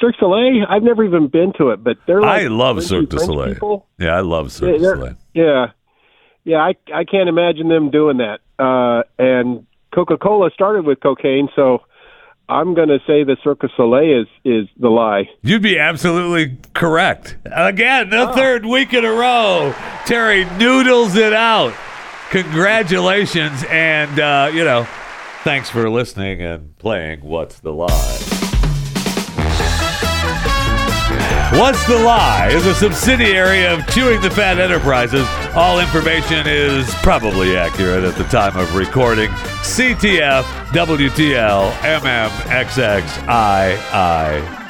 Cirque 0.00 0.14
du 0.14 0.20
Soleil, 0.20 0.64
I've 0.68 0.82
never 0.82 1.04
even 1.04 1.28
been 1.28 1.52
to 1.58 1.70
it, 1.70 1.82
but 1.82 1.98
they're 2.06 2.22
like 2.22 2.44
I 2.44 2.46
love 2.46 2.82
Cirque 2.82 3.08
du 3.08 3.18
Soleil. 3.18 3.54
people. 3.54 3.86
Yeah, 3.98 4.14
I 4.16 4.20
love 4.20 4.52
Cirque 4.52 4.78
du 4.78 4.84
Soleil. 4.84 5.16
Yeah, 5.34 5.66
yeah. 6.44 6.58
I 6.58 6.74
I 6.94 7.04
can't 7.04 7.28
imagine 7.28 7.68
them 7.68 7.90
doing 7.90 8.18
that. 8.18 8.40
Uh, 8.58 9.02
and 9.18 9.66
Coca 9.92 10.16
Cola 10.16 10.50
started 10.54 10.86
with 10.86 11.00
cocaine, 11.00 11.48
so 11.56 11.82
I'm 12.50 12.74
going 12.74 12.88
to 12.88 12.98
say 13.06 13.24
the 13.24 13.36
Cirque 13.44 13.60
du 13.60 13.68
Soleil 13.76 14.22
is 14.22 14.28
is 14.44 14.68
the 14.78 14.88
lie. 14.88 15.28
You'd 15.42 15.62
be 15.62 15.78
absolutely 15.78 16.58
correct. 16.74 17.36
Again, 17.44 18.10
the 18.10 18.32
third 18.32 18.66
week 18.66 18.92
in 18.92 19.04
a 19.04 19.12
row, 19.12 19.74
Terry 20.06 20.44
noodles 20.58 21.16
it 21.16 21.32
out. 21.32 21.74
Congratulations, 22.30 23.64
and 23.70 24.18
uh, 24.18 24.50
you 24.52 24.64
know, 24.64 24.86
thanks 25.44 25.70
for 25.70 25.88
listening 25.88 26.42
and 26.42 26.76
playing. 26.78 27.20
What's 27.20 27.60
the 27.60 27.72
lie? 27.72 28.39
What's 31.52 31.84
the 31.88 31.98
Lie 31.98 32.50
is 32.52 32.64
a 32.64 32.74
subsidiary 32.74 33.66
of 33.66 33.84
Chewing 33.88 34.20
the 34.20 34.30
Fat 34.30 34.60
Enterprises. 34.60 35.26
All 35.56 35.80
information 35.80 36.46
is 36.46 36.88
probably 37.02 37.56
accurate 37.56 38.04
at 38.04 38.14
the 38.14 38.22
time 38.24 38.56
of 38.56 38.76
recording. 38.76 39.28
CTF, 39.62 40.44
WTL, 40.68 41.72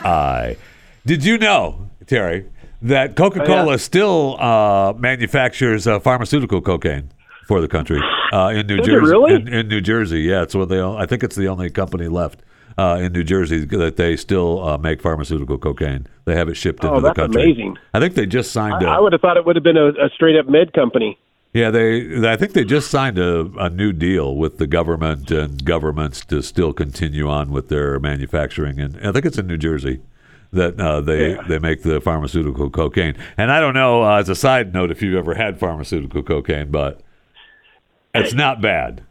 MMXXIII. 0.03 0.57
Did 1.05 1.23
you 1.25 1.37
know, 1.37 1.91
Terry, 2.07 2.47
that 2.81 3.15
Coca 3.15 3.41
Cola 3.45 3.67
Oh, 3.67 3.71
yeah. 3.73 3.77
still 3.77 4.41
uh, 4.41 4.95
manufactures 4.95 5.87
uh, 5.87 6.01
pharmaceutical 6.01 6.63
cocaine 6.63 7.11
for 7.47 7.61
the 7.61 7.69
country 7.69 8.01
uh, 8.33 8.49
in 8.55 8.67
New 8.67 8.79
it 8.79 8.85
Jersey? 8.85 9.11
really? 9.13 9.35
In, 9.35 9.49
in 9.49 9.69
New 9.69 9.83
Jersey, 9.83 10.23
yeah. 10.23 10.43
It's 10.45 10.55
what 10.55 10.71
they. 10.71 10.81
I 10.83 11.05
think 11.05 11.23
it's 11.23 11.37
the 11.37 11.49
only 11.49 11.69
company 11.69 12.09
left 12.09 12.41
uh, 12.81 12.97
in 13.05 13.13
New 13.13 13.25
Jersey 13.25 13.65
that 13.67 13.97
they 13.97 14.17
still 14.17 14.51
uh, 14.67 14.79
make 14.79 15.01
pharmaceutical 15.03 15.59
cocaine. 15.59 16.07
They 16.25 16.35
have 16.37 16.49
it 16.49 16.55
shipped 16.57 16.85
Oh, 16.85 16.89
into 16.97 17.09
the 17.09 17.15
country. 17.15 17.43
amazing. 17.43 17.77
I 17.95 18.01
think 18.01 18.15
they 18.15 18.27
just 18.27 18.53
signed. 18.53 18.85
I, 18.87 18.95
a 18.95 18.97
I 18.97 19.01
would 19.01 19.13
have 19.13 19.21
thought 19.21 19.37
it 19.37 19.45
would 19.47 19.57
have 19.57 19.63
been 19.71 19.77
a, 19.77 19.89
a 19.89 20.09
straight 20.15 20.37
up 20.41 20.47
med 20.49 20.73
company. 20.73 21.19
yeah, 21.53 21.71
they. 21.71 21.91
I 22.29 22.37
think 22.37 22.53
they 22.53 22.65
just 22.65 22.91
signed 22.91 23.19
a, 23.19 23.51
a 23.59 23.69
new 23.71 23.93
deal 23.93 24.37
with 24.37 24.59
the 24.59 24.67
government 24.67 25.31
and 25.31 25.65
governments 25.65 26.25
to 26.27 26.43
still 26.43 26.73
continue 26.73 27.29
on 27.29 27.51
with 27.51 27.69
their 27.69 27.99
manufacturing, 28.01 28.81
and 28.81 28.97
I 29.07 29.11
think 29.13 29.25
it's 29.27 29.39
in 29.39 29.47
New 29.47 29.59
Jersey 29.59 30.01
that 30.53 30.81
uh, 30.81 31.01
they 31.01 31.33
Yeah. 31.35 31.43
they 31.49 31.59
make 31.59 31.83
the 31.83 32.01
pharmaceutical 32.01 32.71
cocaine. 32.71 33.15
And 33.37 33.53
I 33.53 33.61
don't 33.61 33.75
know, 33.75 34.03
uh, 34.05 34.19
as 34.21 34.29
a 34.29 34.35
side 34.35 34.73
note, 34.75 34.91
if 34.91 35.03
you've 35.03 35.19
ever 35.19 35.35
had 35.35 35.59
pharmaceutical 35.61 36.23
cocaine, 36.23 36.71
but 36.71 37.01
it's 38.15 38.35
not 38.35 38.61
bad. 38.63 39.03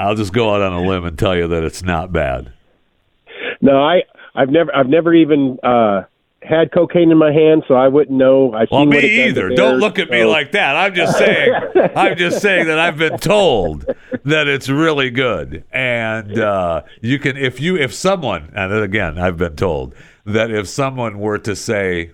I'll 0.00 0.16
just 0.16 0.32
go 0.32 0.54
out 0.54 0.62
on 0.62 0.72
a 0.72 0.82
limb 0.82 1.04
and 1.04 1.16
tell 1.18 1.36
you 1.36 1.46
that 1.48 1.62
it's 1.62 1.82
not 1.82 2.12
bad. 2.12 2.52
No, 3.64 3.82
I 3.82 4.02
I've 4.34 4.50
never 4.50 4.74
I've 4.76 4.88
never 4.88 5.14
even 5.14 5.58
uh, 5.62 6.02
had 6.42 6.70
cocaine 6.70 7.10
in 7.10 7.16
my 7.16 7.32
hand, 7.32 7.64
so 7.66 7.74
I 7.74 7.88
wouldn't 7.88 8.16
know. 8.16 8.52
I 8.52 8.66
Well, 8.70 8.84
me 8.84 8.98
it 8.98 9.28
either. 9.28 9.48
bears, 9.48 9.56
Don't 9.56 9.78
look 9.80 9.98
at 9.98 10.10
me 10.10 10.24
like 10.24 10.52
that. 10.52 10.76
I'm 10.76 10.94
just 10.94 11.16
saying. 11.16 11.54
I'm 11.96 12.16
just 12.18 12.42
saying 12.42 12.66
that 12.66 12.78
I've 12.78 12.98
been 12.98 13.16
told 13.16 13.86
that 14.24 14.46
it's 14.46 14.68
really 14.68 15.10
good, 15.10 15.64
and 15.72 16.38
uh, 16.38 16.82
you 17.00 17.18
can 17.18 17.38
if 17.38 17.58
you 17.58 17.76
if 17.76 17.94
someone 17.94 18.52
and 18.54 18.72
again 18.74 19.18
I've 19.18 19.38
been 19.38 19.56
told 19.56 19.94
that 20.26 20.50
if 20.50 20.68
someone 20.68 21.18
were 21.18 21.38
to 21.38 21.56
say, 21.56 22.10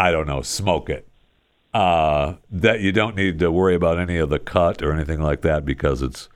I 0.00 0.10
don't 0.10 0.26
know, 0.26 0.42
smoke 0.42 0.90
it, 0.90 1.06
uh, 1.74 2.34
that 2.50 2.80
you 2.80 2.90
don't 2.90 3.14
need 3.14 3.38
to 3.38 3.52
worry 3.52 3.76
about 3.76 4.00
any 4.00 4.16
of 4.16 4.30
the 4.30 4.40
cut 4.40 4.82
or 4.82 4.92
anything 4.92 5.20
like 5.22 5.42
that 5.42 5.64
because 5.64 6.02
it's 6.02 6.28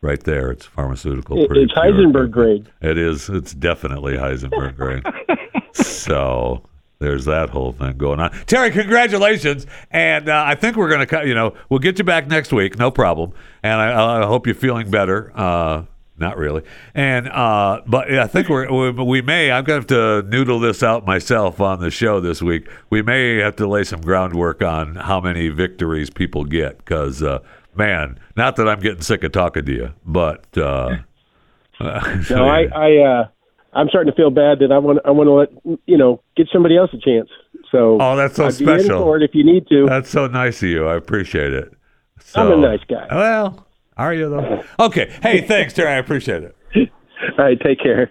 right 0.00 0.22
there. 0.22 0.50
It's 0.50 0.66
pharmaceutical. 0.66 1.38
It- 1.42 1.48
pretty 1.48 1.64
it's 1.64 1.72
pure. 1.72 1.84
Heisenberg 1.84 2.30
grade. 2.30 2.70
It 2.80 2.98
is. 2.98 3.28
It's 3.28 3.54
definitely 3.54 4.14
Heisenberg 4.14 4.76
grade. 4.76 5.04
so 5.72 6.62
there's 6.98 7.24
that 7.26 7.50
whole 7.50 7.72
thing 7.72 7.96
going 7.98 8.20
on. 8.20 8.30
Terry, 8.46 8.70
congratulations, 8.70 9.66
and 9.90 10.28
uh, 10.28 10.44
I 10.46 10.54
think 10.54 10.76
we're 10.76 10.88
going 10.88 11.00
to, 11.00 11.06
cut. 11.06 11.26
you 11.26 11.34
know, 11.34 11.54
we'll 11.68 11.80
get 11.80 11.98
you 11.98 12.04
back 12.04 12.26
next 12.26 12.52
week, 12.52 12.78
no 12.78 12.90
problem. 12.90 13.32
And 13.62 13.74
I, 13.80 14.22
I 14.22 14.26
hope 14.26 14.46
you're 14.46 14.54
feeling 14.54 14.90
better. 14.90 15.32
Uh, 15.34 15.84
not 16.18 16.38
really, 16.38 16.62
and 16.94 17.28
uh, 17.28 17.82
but 17.86 18.10
I 18.10 18.26
think 18.26 18.48
we're, 18.48 18.72
we 18.72 19.04
we 19.04 19.20
may. 19.20 19.50
I'm 19.52 19.64
going 19.64 19.84
to 19.84 19.94
have 19.94 20.22
to 20.22 20.28
noodle 20.30 20.58
this 20.58 20.82
out 20.82 21.04
myself 21.04 21.60
on 21.60 21.80
the 21.80 21.90
show 21.90 22.20
this 22.20 22.40
week. 22.40 22.70
We 22.88 23.02
may 23.02 23.36
have 23.36 23.56
to 23.56 23.66
lay 23.66 23.84
some 23.84 24.00
groundwork 24.00 24.62
on 24.62 24.94
how 24.94 25.20
many 25.20 25.48
victories 25.50 26.08
people 26.08 26.44
get 26.44 26.78
because, 26.78 27.22
uh, 27.22 27.40
man, 27.76 28.18
not 28.36 28.56
that 28.56 28.68
I'm 28.68 28.80
getting 28.80 29.02
sick 29.02 29.22
of 29.24 29.32
talking 29.32 29.64
to 29.64 29.72
you, 29.72 29.92
but. 30.04 30.44
Uh, 30.56 30.96
No, 32.30 32.48
I 32.48 32.64
I 32.74 32.96
uh, 32.98 33.28
I'm 33.74 33.88
starting 33.88 34.10
to 34.10 34.16
feel 34.16 34.30
bad 34.30 34.60
that 34.60 34.72
I 34.72 34.78
want 34.78 34.98
I 35.04 35.10
want 35.10 35.26
to 35.28 35.32
let 35.32 35.78
you 35.86 35.98
know 35.98 36.22
get 36.36 36.48
somebody 36.50 36.76
else 36.76 36.90
a 36.94 36.98
chance. 36.98 37.28
So 37.70 37.98
Oh, 38.00 38.16
that's 38.16 38.36
so 38.36 38.46
I'd 38.46 38.54
special. 38.54 39.00
for 39.00 39.18
it 39.18 39.22
if 39.22 39.34
you 39.34 39.44
need 39.44 39.66
to. 39.68 39.84
That's 39.86 40.08
so 40.08 40.26
nice 40.26 40.62
of 40.62 40.70
you. 40.70 40.86
I 40.86 40.96
appreciate 40.96 41.52
it. 41.52 41.74
So, 42.24 42.40
I'm 42.40 42.52
a 42.52 42.56
nice 42.56 42.80
guy. 42.88 43.06
Well, 43.10 43.66
are 43.98 44.14
you 44.14 44.30
though? 44.30 44.62
Okay. 44.80 45.14
Hey, 45.22 45.42
thanks, 45.42 45.74
Terry. 45.74 45.90
I 45.90 45.96
appreciate 45.96 46.42
it. 46.44 46.56
All 47.38 47.44
right, 47.44 47.60
take 47.60 47.78
care. 47.80 48.10